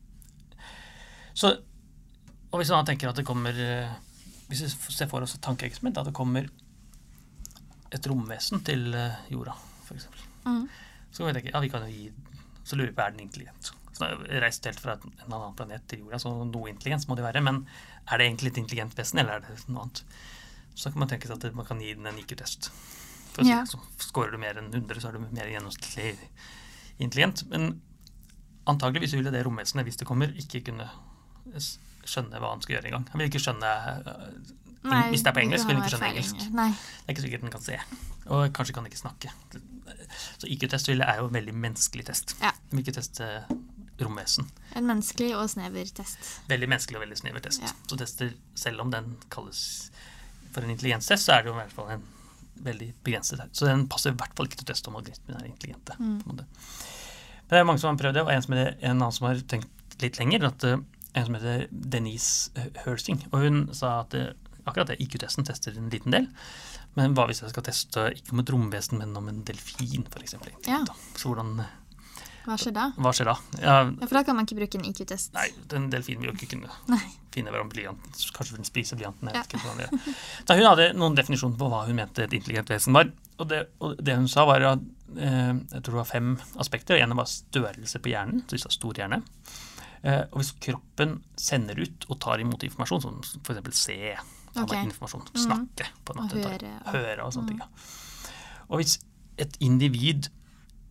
så, 1.37 1.53
og 2.51 2.61
hvis 2.61 2.73
man 2.73 2.81
da 2.81 2.91
tenker 2.91 3.11
at 3.11 3.19
det 3.19 3.27
kommer 3.29 3.59
eh, 3.61 3.97
Hvis 4.49 4.63
vi 4.65 4.95
ser 4.95 5.11
for 5.11 5.25
oss 5.25 5.35
et 5.37 5.43
tankeeksperiment, 5.45 5.99
at 6.01 6.09
det 6.09 6.17
kommer 6.17 6.49
et 7.93 8.09
romvesen 8.09 8.63
til 8.65 8.89
eh, 8.97 9.19
jorda, 9.31 9.53
f.eks. 9.85 10.09
Mm. 10.47 10.65
Så 11.11 11.23
kan 11.23 11.29
vi 11.29 11.35
tenke, 11.37 11.53
ja, 11.53 11.61
vi 11.61 11.71
kan 11.73 11.85
jo 11.85 11.93
gi 11.93 12.09
Så 12.65 12.79
lurer 12.79 12.91
vi 12.91 12.97
på 12.97 13.05
er 13.05 13.13
den 13.13 13.27
intelligent. 13.27 13.75
Reist 14.01 14.67
helt 14.69 14.81
fra 14.83 14.97
en 15.01 15.33
annen 15.33 15.55
planet 15.59 15.87
til 15.91 16.03
jorda, 16.05 16.19
så 16.23 16.33
noe 16.45 16.71
intelligens 16.71 17.07
må 17.09 17.17
det 17.19 17.25
være. 17.27 17.43
Men 17.45 17.63
er 18.11 18.19
det 18.21 18.27
egentlig 18.29 18.53
et 18.55 18.61
intelligent 18.65 18.97
vesen, 18.99 19.21
eller 19.23 19.39
er 19.41 19.47
det 19.47 19.69
noe 19.69 19.87
annet? 19.87 20.03
Så 20.77 20.93
kan 20.93 21.01
man 21.01 21.09
tenke 21.09 21.29
seg 21.31 21.41
at 21.41 21.57
man 21.57 21.67
kan 21.69 21.81
gi 21.81 21.95
den 21.97 22.07
en 22.07 22.19
IQ-test. 22.21 22.71
Si 23.37 23.49
Ja. 23.49 23.63
så 23.69 23.79
Skårer 24.01 24.33
du 24.33 24.39
mer 24.41 24.57
enn 24.61 24.71
100, 24.73 25.01
så 25.01 25.09
er 25.09 25.17
du 25.17 25.25
mer 25.25 25.49
gjennomsnittlig 25.49 26.17
intelligent. 26.99 27.45
Men 27.49 27.81
antageligvis 28.67 29.15
ville 29.17 29.33
det 29.33 29.45
romvesenet, 29.47 29.85
hvis 29.85 29.97
det 30.01 30.07
kommer, 30.09 30.33
ikke 30.37 30.63
kunne 30.71 30.89
skjønne 32.07 32.39
hva 32.41 32.53
han 32.55 32.63
skal 32.65 32.77
gjøre 32.77 32.91
engang. 32.91 33.09
Han 33.13 33.21
vil 33.21 33.31
ikke 33.31 33.43
skjønne 33.43 33.73
øh, 34.07 34.55
Nei, 34.87 35.09
Hvis 35.11 35.25
det 35.25 35.33
er 35.33 35.35
på 35.35 35.43
engelsk, 35.43 35.67
vil 35.67 35.75
han 35.75 35.83
ikke 35.83 35.97
skjønne 35.97 36.11
engelsk. 36.13 36.43
Nei. 36.55 36.69
Det 36.71 37.09
er 37.09 37.15
ikke 37.17 37.23
sikkert 37.25 37.43
den 37.43 37.51
kan 37.51 37.65
se. 37.65 37.79
Og 38.31 38.53
kanskje 38.55 38.75
kan 38.77 38.85
den 38.85 38.93
ikke 38.93 39.01
snakke. 39.01 39.33
Så 40.39 40.47
IQ-test 40.47 40.89
er 40.95 41.17
jo 41.19 41.27
en 41.27 41.35
veldig 41.35 41.55
menneskelig 41.59 42.05
test. 42.07 42.37
Ja. 42.39 42.53
Den 42.71 42.79
vil 42.79 42.85
ikke 42.85 42.95
teste 43.01 43.27
romvesen. 44.03 44.49
En 44.77 44.89
menneskelig 44.89 45.31
og 45.39 45.49
snever 45.51 45.89
test. 45.97 46.19
Veldig 46.51 46.69
menneskelig 46.69 46.99
og 46.99 47.05
veldig 47.07 47.21
snever 47.21 47.45
test. 47.45 47.65
Ja. 47.65 47.73
Så 47.89 47.99
tester, 48.01 48.35
selv 48.59 48.85
om 48.85 48.93
den 48.93 49.15
kalles 49.33 49.63
for 50.53 50.65
en 50.65 50.73
intelligenstest, 50.75 51.27
så 51.27 51.37
er 51.37 51.45
det 51.45 51.53
jo 51.53 51.57
i 51.57 51.61
hvert 51.63 51.77
fall 51.77 51.95
en 51.97 52.05
veldig 52.67 52.91
begrenset 53.07 53.41
test. 53.41 53.57
Så 53.61 53.71
den 53.71 53.87
passer 53.93 54.13
i 54.13 54.19
hvert 54.19 54.37
fall 54.37 54.51
ikke 54.51 54.61
til 54.61 54.69
å 54.69 54.73
teste 54.73 54.93
om 54.93 54.99
algoritmene 55.01 55.41
er 55.43 55.49
intelligente. 55.51 55.97
Mm. 56.01 56.45
det 57.49 57.59
er 57.59 57.67
mange 57.69 57.83
som 57.83 57.93
har 57.93 58.01
prøvd 58.03 58.19
det, 58.19 58.27
og 58.27 58.35
en, 58.35 58.47
som 58.47 58.57
er, 58.59 58.75
en 58.81 58.97
annen 58.97 59.17
som 59.17 59.29
har 59.31 59.43
tenkt 59.49 60.01
litt 60.03 60.21
lenger, 60.21 60.49
at 60.51 60.69
eh, 60.69 60.81
en 61.17 61.29
som 61.29 61.39
heter 61.39 61.69
Denise 61.71 62.53
Hursing, 62.53 62.83
Hersing. 62.85 63.23
Og 63.33 63.45
hun 63.45 63.63
sa 63.77 64.01
at 64.03 64.17
eh, 64.17 64.33
akkurat 64.67 64.91
det, 64.91 65.01
IQ-testen 65.01 65.47
tester 65.47 65.77
en 65.79 65.93
liten 65.93 66.13
del. 66.15 66.29
Men 66.97 67.13
hva 67.17 67.27
hvis 67.29 67.43
jeg 67.43 67.53
skal 67.53 67.65
teste 67.67 68.07
ikke 68.17 68.33
om 68.35 68.41
et 68.43 68.53
romvesen, 68.53 69.01
men 69.01 69.17
om 69.19 69.29
en 69.29 69.43
delfin, 69.47 70.07
f.eks.? 70.09 70.37
Ja. 70.69 70.81
Så 71.17 71.29
hvordan, 71.29 71.61
Hva 72.47 72.57
skjer 72.63 72.73
da? 72.77 72.85
hva 72.97 73.11
skjer 73.13 73.27
da? 73.27 73.35
Ja, 73.61 73.77
Ja, 73.91 74.07
For 74.07 74.15
da 74.15 74.23
kan 74.25 74.37
man 74.39 74.47
ikke 74.47 74.57
bruke 74.61 74.79
en 74.79 74.85
IQ-test. 74.87 75.33
nei, 75.35 75.49
den 75.69 75.89
delfin 75.91 76.21
vil 76.21 76.29
jo 76.31 76.35
ikke 76.37 76.49
kunne 76.55 76.71
Nei. 76.89 77.01
finne 77.35 77.51
hverandre 77.51 77.75
blyanten. 77.75 78.13
Kanskje 78.33 78.55
hun 78.55 78.63
den 78.63 78.69
spise 78.69 78.97
blyanten. 78.97 79.33
Ja. 79.35 79.43
det. 79.43 80.15
Så 80.47 80.55
hun 80.57 80.65
hadde 80.69 80.93
noen 80.95 81.17
definisjoner 81.19 81.59
på 81.59 81.69
hva 81.73 81.85
hun 81.89 81.97
mente 81.99 82.23
et 82.25 82.33
intelligent 82.39 82.69
vesen 82.71 82.95
var. 82.95 83.11
Og 83.39 83.49
det, 83.51 83.65
og 83.81 83.97
det 83.99 84.17
hun 84.17 84.29
sa, 84.29 84.45
var 84.49 84.63
at 84.63 84.79
eh, 85.19 85.53
jeg 85.75 85.83
tror 85.83 85.93
det 85.93 86.01
var 86.01 86.11
fem 86.13 86.31
aspekter. 86.63 86.97
En 87.03 87.17
var 87.19 87.27
størrelse 87.27 87.99
på 88.01 88.09
hjernen, 88.15 88.45
så 88.47 88.55
hvis 88.57 88.63
du 88.63 88.69
har 88.71 88.77
stor 88.79 88.95
hjerne. 89.03 89.21
Eh, 90.07 90.23
og 90.31 90.39
hvis 90.41 90.55
kroppen 90.63 91.19
sender 91.37 91.83
ut 91.83 92.07
og 92.09 92.21
tar 92.23 92.39
imot 92.41 92.63
informasjon, 92.63 93.03
som 93.03 93.21
f.eks. 93.43 93.77
se, 93.77 93.99
okay. 94.55 94.63
Ok. 94.63 94.75
informasjon, 94.87 95.27
snakke 95.35 95.43
snakke 95.45 95.91
på 96.07 96.15
en 96.15 96.23
måte, 96.23 96.39
og 96.39 96.51
høre, 96.55 96.73
og- 96.87 96.93
høre 96.95 97.23
og 97.27 97.33
sånne 97.35 97.49
ting. 97.49 97.59
Ja. 97.59 97.67
Og 98.71 98.79
hvis 98.81 98.99
et 99.37 99.57
individ 99.61 100.31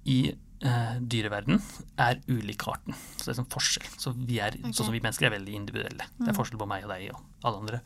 i 0.06 0.36
eh, 0.66 0.96
dyreverden 1.00 1.62
er 2.02 2.20
ulik 2.28 2.66
arten, 2.68 2.96
så 3.18 3.26
det 3.30 3.34
er 3.36 3.42
sånn 3.44 3.52
forskjell. 3.54 3.90
Så 4.02 4.14
vi 4.18 4.40
er, 4.42 4.58
okay. 4.58 4.72
Sånn 4.74 4.88
som 4.90 4.96
vi 4.96 5.00
mennesker 5.04 5.28
er 5.30 5.36
veldig 5.38 5.54
individuelle. 5.60 6.08
Det 6.18 6.28
er 6.28 6.34
Mm. 6.34 6.40
forskjell 6.40 6.60
på 6.60 6.68
meg 6.68 6.84
og 6.88 6.90
deg 6.96 7.12
og 7.14 7.22
alle 7.46 7.62
andre. 7.62 7.82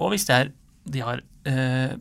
Og 0.00 0.10
hvis 0.14 0.24
det 0.28 0.36
er, 0.36 0.52
de 0.88 1.02
har 1.04 1.20
eh, 1.44 1.96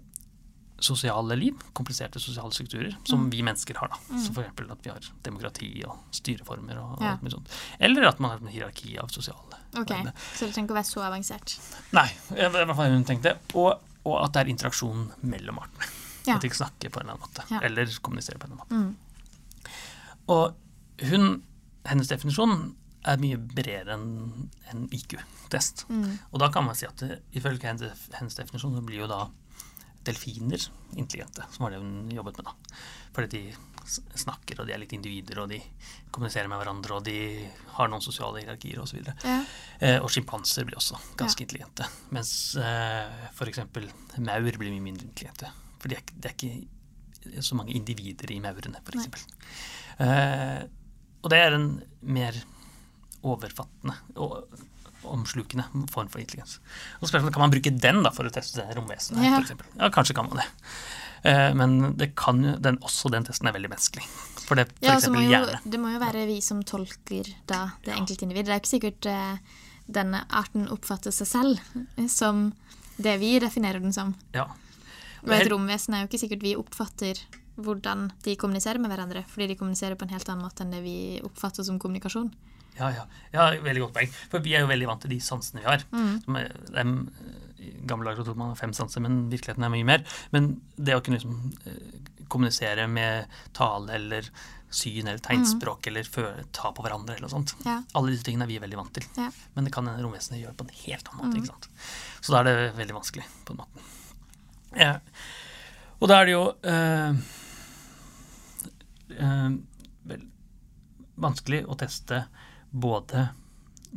sosiale 0.80 1.36
liv, 1.36 1.58
kompliserte 1.76 2.20
sosiale 2.24 2.54
strukturer, 2.56 2.94
som 3.04 3.26
Mm. 3.26 3.30
vi 3.32 3.42
mennesker 3.44 3.76
har. 3.76 3.90
da. 3.90 3.98
Mm. 4.10 4.20
Så 4.24 4.34
for 4.34 4.44
eksempel 4.44 4.72
at 4.72 4.82
vi 4.84 4.90
har 4.90 5.00
demokrati 5.24 5.84
og 5.86 5.98
styreformer 6.12 6.78
og 6.80 7.02
Ja. 7.02 7.12
alt 7.12 7.22
mye 7.22 7.32
sånt. 7.32 7.48
Eller 7.80 8.08
at 8.08 8.20
man 8.20 8.32
har 8.32 8.38
en 8.40 8.48
hierarki 8.48 8.98
av 8.98 9.10
sosiale 9.12 9.58
Ok. 9.76 9.88
Så 10.34 10.46
det 10.48 10.54
trenger 10.56 10.68
ikke 10.68 10.72
å 10.72 10.82
være 10.82 10.94
så 10.94 11.02
avansert. 11.06 11.60
Nei, 11.94 12.08
i 12.32 12.50
hvert 12.50 12.76
fall 12.76 12.90
hun 12.92 13.04
tenkte. 13.04 13.38
Og, 13.54 13.80
og 14.06 14.24
at 14.26 14.32
det 14.34 14.48
er 14.48 14.50
interaksjon 14.56 15.12
mellom 15.24 15.60
artene. 15.60 15.86
Ja. 16.30 16.38
At 16.38 16.46
de 16.46 16.52
ikke 16.52 16.62
snakker 16.62 16.94
på 16.94 17.02
en 17.02 17.08
eller 17.08 17.18
annen 17.18 17.28
måte. 17.28 17.46
Ja. 17.50 17.62
Eller 17.66 17.94
kommuniserer 18.06 18.42
på 18.42 18.50
en 18.50 18.56
eller 18.56 18.66
annen 18.68 18.90
måte. 18.94 19.70
Mm. 19.70 19.76
Og 20.30 21.10
hun, 21.10 21.30
hennes 21.90 22.12
definisjon 22.12 22.56
er 23.08 23.22
mye 23.22 23.40
bredere 23.40 23.96
enn 23.96 24.50
en 24.72 24.88
IQ-test. 24.94 25.86
Mm. 25.90 26.18
Og 26.32 26.42
da 26.44 26.50
kan 26.54 26.68
man 26.68 26.78
si 26.78 26.88
at 26.88 27.00
det, 27.02 27.22
ifølge 27.40 27.70
hennes, 27.70 28.08
hennes 28.18 28.38
definisjon 28.38 28.76
så 28.76 28.84
blir 28.86 29.06
jo 29.06 29.12
da 29.12 29.24
delfiner 30.08 30.62
intelligente, 30.96 31.44
som 31.52 31.66
var 31.66 31.74
det 31.74 31.82
hun 31.82 32.12
jobbet 32.12 32.40
med. 32.40 32.50
da. 32.50 32.78
Fordi 33.16 33.28
de 33.40 33.44
snakker, 33.90 34.60
og 34.60 34.68
de 34.68 34.74
er 34.74 34.82
litt 34.82 34.94
individer, 34.96 35.42
og 35.42 35.50
de 35.52 35.60
kommuniserer 36.14 36.50
med 36.52 36.62
hverandre, 36.62 37.00
og 37.00 37.06
de 37.08 37.48
har 37.78 37.90
noen 37.90 38.04
sosiale 38.04 38.44
hierarkier 38.44 38.82
osv. 38.84 39.02
Ja. 39.24 39.40
Eh, 39.80 39.98
og 39.98 40.12
sjimpanser 40.14 40.68
blir 40.68 40.80
også 40.80 41.00
ganske 41.20 41.46
intelligente. 41.46 41.88
Mens 42.16 42.32
eh, 42.60 43.26
f.eks. 43.32 43.64
maur 44.20 44.62
blir 44.62 44.76
mye 44.76 44.86
mindre 44.92 45.10
intelligente. 45.10 45.52
For 45.80 45.92
det 45.92 46.00
er, 46.00 46.14
det 46.16 46.32
er 46.32 46.36
ikke 46.38 47.44
så 47.46 47.58
mange 47.60 47.76
individer 47.76 48.32
i 48.32 48.40
maurene, 48.44 48.82
f.eks. 48.84 49.28
Uh, 50.00 50.64
og 51.20 51.32
det 51.34 51.40
er 51.44 51.56
en 51.58 51.70
mer 52.02 52.38
overfattende 53.28 53.98
og 54.16 54.46
omslukende 55.10 55.66
form 55.92 56.10
for 56.12 56.20
intelligens. 56.20 56.60
Og 57.00 57.08
spørsmålet 57.08 57.34
Kan 57.36 57.42
man 57.42 57.52
bruke 57.52 57.72
den 57.72 58.02
da 58.04 58.12
for 58.16 58.28
å 58.28 58.34
teste 58.34 58.66
romvesenet? 58.76 59.24
Ja. 59.24 59.38
for 59.38 59.48
eksempel? 59.48 59.70
ja, 59.80 59.90
kanskje 59.96 60.16
kan 60.16 60.30
man 60.30 60.42
det. 60.42 60.48
Eh, 61.24 61.54
men 61.56 61.98
det 61.98 62.14
kan 62.20 62.44
jo, 62.44 62.56
den, 62.60 62.80
også 62.84 63.12
den 63.12 63.28
testen 63.28 63.50
er 63.50 63.56
veldig 63.56 63.72
menneskelig. 63.72 64.06
For 64.46 64.60
det 64.60 64.70
Ja, 64.80 64.96
f.eks. 64.96 65.08
så 65.08 65.14
må 65.14 65.24
jo, 65.24 65.42
det 65.64 65.82
må 65.82 65.92
jo 65.94 66.04
være 66.04 66.26
vi 66.30 66.40
som 66.44 66.64
tolker 66.64 67.28
da 67.48 67.70
det 67.86 67.96
enkelte 67.96 68.28
individ. 68.28 68.48
Det 68.48 68.56
er 68.56 68.64
ikke 68.64 68.76
sikkert 68.76 69.10
uh, 69.12 69.60
denne 69.90 70.24
arten 70.30 70.70
oppfatter 70.72 71.16
seg 71.16 71.28
selv 71.28 71.62
eh, 71.98 72.08
som 72.12 72.50
det 73.00 73.20
vi 73.22 73.38
definerer 73.40 73.84
den 73.84 73.96
som. 73.96 74.16
Ja. 74.36 74.50
Og 75.26 75.36
et 75.36 75.52
romvesen 75.52 75.96
er 75.96 76.04
jo 76.04 76.10
ikke 76.10 76.22
sikkert 76.22 76.46
vi 76.46 76.58
oppfatter 76.60 77.22
hvordan 77.60 78.10
de 78.24 78.36
kommuniserer 78.40 78.80
med 78.82 78.92
hverandre. 78.94 79.26
Fordi 79.30 79.50
de 79.52 79.58
kommuniserer 79.60 80.00
på 80.00 80.08
en 80.08 80.14
helt 80.14 80.30
annen 80.32 80.46
måte 80.46 80.64
enn 80.66 80.76
det 80.76 80.84
vi 80.86 80.98
oppfatter 81.26 81.66
som 81.68 81.80
kommunikasjon. 81.82 82.32
Ja, 82.80 82.92
ja. 82.96 83.08
ja 83.34 83.50
veldig 83.64 83.88
godt 83.88 83.98
poeng. 83.98 84.14
For 84.32 84.46
vi 84.46 84.56
er 84.56 84.64
jo 84.64 84.72
veldig 84.72 84.88
vant 84.90 85.04
til 85.06 85.14
de 85.16 85.20
sansene 85.24 85.64
vi 85.64 85.68
har. 85.68 85.84
Mm. 85.92 86.38
er, 86.40 86.54
dem, 86.78 86.94
I 87.60 87.74
gamle 87.90 88.08
dager 88.08 88.24
så 88.24 88.30
trodde 88.30 88.44
man 88.44 88.60
fem 88.60 88.76
sanser, 88.76 89.04
men 89.04 89.26
virkeligheten 89.32 89.68
er 89.68 89.74
mye 89.74 89.88
mer. 89.88 90.06
Men 90.36 90.54
det 90.78 90.96
å 90.96 91.04
kunne 91.04 91.20
liksom, 91.20 91.52
eh, 91.66 92.24
kommunisere 92.30 92.88
med 92.88 93.42
tale 93.58 93.98
eller 93.98 94.32
syn 94.70 95.08
eller 95.08 95.22
tegnspråk 95.26 95.88
eller 95.90 96.06
føre, 96.06 96.44
ta 96.54 96.70
på 96.76 96.84
hverandre 96.86 97.16
eller 97.16 97.26
noe 97.26 97.34
sånt. 97.34 97.56
Ja. 97.66 97.80
Alle 97.98 98.14
disse 98.14 98.28
tingene 98.28 98.46
er 98.46 98.52
vi 98.52 98.60
veldig 98.62 98.78
vant 98.78 98.94
til. 98.96 99.08
Ja. 99.18 99.32
Men 99.56 99.66
det 99.66 99.74
kan 99.74 99.88
en 99.90 100.02
romvesenet 100.04 100.44
gjøre 100.44 100.58
på 100.60 100.68
en 100.68 100.76
helt 100.84 101.10
annen 101.10 101.24
måte. 101.24 101.40
ikke 101.42 101.50
sant? 101.50 101.72
Så 102.22 102.36
da 102.36 102.44
er 102.44 102.50
det 102.50 102.76
veldig 102.78 103.00
vanskelig, 103.00 103.26
på 103.48 103.56
en 103.56 103.64
måte. 103.64 103.88
Ja. 104.78 105.00
Og 106.00 106.08
da 106.12 106.20
er 106.22 106.26
det 106.30 106.34
jo 106.36 106.44
eh, 106.64 107.14
eh, 109.18 109.50
vel, 110.10 110.24
vanskelig 111.20 111.64
å 111.68 111.78
teste 111.80 112.24
både 112.72 113.30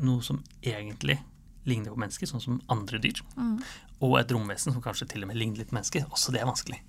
noe 0.03 0.23
som 0.25 0.41
egentlig 0.65 1.19
ligner 1.69 1.93
på 1.95 2.01
mennesker, 2.03 2.27
sånn 2.27 2.43
som 2.43 2.57
andre 2.73 2.99
dyr, 2.99 3.21
og 4.03 4.17
et 4.19 4.33
romvesen 4.35 4.75
som 4.75 4.83
kanskje 4.83 5.07
til 5.13 5.23
og 5.23 5.31
med 5.31 5.39
ligner 5.39 5.61
litt 5.63 5.71
på 5.71 5.77
mennesker. 5.77 6.09
Også 6.11 6.33
det 6.35 6.41
er 6.43 6.49
vanskelig. 6.49 6.81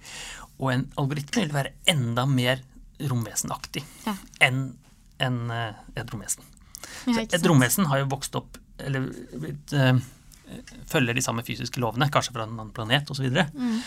Og 0.57 0.71
en 0.73 0.87
algoritme 0.97 1.43
vil 1.43 1.53
være 1.53 1.75
enda 1.93 2.23
mer 2.25 2.63
romvesenaktig 3.03 3.83
Ja. 4.07 4.15
enn 4.41 4.63
en, 5.19 5.51
eh, 5.51 5.73
et 5.95 6.09
romvesen. 6.09 6.41
Ja, 7.05 7.13
Så 7.13 7.21
et 7.37 7.45
romvesen 7.45 7.85
har 7.85 7.99
jo 7.99 8.05
vokst 8.09 8.35
opp 8.35 8.57
eller 8.79 9.01
blitt, 9.37 9.73
eh, 9.73 9.99
følger 10.89 11.17
de 11.17 11.23
samme 11.25 11.43
fysiske 11.45 11.81
lovene, 11.83 12.09
kanskje 12.13 12.35
fra 12.35 12.47
en 12.47 12.55
annen 12.55 12.73
planet 12.75 13.09
osv. 13.13 13.29
Mm. 13.29 13.79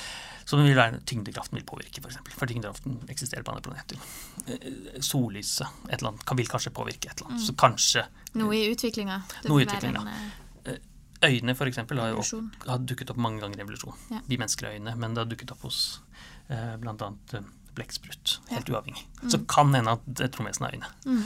Som 0.46 0.62
vil 0.62 0.76
være 0.78 1.00
tyngdekraften 1.08 1.58
vil 1.58 1.66
påvirke, 1.66 1.98
f.eks. 1.98 2.02
For, 2.02 2.12
eksempel. 2.12 2.34
for 2.38 2.52
tyngdekraften 2.52 2.98
eksisterer 3.10 3.42
på 3.46 3.54
andre 3.54 3.64
planeter. 3.66 4.02
Eh, 4.46 5.00
Sollyset 5.02 5.66
et 5.88 5.96
eller 5.98 6.12
annet, 6.12 6.34
vil 6.38 6.50
kanskje 6.50 6.74
påvirke 6.76 7.10
et 7.10 7.18
eller 7.18 7.32
annet. 7.32 7.46
Så 7.48 7.56
kanskje 7.58 8.06
Noe 8.38 8.54
i 8.54 8.66
utviklinga. 8.70 9.20
Noe 9.48 9.64
i 9.64 9.66
utviklinga. 9.66 10.04
en, 10.06 10.30
eh, 10.70 10.78
Øyne 11.26 11.54
for 11.56 11.66
eksempel, 11.66 11.98
har 11.98 12.12
jo 12.12 12.42
har 12.66 12.78
dukket 12.78 13.10
opp 13.10 13.16
mange 13.16 13.40
ganger 13.40 13.58
i 13.58 13.62
evolusjon. 13.64 13.94
Ja. 14.10 14.20
Vi 14.28 14.36
mennesker 14.36 14.68
har 14.68 14.74
øyne, 14.78 14.94
men 14.96 15.14
det 15.14 15.24
har 15.24 15.30
dukket 15.30 15.50
opp 15.50 15.62
hos 15.66 16.00
eh, 16.48 16.76
bl.a. 16.76 16.94
Uh, 17.34 17.40
blekksprut. 17.76 18.38
Helt 18.50 18.70
uavhengig. 18.72 19.04
Mm. 19.22 19.30
Så 19.32 19.40
kan 19.52 19.74
hende 19.76 19.94
at 19.98 20.20
et 20.26 20.38
romvesen 20.40 20.66
har 20.66 20.74
øyne. 20.76 21.20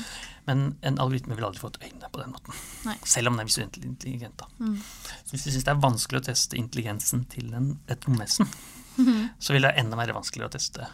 Men 0.47 0.65
en 0.83 0.99
algoritme 1.03 1.37
vil 1.39 1.47
aldri 1.47 1.63
få 1.63 1.71
et 1.73 1.79
øyne 1.87 2.09
på 2.13 2.21
den 2.23 2.33
måten. 2.35 2.55
Nei. 2.89 2.97
Selv 3.07 3.31
om 3.31 3.37
den 3.39 3.45
er 3.45 3.51
visuelt 3.51 3.77
intelligent. 3.81 4.43
Mm. 4.59 4.77
Så 5.25 5.31
hvis 5.35 5.45
du 5.47 5.51
syns 5.55 5.65
det 5.69 5.75
er 5.75 5.83
vanskelig 5.85 6.21
å 6.23 6.27
teste 6.31 6.59
intelligensen 6.59 7.25
til 7.31 7.55
en, 7.55 7.73
et 7.89 8.07
romvesen, 8.09 8.51
Mhm. 8.99 9.29
så 9.39 9.53
vil 9.55 9.63
det 9.63 9.75
enda 9.79 9.97
være 9.97 10.13
vanskeligere 10.13 10.51
å 10.51 10.53
teste 10.53 10.87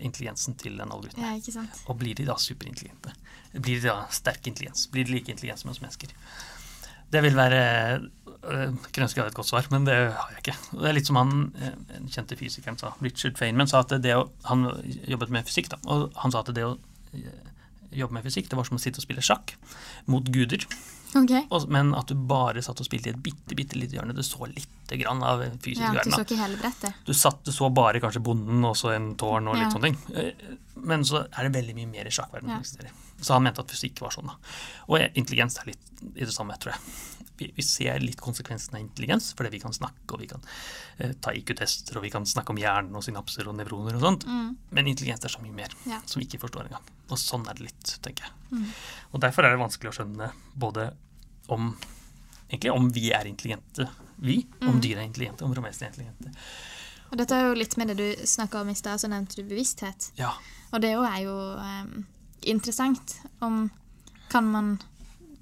intelligensen 0.00 0.56
til 0.58 0.80
en 0.80 0.90
algoritme. 0.92 1.22
Ja. 1.54 1.62
Og 1.88 1.98
blir 2.00 2.14
de 2.18 2.24
da 2.24 2.34
superintelligente? 2.40 3.12
Blir 3.54 3.80
de 3.80 3.88
da 3.88 4.06
sterk 4.10 4.46
intelligens? 4.50 4.86
Blir 4.90 5.04
de 5.04 5.12
like 5.12 5.30
intelligente 5.32 5.60
som 5.62 5.70
oss 5.70 5.80
mennesker? 5.80 6.08
Det 7.10 7.22
vil 7.24 7.36
være 7.36 8.10
Kunne 8.48 9.04
ønske 9.06 9.18
jeg 9.18 9.24
hadde 9.24 9.32
et 9.32 9.38
godt 9.38 9.48
svar, 9.50 9.66
men 9.70 9.84
det 9.88 9.94
har 10.14 10.30
jeg 10.34 10.42
ikke. 10.42 10.56
Det 10.72 10.88
er 10.90 10.96
litt 10.96 11.06
som 11.10 11.16
han 11.20 11.32
den 11.92 12.08
kjente 12.12 12.36
fysikeren 12.38 12.78
sa, 12.80 12.94
Richard 13.04 13.38
Feynman, 13.40 13.68
sa 13.70 13.80
at 13.84 13.94
det 14.02 14.14
å, 14.16 14.28
han 14.48 14.66
jobbet 15.08 15.30
med 15.34 15.46
fysikk, 15.48 15.68
da, 15.74 15.78
og 15.86 16.10
han 16.22 16.32
sa 16.34 16.40
at 16.44 16.52
det 16.56 16.64
å 16.66 16.74
øh, 17.14 17.26
jobbe 18.02 18.18
med 18.18 18.24
fysikk, 18.28 18.48
det 18.50 18.56
var 18.58 18.64
som 18.68 18.76
å 18.78 18.82
sitte 18.82 19.00
og 19.02 19.06
spille 19.06 19.24
sjakk 19.24 19.54
mot 20.06 20.24
guder. 20.34 20.64
Okay. 21.16 21.46
Og, 21.48 21.64
men 21.72 21.94
at 21.96 22.10
du 22.10 22.18
bare 22.28 22.60
satt 22.60 22.82
og 22.82 22.84
spilte 22.84 23.08
i 23.08 23.12
et 23.14 23.20
bitte, 23.24 23.56
bitte 23.56 23.78
lite 23.80 23.96
hjørne. 23.96 24.12
Du 24.12 24.20
så 24.26 24.44
lite 24.44 24.98
grann 25.00 25.22
av 25.24 25.40
fysisk 25.64 25.80
Ja, 25.86 26.02
du 26.04 26.12
så 26.12 26.20
ikke 26.20 26.36
hele 26.36 26.58
brettet. 26.60 26.98
Du, 27.08 27.14
satt, 27.16 27.38
du 27.48 27.52
så 27.54 27.70
bare 27.72 28.02
kanskje 28.04 28.20
bonden 28.26 28.60
og 28.68 28.76
så 28.76 28.92
en 28.92 29.14
tårn 29.16 29.48
og 29.48 29.56
litt 29.56 29.70
Ja. 29.70 29.72
sånne 29.72 29.88
ting. 29.88 29.96
Eh, 30.14 30.56
Men 30.84 31.02
så 31.08 31.24
er 31.32 31.48
det 31.48 31.54
veldig 31.56 31.74
mye 31.74 31.88
mer 31.90 32.06
i 32.06 32.12
sjakkverdenen 32.12 32.52
Ja. 32.52 32.58
som 32.60 32.66
eksisterer. 32.66 32.92
Så 33.24 33.32
han 33.34 33.42
mente 33.42 33.64
at 33.64 33.72
fysikk 33.72 34.02
var 34.04 34.12
sånn. 34.14 34.28
da. 34.28 34.36
Og 34.92 35.00
intelligens 35.16 35.56
er 35.58 35.72
litt 35.72 36.04
i 36.14 36.24
det 36.28 36.34
samme, 36.36 36.54
tror 36.60 36.76
jeg. 36.76 36.80
Vi, 37.38 37.50
vi 37.56 37.62
ser 37.62 38.00
litt 38.02 38.20
konsekvensen 38.20 38.74
av 38.74 38.80
intelligens, 38.82 39.30
fordi 39.38 39.52
vi 39.54 39.60
kan 39.62 39.72
snakke 39.76 40.14
og 40.16 40.20
vi 40.24 40.26
kan 40.30 40.42
eh, 40.98 41.12
ta 41.22 41.30
IQ-tester 41.38 41.96
og 42.00 42.02
vi 42.06 42.10
kan 42.10 42.26
snakke 42.26 42.50
om 42.54 42.58
hjernen 42.58 42.96
og 42.98 43.04
synapser 43.06 43.46
og 43.50 43.54
nevroner 43.60 43.94
og 43.98 44.02
sånt. 44.02 44.26
Men 44.74 44.90
intelligens 44.90 45.22
er 45.24 45.32
så 45.32 45.42
mye 45.44 45.54
mer, 45.54 45.74
Ja. 45.86 46.00
som 46.06 46.20
vi 46.20 46.26
ikke 46.26 46.40
forstår 46.46 46.66
engang. 46.68 46.88
Og 47.08 47.18
sånn 47.22 47.46
er 47.48 47.54
det 47.54 47.68
litt, 47.70 47.94
tenker 48.04 48.26
jeg. 48.28 48.64
Og 49.14 49.20
derfor 49.22 49.46
er 49.46 49.54
det 49.54 49.62
vanskelig 49.62 49.92
å 49.92 49.96
skjønne 50.00 50.32
både 50.58 50.90
om 51.48 51.70
Egentlig 52.48 52.70
om 52.72 52.86
vi 52.96 53.10
er 53.12 53.26
intelligente, 53.28 53.84
vi. 54.24 54.38
Om 54.64 54.78
dyr 54.80 54.96
er 54.96 55.02
intelligente, 55.04 55.44
om 55.44 55.52
romester 55.52 55.84
er 55.84 55.90
intelligente. 55.90 56.30
Og 57.10 57.18
dette 57.20 57.36
er 57.36 57.44
jo 57.50 57.58
litt 57.60 57.74
med 57.76 57.90
det 57.92 57.96
du 57.98 58.22
snakka 58.24 58.62
om 58.62 58.70
i 58.72 58.76
stad, 58.78 59.02
så 59.02 59.10
nevnte 59.12 59.36
du 59.36 59.42
bevissthet. 59.50 60.06
Ja. 60.16 60.30
Og 60.72 60.80
det 60.80 60.94
er 60.96 61.18
jo 61.26 61.34
em, 61.60 62.06
interessant 62.48 63.18
om 63.44 63.66
Kan 64.32 64.48
man 64.52 64.78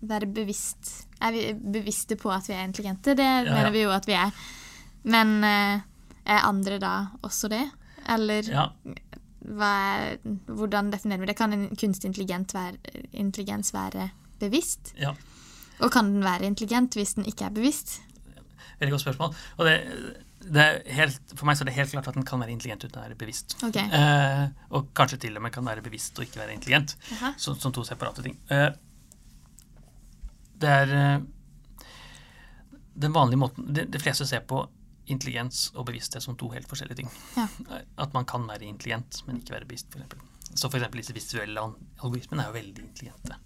være 0.00 0.28
bevisst 0.28 1.06
Er 1.24 1.32
vi 1.32 1.42
bevisste 1.54 2.16
på 2.20 2.30
at 2.30 2.48
vi 2.48 2.54
er 2.54 2.64
intelligente? 2.66 3.14
Det 3.16 3.24
ja. 3.24 3.44
mener 3.48 3.70
vi 3.72 3.84
jo 3.86 3.90
at 3.94 4.06
vi 4.06 4.12
er. 4.12 4.30
Men 5.08 5.38
eh, 5.44 5.80
er 6.26 6.44
andre 6.44 6.78
da 6.82 6.92
også 7.22 7.48
det? 7.48 7.62
Eller 8.08 8.50
er, 8.50 10.18
hvordan 10.46 10.92
definerer 10.92 11.22
vi 11.22 11.30
det? 11.30 11.36
Kan 11.38 11.52
en 11.52 11.68
kunstig 11.76 12.12
være, 12.12 12.76
intelligens 13.12 13.72
være 13.74 14.10
bevisst? 14.38 14.94
ja. 14.98 15.14
Og 15.78 15.92
kan 15.92 16.08
den 16.08 16.24
være 16.24 16.48
intelligent 16.48 16.94
hvis 16.96 17.14
den 17.18 17.26
ikke 17.28 17.44
er 17.44 17.50
bevisst? 17.50 17.98
Veldig 18.80 18.92
godt 18.94 19.02
spørsmål. 19.02 19.34
Og 19.56 19.66
det, 19.66 19.74
det 20.40 20.62
er 20.62 20.78
helt, 20.98 21.20
for 21.34 21.48
meg 21.48 21.58
så 21.58 21.64
er 21.64 21.70
det 21.70 21.76
helt 21.76 21.92
klart 21.92 22.08
at 22.08 22.16
den 22.16 22.26
kan 22.28 22.40
være 22.40 22.54
intelligent 22.54 22.86
uten 22.86 23.00
å 23.00 23.04
være 23.04 23.18
bevisst. 23.18 23.56
Okay. 23.66 23.84
Eh, 23.92 24.46
og 24.76 24.90
kanskje 24.96 25.20
til 25.26 25.36
og 25.36 25.44
med 25.44 25.54
kan 25.54 25.66
være 25.66 25.84
bevisst 25.84 26.18
og 26.18 26.26
ikke 26.26 26.42
være 26.42 26.56
intelligent. 26.56 26.96
som, 27.36 27.58
som 27.60 27.74
to 27.74 27.84
separate 27.84 28.24
ting. 28.24 28.38
Eh, 28.52 28.70
det 30.62 30.68
er 30.72 30.92
eh, 30.96 31.86
den 32.96 33.12
vanlige 33.12 33.38
måten 33.40 33.66
de, 33.76 33.84
de 33.92 34.00
fleste 34.00 34.26
ser 34.28 34.44
på 34.48 34.62
intelligens 35.12 35.68
og 35.76 35.86
bevissthet 35.86 36.24
som 36.24 36.34
to 36.40 36.48
helt 36.50 36.66
forskjellige 36.66 37.02
ting. 37.02 37.10
Ja. 37.36 37.44
At 38.02 38.14
man 38.16 38.24
kan 38.26 38.46
være 38.48 38.66
intelligent, 38.66 39.20
men 39.28 39.38
ikke 39.42 39.54
være 39.54 39.68
bevisst, 39.68 39.92
f.eks. 39.94 40.32
Så 40.56 40.70
for 40.72 40.82
disse 40.96 41.14
visuelle 41.14 41.60
al- 41.60 41.76
algoritmene 42.02 42.42
er 42.42 42.50
jo 42.50 42.56
veldig 42.56 42.86
intelligente. 42.88 43.36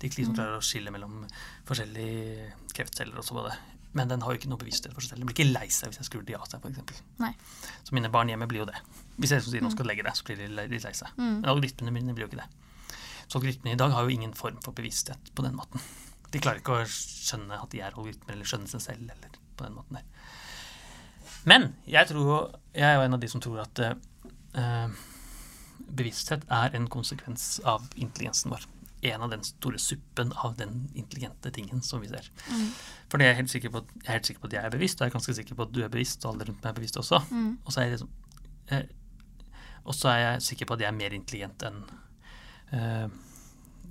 De 0.00 0.08
Mm. 0.08 0.14
liksom 0.16 0.34
klarer 0.34 0.56
å 0.58 0.64
skille 0.64 0.90
mellom 0.90 1.20
forskjellige 1.68 2.52
kreftceller 2.74 3.18
og 3.20 3.24
så 3.24 3.34
videre. 3.36 3.54
Men 3.94 4.08
den 4.10 4.22
har 4.22 4.32
jo 4.34 4.38
ikke 4.40 4.48
noe 4.50 4.58
bevissthet 4.58 4.92
for 4.92 5.00
seg 5.04 5.10
selv. 5.12 5.20
Den 5.22 5.28
blir 5.30 5.36
ikke 5.38 5.52
lei 5.54 5.68
seg 5.70 5.88
hvis 5.92 6.00
jeg 6.02 6.08
skrur 6.08 6.24
de 6.26 6.34
av 6.34 6.48
seg, 6.50 6.64
f.eks. 6.64 7.02
Så 7.84 7.94
mine 7.94 8.10
barn 8.10 8.28
hjemme 8.32 8.48
blir 8.50 8.64
jo 8.64 8.66
det. 8.66 8.80
Hvis 9.20 9.30
jeg 9.36 9.44
sier 9.46 9.62
nå 9.62 9.70
skal 9.70 9.86
legge 9.86 10.02
deg, 10.02 10.16
så 10.18 10.24
blir 10.26 10.40
de 10.40 10.48
litt 10.48 10.82
lei 10.82 10.92
seg. 10.98 11.12
Men 11.20 11.44
algoritmene 11.44 11.92
mine 11.94 12.14
blir 12.16 12.26
jo 12.26 12.32
ikke 12.32 12.40
det. 12.42 12.48
Så 13.28 13.38
algoritmene 13.38 13.76
i 13.76 13.80
dag 13.84 13.94
har 13.94 14.02
jo 14.02 14.16
ingen 14.16 14.34
form 14.34 14.58
for 14.64 14.72
bevissthet 14.74 15.30
på 15.34 15.46
den 15.46 15.54
måten. 15.54 15.80
De 16.34 16.42
klarer 16.42 16.58
ikke 16.58 16.80
å 16.80 16.90
skjønne 16.90 17.60
at 17.62 17.70
de 17.70 17.80
er 17.80 17.92
algoritmer, 17.92 18.34
eller 18.34 18.48
skjønne 18.48 18.70
seg 18.70 18.82
selv, 18.82 19.06
eller 19.06 19.40
på 19.54 19.66
den 19.66 19.76
måten 19.76 20.00
der. 20.00 20.30
Men 21.46 21.72
jeg 21.86 22.08
tror 22.10 22.56
jeg 22.74 22.86
er 22.88 22.96
jo 22.98 23.04
en 23.06 23.16
av 23.16 23.20
de 23.22 23.30
som 23.30 23.42
tror 23.44 23.60
at 23.62 23.82
uh, 23.84 25.02
bevissthet 25.94 26.46
er 26.52 26.74
en 26.74 26.88
konsekvens 26.90 27.58
av 27.68 27.86
intelligensen 27.94 28.50
vår. 28.54 28.64
En 29.04 29.26
av 29.26 29.34
den 29.34 29.44
store 29.44 29.78
suppen 29.78 30.32
av 30.40 30.56
den 30.56 30.86
intelligente 30.96 31.52
tingen 31.52 31.82
som 31.84 32.00
vi 32.00 32.08
ser. 32.08 32.30
For 33.12 33.20
det 33.20 33.26
er 33.26 33.34
jeg 33.34 33.40
helt 33.42 33.52
sikker 33.52 33.74
på 33.74 33.82
at 33.82 33.92
jeg 33.94 34.06
er 34.08 34.16
helt 34.16 34.30
sikker 34.30 34.40
på 34.40 34.48
at 34.48 34.56
jeg 34.56 34.64
er 34.64 34.74
bevisst, 34.74 34.98
og 34.98 35.04
jeg 35.04 35.12
er 35.12 35.18
ganske 35.18 35.34
sikker 35.38 35.58
på 35.58 35.66
at 35.66 35.74
du 35.76 35.82
er 35.84 35.92
bevisst, 35.92 36.24
og 36.24 36.32
alle 36.32 36.48
rundt 36.48 36.64
meg 36.64 36.70
er 36.70 36.78
bevisst 36.80 36.96
også. 37.02 37.20
Og 37.64 37.68
så 37.74 37.80
er 37.80 37.84
jeg 37.84 37.98
liksom 37.98 38.10
eh, 38.72 38.86
Og 39.84 39.94
så 39.94 40.08
er 40.08 40.18
jeg 40.18 40.42
sikker 40.48 40.66
på 40.66 40.74
at 40.74 40.80
jeg 40.80 40.88
er 40.88 40.96
mer 40.96 41.12
intelligent 41.12 41.66
enn 41.68 41.82
eh, 42.72 43.08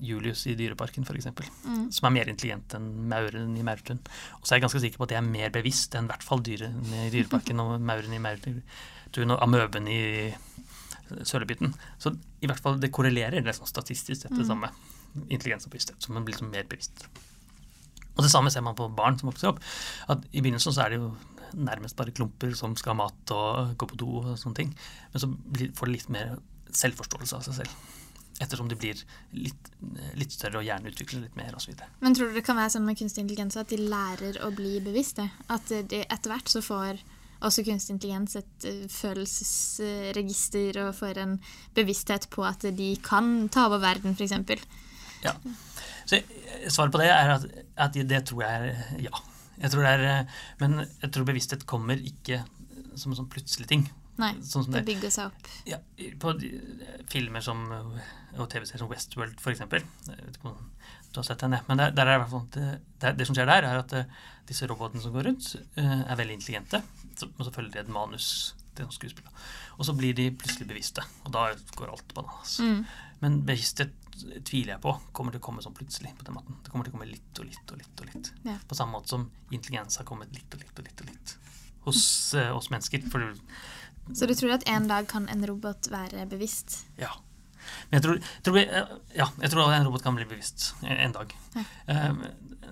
Julius 0.04 0.46
i 0.50 0.56
Dyreparken, 0.58 1.06
f.eks. 1.06 1.30
Mm. 1.66 1.86
Som 1.94 2.08
er 2.08 2.16
mer 2.18 2.32
intelligent 2.32 2.76
enn 2.78 2.88
mauren 3.12 3.54
i 3.58 3.66
Maurtun. 3.66 4.02
Og 4.40 4.48
så 4.48 4.54
er 4.54 4.60
jeg 4.60 4.66
ganske 4.68 4.82
sikker 4.84 5.02
på 5.02 5.08
at 5.08 5.16
jeg 5.16 5.22
er 5.22 5.28
mer 5.28 5.54
bevisst 5.54 5.96
enn 5.98 6.10
i 6.10 6.14
hvert 6.14 6.26
fall 6.26 6.44
dyrene 6.46 7.06
i 7.08 7.12
Dyreparken 7.14 7.62
og 7.64 7.76
mauren 7.90 8.16
i 8.16 8.22
Maurtun 8.24 9.36
og 9.36 9.44
amøben 9.46 9.90
i 9.92 10.02
Sølebyten 11.28 11.76
Så 12.02 12.14
i 12.42 12.48
hvert 12.50 12.62
fall 12.64 12.80
det 12.82 12.90
korrelerer 12.96 13.44
det 13.44 13.54
sånn 13.54 13.70
statistisk 13.70 14.24
sett 14.24 14.34
det 14.38 14.48
samme. 14.48 14.72
Intelligens 15.28 15.68
og 15.68 15.76
bevissthet. 15.76 16.00
Så 16.02 16.16
man 16.16 16.26
blir 16.26 16.36
liksom 16.36 16.50
mer 16.54 16.66
bevisst. 16.70 17.06
Og 18.14 18.24
det 18.26 18.32
samme 18.34 18.52
ser 18.54 18.66
man 18.66 18.78
på 18.78 18.90
barn 18.94 19.18
som 19.20 19.30
vokser 19.30 19.52
opp. 19.52 19.62
At 20.10 20.26
I 20.32 20.42
begynnelsen 20.42 20.74
så 20.74 20.86
er 20.86 20.94
det 20.94 21.02
jo 21.02 21.14
nærmest 21.54 21.98
bare 21.98 22.14
klumper 22.16 22.54
som 22.58 22.74
skal 22.78 22.94
ha 22.94 23.04
mat 23.04 23.34
og 23.36 23.76
gå 23.78 23.90
på 23.90 24.00
do 24.00 24.10
og 24.22 24.32
sånne 24.42 24.58
ting. 24.58 24.74
Men 25.14 25.24
så 25.24 25.30
får 25.78 25.90
de 25.90 25.96
litt 25.96 26.14
mer 26.14 26.36
selvforståelse 26.74 27.38
av 27.38 27.46
seg 27.46 27.62
selv. 27.62 27.76
Ettersom 28.44 28.68
de 28.70 28.78
blir 28.80 29.00
litt, 29.32 29.72
litt 30.20 30.36
større 30.36 30.60
og 30.60 30.68
hjernen 30.68 30.92
utvikler 30.92 31.24
litt 31.24 31.36
mer 31.40 31.56
osv. 31.58 31.74
Men 32.04 32.16
tror 32.18 32.32
du 32.32 32.38
det 32.38 32.46
kan 32.46 32.60
være 32.60 32.76
sånn 32.76 32.86
med 32.88 33.00
kunstig 33.00 33.24
intelligens 33.24 33.58
at 33.60 33.72
de 33.72 33.80
lærer 33.82 34.42
å 34.44 34.52
bli 34.56 34.78
bevisste? 34.84 35.30
At 35.54 35.72
etter 35.72 36.34
hvert 36.34 36.52
så 36.52 36.64
får 36.66 37.02
også 37.44 37.64
kunstig 37.68 37.98
intelligens 37.98 38.38
et 38.40 38.68
eh, 38.68 38.86
følelsesregister 38.92 40.80
og 40.86 40.96
får 40.98 41.20
en 41.24 41.36
bevissthet 41.76 42.30
på 42.34 42.46
at 42.48 42.66
de 42.78 42.94
kan 43.04 43.50
ta 43.54 43.68
over 43.70 43.84
verden, 43.84 44.16
f.eks. 44.16 44.34
Ja. 45.24 45.36
Så 46.06 46.20
eh, 46.20 46.24
svaret 46.70 46.94
på 46.94 47.02
det 47.04 47.12
er 47.12 47.36
at, 47.38 47.48
at 47.88 47.94
det 47.96 48.26
tror 48.30 48.46
jeg 48.46 48.54
er 48.56 48.66
ja. 49.10 49.16
Jeg 49.62 49.70
tror 49.70 49.86
det 49.86 49.92
er, 49.96 50.04
eh, 50.10 50.26
men 50.64 50.72
jeg 50.86 51.12
tror 51.14 51.28
bevissthet 51.30 51.68
kommer 51.70 52.00
ikke 52.00 52.38
som 52.96 53.12
en 53.12 53.20
sånn 53.22 53.32
plutselig 53.32 53.68
ting. 53.70 53.84
Nei, 54.22 54.34
Sånn 54.46 54.68
det 54.68 54.82
det, 54.82 54.84
bygger 54.92 55.14
seg 55.14 55.32
opp. 55.32 55.48
ja, 55.66 55.80
på 56.22 56.34
filmer 57.10 57.42
som 57.42 57.64
eh, 57.74 58.12
og 58.38 58.50
TV-serier 58.50 58.82
som 58.82 58.90
Westworld, 58.92 59.40
om 60.44 60.60
du 61.14 61.20
har 61.20 61.26
sett 61.28 61.44
den, 61.46 61.56
men 61.68 61.78
der, 61.78 61.92
der 61.94 62.10
er 62.10 62.24
det, 62.26 62.68
det, 63.02 63.12
det, 63.20 63.26
som 63.30 63.38
skjer 63.38 63.50
der, 63.50 63.68
er 63.70 63.82
at 63.84 63.94
eh, 63.94 64.22
disse 64.50 64.68
robotene 64.70 65.02
som 65.04 65.14
går 65.14 65.28
rundt, 65.30 65.52
eh, 65.78 66.00
er 66.02 66.18
veldig 66.18 66.40
intelligente. 66.40 66.82
Og 67.28 67.44
så 67.46 67.54
følger 67.54 67.76
de 67.76 67.82
et 67.84 67.92
manus 67.94 68.30
til 68.74 68.88
noen 68.88 68.96
skuespillere. 68.96 69.34
Og 69.78 69.86
så 69.86 69.94
blir 69.98 70.16
de 70.18 70.32
plutselig 70.34 70.70
bevisste, 70.70 71.06
og 71.26 71.36
da 71.36 71.52
går 71.78 71.94
alt 71.94 72.16
bananas. 72.18 72.56
Mm. 72.66 72.82
Men 73.22 73.38
bevissthet 73.46 73.94
tviler 74.46 74.76
jeg 74.76 74.82
på 74.84 74.96
kommer 75.16 75.34
til 75.34 75.42
å 75.42 75.46
komme 75.46 75.62
sånn 75.66 75.78
plutselig. 75.78 76.16
på 76.18 76.26
den 76.26 76.38
måten. 76.38 76.58
Det 76.64 76.74
kommer 76.74 76.86
til 76.86 76.94
å 76.94 76.98
komme 76.98 77.10
litt 77.10 77.40
og 77.40 77.46
litt 77.50 77.72
og 77.72 77.78
litt. 77.82 77.94
og 78.02 78.10
litt. 78.10 78.34
Ja. 78.50 78.58
På 78.68 78.78
samme 78.78 78.98
måte 78.98 79.14
som 79.14 79.30
intelligens 79.52 79.98
har 80.02 80.10
kommet 80.10 80.34
litt 80.36 80.54
og 80.54 80.62
litt 80.62 80.80
og 80.80 80.90
litt 80.90 81.02
og 81.02 81.10
litt 81.10 81.38
hos 81.86 82.04
uh, 82.38 82.52
oss 82.56 82.70
mennesker. 82.74 83.06
For 83.12 83.34
Så 84.14 84.28
du 84.28 84.34
tror 84.36 84.52
at 84.58 84.66
en 84.68 84.88
dag 84.90 85.08
kan 85.08 85.30
en 85.32 85.46
robot 85.48 85.88
være 85.94 86.26
bevisst? 86.30 86.84
ja. 87.00 87.14
Men 87.88 87.96
jeg 87.96 88.04
tror, 88.04 88.18
tror 88.44 88.58
jeg, 88.60 88.68
eh, 88.76 88.90
ja, 89.16 89.26
jeg 89.40 89.50
tror 89.54 89.72
en 89.72 89.86
robot 89.88 90.04
kan 90.04 90.16
bli 90.18 90.26
bevisst 90.28 90.74
en, 90.84 91.14
dag. 91.16 91.32
Ja. 91.56 91.62
Eh, 91.88 92.14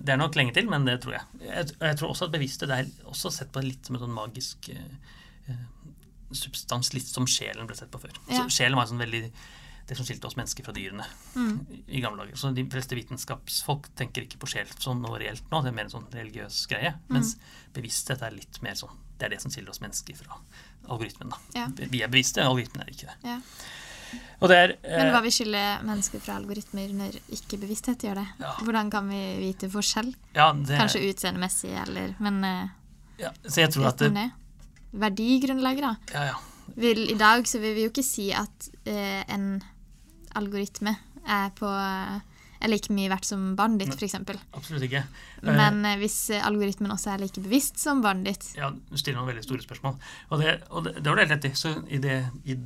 Det 0.01 0.09
er 0.11 0.17
nok 0.19 0.35
lenge 0.35 0.51
til, 0.53 0.67
men 0.67 0.83
det 0.83 0.97
tror 1.03 1.13
jeg. 1.13 1.21
Jeg, 1.79 1.95
tror 1.97 2.09
også 2.09 2.25
at 2.27 2.33
bevissthet 2.33 2.69
er 2.75 2.89
også 3.07 3.31
sett 3.31 3.51
på 3.55 3.61
litt 3.63 3.85
som 3.87 3.95
en 3.95 4.01
sånn 4.03 4.11
magisk 4.15 4.67
eh, 4.73 4.81
eh, 5.47 5.61
substans, 6.35 6.91
litt 6.95 7.07
som 7.07 7.27
sjelen 7.29 7.67
ble 7.69 7.77
sett 7.79 7.91
på 7.93 8.01
før. 8.03 8.11
Ja. 8.31 8.43
Sjelen 8.51 8.75
var 8.79 8.89
sånn 8.89 8.99
veldig 8.99 9.21
det 9.87 9.97
som 9.97 10.05
skilte 10.07 10.27
oss 10.27 10.35
mennesker 10.39 10.63
fra 10.67 10.73
dyrene 10.75 11.05
Mm. 11.35 11.55
i 11.87 12.01
gamle 12.03 12.25
dager. 12.25 12.35
Så 12.37 12.51
de 12.55 12.63
fleste 12.69 12.95
vitenskapsfolk 12.95 13.87
tenker 13.95 14.23
ikke 14.27 14.39
på 14.43 14.47
sjel 14.51 14.67
som 14.79 14.99
noe 15.01 15.19
reelt 15.19 15.43
nå, 15.51 15.61
det 15.63 15.71
er 15.71 15.77
mer 15.79 15.87
en 15.87 15.95
sånn 15.95 16.11
religiøs 16.11 16.65
greie. 16.71 16.93
Mm. 17.07 17.15
Mens 17.15 17.37
bevissthet 17.75 18.21
er 18.21 18.31
litt 18.35 18.59
mer 18.61 18.75
sånn 18.75 18.97
Det 19.17 19.25
er 19.27 19.35
det 19.35 19.41
som 19.41 19.51
skiller 19.53 19.69
oss 19.69 19.79
mennesker 19.83 20.15
fra 20.17 20.39
algoritmen. 20.87 21.31
da. 21.31 21.67
Vi 21.77 22.01
er 22.01 22.11
bevisste, 22.11 22.43
algoritmen 22.43 22.83
er 22.85 22.91
ikke 22.93 23.07
det. 23.11 23.17
Ja. 23.27 23.37
Og 24.41 24.49
det 24.49 24.57
er 24.57 24.71
Men 24.83 25.07
eh, 25.07 25.11
hva 25.13 25.21
vil 25.23 25.31
skille 25.31 25.61
mennesker 25.87 26.19
fra 26.23 26.35
algoritmer 26.39 26.93
når 26.97 27.17
ikke 27.37 27.59
bevissthet 27.61 28.03
gjør 28.07 28.19
det? 28.19 28.27
Ja. 28.41 28.53
Hvordan 28.65 28.89
kan 28.91 29.09
vi 29.11 29.21
vite 29.39 29.69
forskjell? 29.71 30.09
ja, 30.35 30.51
det, 30.57 30.77
Kanskje 30.79 31.03
utseendemessig, 31.11 31.71
eller 31.85 32.15
Men 32.19 32.43
eh, 32.43 32.71
ja, 33.21 33.29
Så 33.45 33.61
jeg 33.61 33.71
tror 33.75 33.91
at 33.91 34.01
det. 34.01 34.31
Verdigrunnlaget, 34.91 35.85
da. 35.85 35.95
ja, 36.13 36.23
ja. 36.31 36.39
Vil, 36.75 37.05
I 37.11 37.17
dag 37.19 37.47
så 37.47 37.59
vil 37.59 37.75
vi 37.75 37.85
jo 37.85 37.91
ikke 37.91 38.03
si 38.03 38.29
at 38.35 38.67
eh, 38.87 39.21
en 39.31 39.61
algoritme 40.35 40.95
er 41.27 41.49
på 41.55 41.69
er 42.61 42.71
like 42.71 42.93
mye 42.93 43.09
verdt 43.11 43.27
som 43.29 43.51
barnet 43.57 43.83
ditt, 43.83 43.95
f.eks. 43.97 44.15
Absolutt 44.57 44.85
ikke. 44.87 45.03
Eh, 45.41 45.49
Men 45.49 45.81
eh, 45.87 45.97
hvis 46.01 46.17
eh, 46.33 46.43
algoritmen 46.45 46.93
også 46.93 47.15
er 47.15 47.23
like 47.23 47.43
bevisst 47.43 47.81
som 47.81 48.03
barnet 48.03 48.31
ditt 48.31 48.59
Ja, 48.59 48.71
du 48.71 48.99
stiller 48.99 49.21
noen 49.21 49.31
veldig 49.31 49.45
store 49.45 49.65
spørsmål. 49.65 49.97
Og 50.29 50.43
det, 50.43 50.55
og 50.69 50.85
det, 50.87 50.95
det 50.99 51.09
var 51.09 51.19
det 51.19 51.27
helt 51.27 51.35
rett 51.37 51.49
i. 51.51 51.53
Så 51.57 51.73
i 51.89 52.01
det, 52.03 52.21
i, 52.45 52.57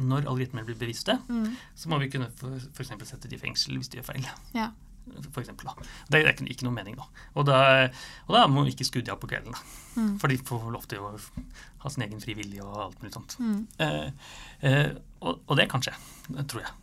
når 0.00 0.28
algoritmer 0.28 0.68
blir 0.68 0.78
bevisste, 0.80 1.18
mm. 1.28 1.48
så 1.76 1.92
må 1.92 2.00
vi 2.02 2.10
kunne 2.12 2.30
f.eks. 2.30 2.94
sette 3.08 3.30
de 3.30 3.38
i 3.38 3.42
fengsel 3.42 3.80
hvis 3.80 3.92
de 3.92 4.00
gjør 4.00 4.12
feil. 4.12 4.30
Ja. 4.56 4.70
For 5.32 5.40
eksempel, 5.42 5.66
da. 5.66 5.88
Det 6.12 6.20
er 6.20 6.28
ikke, 6.44 6.66
noe 6.66 6.74
mening, 6.76 6.98
da. 6.98 7.06
Og, 7.34 7.46
da. 7.48 7.88
og 8.28 8.36
da 8.36 8.44
må 8.50 8.62
vi 8.66 8.74
ikke 8.74 8.86
skudde 8.86 9.12
av 9.12 9.18
på 9.22 9.30
kvelden. 9.30 9.56
da. 9.56 9.62
Mm. 9.96 10.12
For 10.22 10.30
de 10.30 10.38
får 10.46 10.68
lov 10.70 10.86
til 10.90 11.02
å 11.02 11.14
ha 11.82 11.90
sin 11.90 12.04
egen 12.06 12.20
fri 12.22 12.36
vilje 12.38 12.62
og 12.64 12.84
alt 12.86 13.00
mulig 13.02 13.14
sånt. 13.16 13.36
Mm. 13.40 13.60
Eh, 13.82 14.30
eh, 14.68 14.92
og, 15.24 15.42
og 15.46 15.58
det 15.58 15.66
kan 15.72 15.82
skje, 15.84 15.96
tror 16.44 16.62
jeg. 16.62 16.76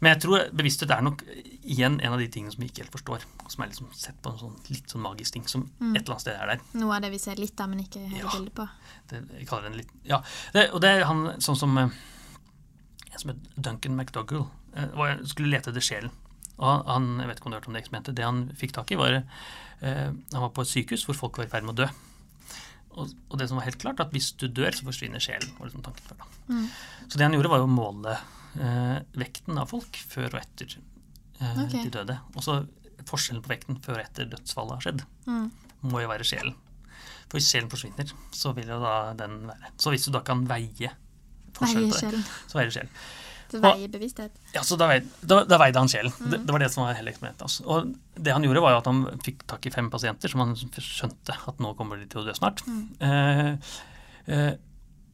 Men 0.00 0.12
jeg 0.12 0.20
tror 0.26 0.50
bevissthet 0.52 0.90
er 0.92 1.00
nok 1.02 1.22
igjen 1.64 2.00
en 2.04 2.12
av 2.12 2.18
de 2.20 2.26
tingene 2.28 2.52
som 2.52 2.60
vi 2.60 2.68
ikke 2.68 2.82
helt 2.84 2.92
forstår. 2.92 3.22
Som 3.48 3.62
er 3.64 3.70
liksom 3.70 3.88
sett 3.96 4.18
på 4.22 4.30
en 4.34 4.38
sånn, 4.42 4.56
litt 4.68 4.92
sånn 4.92 5.00
magisk 5.02 5.32
ting 5.32 5.46
som 5.48 5.62
Mm. 5.80 5.96
et 5.96 6.02
eller 6.02 6.14
annet 6.16 6.20
sted 6.20 6.34
er 6.36 6.46
der. 6.46 6.60
Noe 6.74 6.96
av 6.96 7.02
det 7.02 7.10
vi 7.10 7.18
ser 7.18 7.36
litt 7.36 7.60
av, 7.60 7.68
men 7.70 7.80
ikke 7.80 8.02
hele 8.08 8.18
Ja. 8.24 8.30
bildet 8.30 8.54
på. 8.54 8.68
Det, 9.08 9.22
jeg 9.38 9.48
kaller 9.48 9.70
den 9.70 9.78
litt 9.78 9.90
Ja. 10.04 10.22
Det, 10.52 10.70
og 10.74 10.80
det 10.80 10.90
er 10.90 11.04
han 11.04 11.24
sånn 11.40 11.56
som 11.56 11.76
eh, 11.78 11.88
En 13.12 13.18
som 13.18 13.30
het 13.30 13.38
Duncan 13.56 13.96
McDougall. 13.96 14.46
eh, 14.76 14.86
var, 14.94 15.18
skulle 15.24 15.48
lete 15.48 15.70
etter 15.70 15.80
sjelen. 15.80 16.10
Og 16.58 16.86
han, 16.86 17.18
jeg 17.18 17.28
vet 17.28 17.38
ikke 17.38 17.46
om 17.46 17.52
du 17.52 17.56
har 17.56 17.60
hørt 17.62 17.68
om 17.68 17.74
det 17.74 17.82
eksperimentet, 17.84 18.14
det 18.14 18.24
han 18.24 18.48
fikk 18.56 18.72
tak 18.72 18.90
i, 18.92 18.96
var 18.96 19.12
eh, 19.82 20.10
Han 20.32 20.40
var 20.42 20.50
på 20.50 20.60
et 20.62 20.68
sykehus 20.68 21.04
hvor 21.06 21.14
folk 21.16 21.38
var 21.38 21.46
i 21.46 21.48
ferd 21.48 21.64
med 21.64 21.74
å 21.78 21.86
dø. 21.86 21.88
Og, 22.96 23.10
og 23.30 23.38
det 23.38 23.48
som 23.48 23.56
var 23.58 23.64
helt 23.64 23.78
klart, 23.78 24.00
at 24.00 24.10
hvis 24.12 24.32
du 24.36 24.48
dør, 24.48 24.70
så 24.72 24.84
forsvinner 24.84 25.20
sjelen. 25.20 25.50
var 25.58 25.66
liksom 25.68 25.82
tanken 25.82 26.04
før 26.08 26.16
da. 26.16 26.24
Mm. 26.48 26.68
Så 27.08 27.16
det 27.18 27.24
han 27.26 27.32
gjorde, 27.32 27.50
var 27.50 27.60
å 27.60 27.68
måle 27.68 28.16
vekten 29.16 29.58
av 29.58 29.68
folk 29.70 29.96
før 30.08 30.30
og 30.34 30.40
etter 30.40 30.76
eh, 31.40 31.58
Ok. 31.64 31.76
de 31.82 31.90
døde. 31.90 32.18
Og 32.34 32.42
så 32.44 32.60
forskjellen 33.06 33.42
på 33.44 33.52
vekten 33.52 33.80
før 33.84 33.98
og 34.00 34.04
etter 34.06 34.30
dødsfallet 34.32 34.72
har 34.78 34.86
skjedd, 34.86 35.04
Mm. 35.26 35.50
må 35.82 36.00
jo 36.02 36.08
være 36.08 36.24
sjelen. 36.24 36.54
For 37.28 37.38
hvis 37.38 37.50
sjelen 37.52 37.68
forsvinner, 37.70 38.12
så 38.32 38.54
vil 38.54 38.68
jo 38.70 38.80
da 38.80 39.12
den 39.18 39.46
være 39.50 39.72
Så 39.78 39.90
hvis 39.90 40.04
du 40.06 40.12
da 40.12 40.20
kan 40.20 40.44
veie 40.46 40.90
forskjellen 41.52 41.90
på 41.90 42.00
det, 42.10 42.24
så 42.48 42.58
veier 42.60 42.70
sjelen. 42.70 42.90
Så 43.50 43.60
veier 43.62 43.88
bevissthet. 43.88 44.30
Ja, 44.54 44.62
så 44.66 44.76
da, 44.76 44.88
veide, 44.90 45.06
da, 45.22 45.44
da 45.44 45.58
veide 45.58 45.78
han 45.78 45.86
sjelen. 45.88 46.12
Mm. 46.18 46.30
Det, 46.30 46.38
det 46.46 46.52
var 46.54 46.58
det 46.64 46.70
som 46.72 46.82
var 46.84 46.94
hele 46.98 47.12
eksperimentet. 47.12 47.42
Altså. 47.46 47.62
Og 47.70 47.92
det 48.18 48.32
han 48.34 48.42
gjorde, 48.42 48.62
var 48.64 48.72
jo 48.74 48.78
at 48.80 48.86
han 48.90 49.20
fikk 49.22 49.44
tak 49.46 49.66
i 49.66 49.70
fem 49.70 49.90
pasienter 49.90 50.28
som 50.32 50.40
han 50.42 50.54
skjønte 50.56 51.36
at 51.46 51.58
nå 51.62 51.74
kommer 51.78 51.96
de 52.00 52.06
til 52.10 52.22
å 52.22 52.26
dø 52.26 52.34
snart. 52.34 52.64
Mm. 52.66 52.82
Eh, 53.06 53.52
eh, 54.34 54.52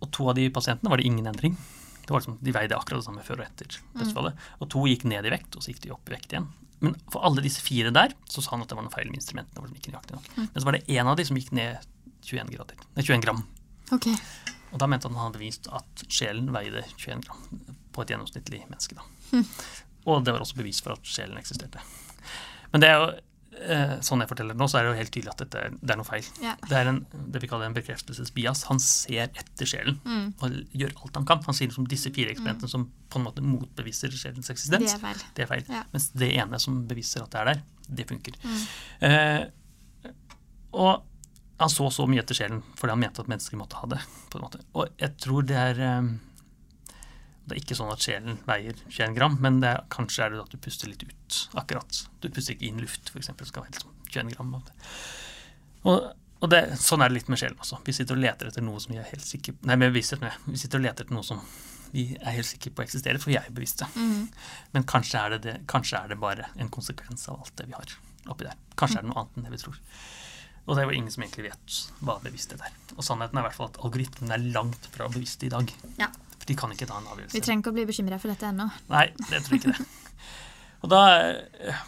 og 0.00 0.10
to 0.16 0.28
av 0.32 0.34
de 0.40 0.48
pasientene 0.50 0.88
var 0.90 0.96
det 0.96 1.06
ingen 1.06 1.26
endring. 1.28 1.56
Det 2.02 2.10
var 2.10 2.22
liksom, 2.22 2.38
De 2.42 2.54
veide 2.54 2.76
akkurat 2.76 3.02
det 3.02 3.06
samme 3.06 3.24
før 3.26 3.40
og 3.40 3.46
etter 3.46 3.78
dødsfallet. 3.98 4.46
Og 4.60 4.70
to 4.74 4.82
gikk 4.90 5.06
ned 5.08 5.28
i 5.28 5.32
vekt, 5.34 5.54
og 5.56 5.64
så 5.64 5.72
gikk 5.72 5.84
de 5.84 5.94
opp 5.94 6.10
i 6.10 6.16
vekt 6.16 6.34
igjen. 6.34 6.48
Men 6.82 6.96
for 7.12 7.22
alle 7.22 7.44
disse 7.44 7.62
fire 7.62 7.92
der 7.94 8.14
så 8.30 8.42
sa 8.42 8.56
han 8.56 8.64
at 8.64 8.72
det 8.72 8.78
var 8.78 8.86
noe 8.86 8.94
feil 8.94 9.10
med 9.10 9.20
instrumentene. 9.20 9.60
var 9.60 9.70
liksom 9.70 9.82
ikke 9.82 9.94
nøyaktig 9.94 10.16
nok. 10.18 10.30
Men 10.40 10.56
så 10.56 10.66
var 10.66 10.76
det 10.78 10.86
én 10.90 11.10
av 11.10 11.18
de 11.18 11.26
som 11.28 11.38
gikk 11.38 11.52
ned 11.54 11.86
21, 12.26 12.50
grader, 12.54 12.82
nei, 12.96 13.04
21 13.06 13.22
gram. 13.22 13.44
Okay. 13.94 14.16
Og 14.72 14.80
da 14.80 14.88
mente 14.90 15.08
han 15.08 15.18
han 15.18 15.28
hadde 15.28 15.38
bevist 15.38 15.68
at 15.74 16.04
sjelen 16.08 16.50
veide 16.54 16.82
21 16.96 17.22
gram 17.26 17.62
på 17.92 18.02
et 18.02 18.12
gjennomsnittlig 18.14 18.62
menneske. 18.66 18.96
da. 18.98 19.06
Mm. 19.32 19.46
Og 20.10 20.24
det 20.26 20.34
var 20.34 20.42
også 20.42 20.58
bevis 20.58 20.80
for 20.82 20.96
at 20.96 21.06
sjelen 21.06 21.38
eksisterte. 21.38 21.82
Men 22.72 22.82
det 22.82 22.88
er 22.88 22.98
jo, 22.98 23.10
eh, 23.60 23.98
sånn 24.00 24.20
jeg 24.24 24.28
forteller 24.30 24.54
det 24.56 24.60
nå, 24.62 24.66
så 24.70 24.78
er 24.78 24.84
det 24.86 24.90
jo 24.92 24.98
helt 25.00 25.12
tydelig 25.12 25.30
at 25.34 25.42
dette, 25.44 25.62
det 25.82 25.90
er 25.94 25.98
noe 26.00 26.08
feil. 26.08 26.24
Ja. 26.42 26.54
Det 26.68 26.76
er 26.78 26.88
en, 26.90 27.00
det 27.32 27.42
vi 27.42 27.48
kaller 27.50 27.66
en 27.68 27.74
bekreftelsesbias. 27.76 28.64
Han 28.70 28.80
ser 28.80 29.28
etter 29.28 29.66
sjelen 29.68 29.98
Mm. 30.04 30.32
og 30.40 30.56
gjør 30.72 30.94
alt 31.02 31.14
han 31.20 31.26
kan. 31.28 31.42
Han 31.46 31.54
sier 31.54 31.68
liksom 31.68 31.86
disse 31.88 32.10
fire 32.14 32.30
eksperimentene 32.32 32.68
som 32.68 32.88
på 33.12 33.18
en 33.20 33.26
måte 33.28 33.42
motbeviser 33.44 34.10
sjelens 34.10 34.46
Det 34.48 34.54
eksistens. 34.56 34.94
er 34.94 34.98
feil. 34.98 35.22
Det 35.36 35.42
er 35.42 35.46
feil. 35.52 35.64
Ja. 35.68 35.84
Mens 35.92 36.10
det 36.16 36.32
ene 36.36 36.58
som 36.58 36.86
beviser 36.88 37.22
at 37.22 37.30
det 37.30 37.40
er 37.40 37.44
der, 37.52 37.62
det 37.88 38.08
funker. 38.08 38.32
Mm. 38.42 38.62
Eh, 39.10 40.12
og 40.72 41.02
han 41.60 41.70
så 41.70 41.86
så 41.92 42.06
mye 42.10 42.22
etter 42.24 42.34
sjelen 42.34 42.62
fordi 42.74 42.90
han 42.94 42.98
mente 43.04 43.20
at 43.22 43.28
mennesker 43.30 43.58
måtte 43.60 43.76
ha 43.78 43.86
det. 43.92 44.00
på 44.32 44.38
en 44.38 44.46
måte. 44.46 44.60
Og 44.74 44.88
jeg 44.98 45.16
tror 45.20 45.42
det 45.46 45.56
er 45.56 45.78
eh, 45.78 46.08
Det 47.52 47.58
er 47.58 47.66
ikke 47.66 47.76
sånn 47.76 47.92
at 47.92 48.00
sjelen 48.00 48.38
veier 48.48 48.78
21 48.86 49.14
gram, 49.18 49.34
men 49.44 49.58
det 49.60 49.74
er, 49.74 49.82
kanskje 49.92 50.24
er 50.24 50.32
det 50.32 50.38
at 50.40 50.54
du 50.54 50.60
puster 50.64 50.88
litt 50.88 51.02
ut. 51.04 51.40
akkurat. 51.60 51.98
Du 52.24 52.30
puster 52.32 52.54
ikke 52.54 52.70
inn 52.70 52.80
luft, 52.80 53.10
f.eks. 53.12 53.28
skal 53.28 53.60
være 53.60 53.68
helt 53.68 53.82
sånn 53.82 53.98
21 54.08 54.30
gram. 54.32 54.54
Og, 55.90 56.06
og 56.40 56.48
det, 56.48 56.62
sånn 56.80 57.04
er 57.04 57.12
det 57.12 57.18
litt 57.18 57.28
med 57.28 57.42
sjelen 57.42 57.60
også. 57.60 57.82
Vi 57.84 57.92
sitter 57.92 58.16
og 58.16 58.24
leter 58.24 58.48
etter 58.48 58.64
noe 58.64 58.80
som 58.80 58.94
vi 58.94 59.02
er 59.02 59.10
helt 59.10 59.26
sikre 59.26 59.52
Nei, 59.68 59.76
med 59.76 59.92
bevissthet. 59.92 60.24
med. 60.24 60.48
Vi 60.48 60.62
sitter 60.62 60.80
og 60.80 60.86
leter 60.86 61.04
etter 61.04 61.18
noe 61.18 61.28
som 61.28 61.44
vi 61.92 62.06
er 62.16 62.38
helt 62.38 62.48
sikre 62.48 62.72
på 62.72 62.86
eksisterer, 62.86 63.20
for 63.20 63.34
vi 63.34 63.36
er 63.36 63.50
jo 63.50 63.58
bevisste. 63.58 63.84
Mm. 63.92 64.32
Men 64.72 64.88
kanskje 64.88 65.20
er, 65.20 65.36
det 65.36 65.42
det, 65.44 65.56
kanskje 65.68 66.00
er 66.00 66.14
det 66.14 66.20
bare 66.24 66.48
en 66.56 66.72
konsekvens 66.72 67.28
av 67.28 67.44
alt 67.44 67.52
det 67.60 67.68
vi 67.68 67.76
har 67.76 67.96
oppi 68.32 68.48
der. 68.48 68.56
Kanskje 68.80 69.02
er 69.02 69.04
det 69.04 69.12
noe 69.12 69.26
annet 69.26 69.36
enn 69.36 69.50
det 69.50 69.52
vi 69.58 69.60
tror. 69.66 69.76
Og 70.62 70.72
det 70.72 70.82
er 70.82 70.88
jo 70.88 70.96
ingen 70.96 71.12
som 71.12 71.24
egentlig 71.26 71.50
vet 71.50 71.78
hva 72.00 72.16
bevissthet 72.22 72.64
er. 72.64 72.74
Og 72.96 73.04
sannheten 73.04 73.36
er 73.36 73.44
i 73.44 73.48
hvert 73.50 73.58
fall 73.58 73.68
at 73.72 73.80
algoritmen 73.82 74.32
er 74.32 74.50
langt 74.54 74.88
fra 74.94 75.10
bevisst 75.12 75.42
i 75.44 75.50
dag. 75.52 75.68
Ja. 75.98 76.08
For 76.42 76.50
de 76.50 76.56
kan 76.58 76.72
ikke 76.74 76.88
ta 76.90 76.96
en 76.98 77.06
avgjørelse. 77.12 77.36
Vi 77.36 77.42
trenger 77.46 77.62
ikke 77.62 77.70
å 77.70 77.76
bli 77.76 77.84
bekymra 77.86 78.18
for 78.18 78.32
dette 78.32 78.48
ennå. 78.50 78.66
Nei, 78.90 79.04
jeg 79.30 79.44
tror 79.46 79.58
ikke 79.60 79.74
det. 79.76 79.86
Og 80.82 80.90
da, 80.90 81.00
eh, 81.70 81.82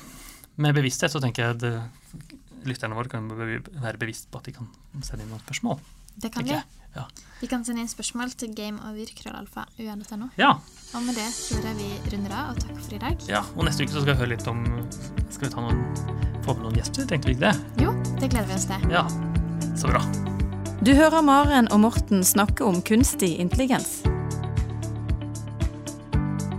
med 0.62 0.76
bevissthet, 0.78 1.10
så 1.10 1.18
tenker 1.22 1.42
jeg 1.48 1.56
at 1.56 1.64
eh, 1.66 2.30
lytterne 2.70 2.94
våre 2.94 3.10
kan 3.10 3.26
være 3.34 3.98
bevisst 3.98 4.30
på 4.30 4.38
at 4.38 4.46
de 4.46 4.54
kan 4.54 4.68
sende 5.02 5.26
inn 5.26 5.32
noen 5.34 5.42
spørsmål. 5.42 5.82
Det 6.22 6.30
kan 6.30 6.46
vi. 6.46 6.54
Ja. 6.94 7.02
Vi 7.40 7.48
kan 7.50 7.64
sende 7.66 7.82
inn 7.82 7.90
spørsmål 7.90 8.36
til 8.38 8.52
gameover.krøllalfa.ua.no. 8.54 10.28
Ja, 10.38 10.52
Og 10.94 11.02
med 11.02 11.18
det 11.18 11.26
tror 11.34 11.66
jeg 11.66 11.74
vi 11.80 11.88
runder 12.14 12.36
av, 12.38 12.52
og 12.54 12.62
takk 12.62 12.78
for 12.78 12.94
i 12.94 13.02
dag. 13.02 13.26
ja, 13.26 13.42
og 13.56 13.66
neste 13.66 13.82
uke 13.82 13.90
så 13.96 14.04
skal 14.04 14.12
vi 14.14 14.18
høre 14.22 14.30
litt 14.36 14.46
om 14.46 14.62
Skal 15.34 15.48
vi 15.48 15.52
ta 15.56 15.60
noen, 15.66 15.82
få 16.46 16.54
med 16.54 16.68
noen 16.68 16.78
gjester? 16.78 17.10
Tenkte 17.10 17.32
vi 17.32 17.34
ikke 17.34 17.50
det? 17.50 17.82
Jo, 17.82 17.90
det 18.22 18.30
gleder 18.30 18.46
vi 18.46 18.54
oss 18.60 18.70
til. 18.70 18.86
Ja, 18.94 19.02
så 19.74 19.90
bra. 19.90 20.06
Du 20.86 20.94
hører 20.94 21.22
Maren 21.26 21.66
og 21.74 21.80
Morten 21.82 22.22
snakke 22.22 22.62
om 22.62 22.78
kunstig 22.86 23.34
intelligens. 23.42 24.04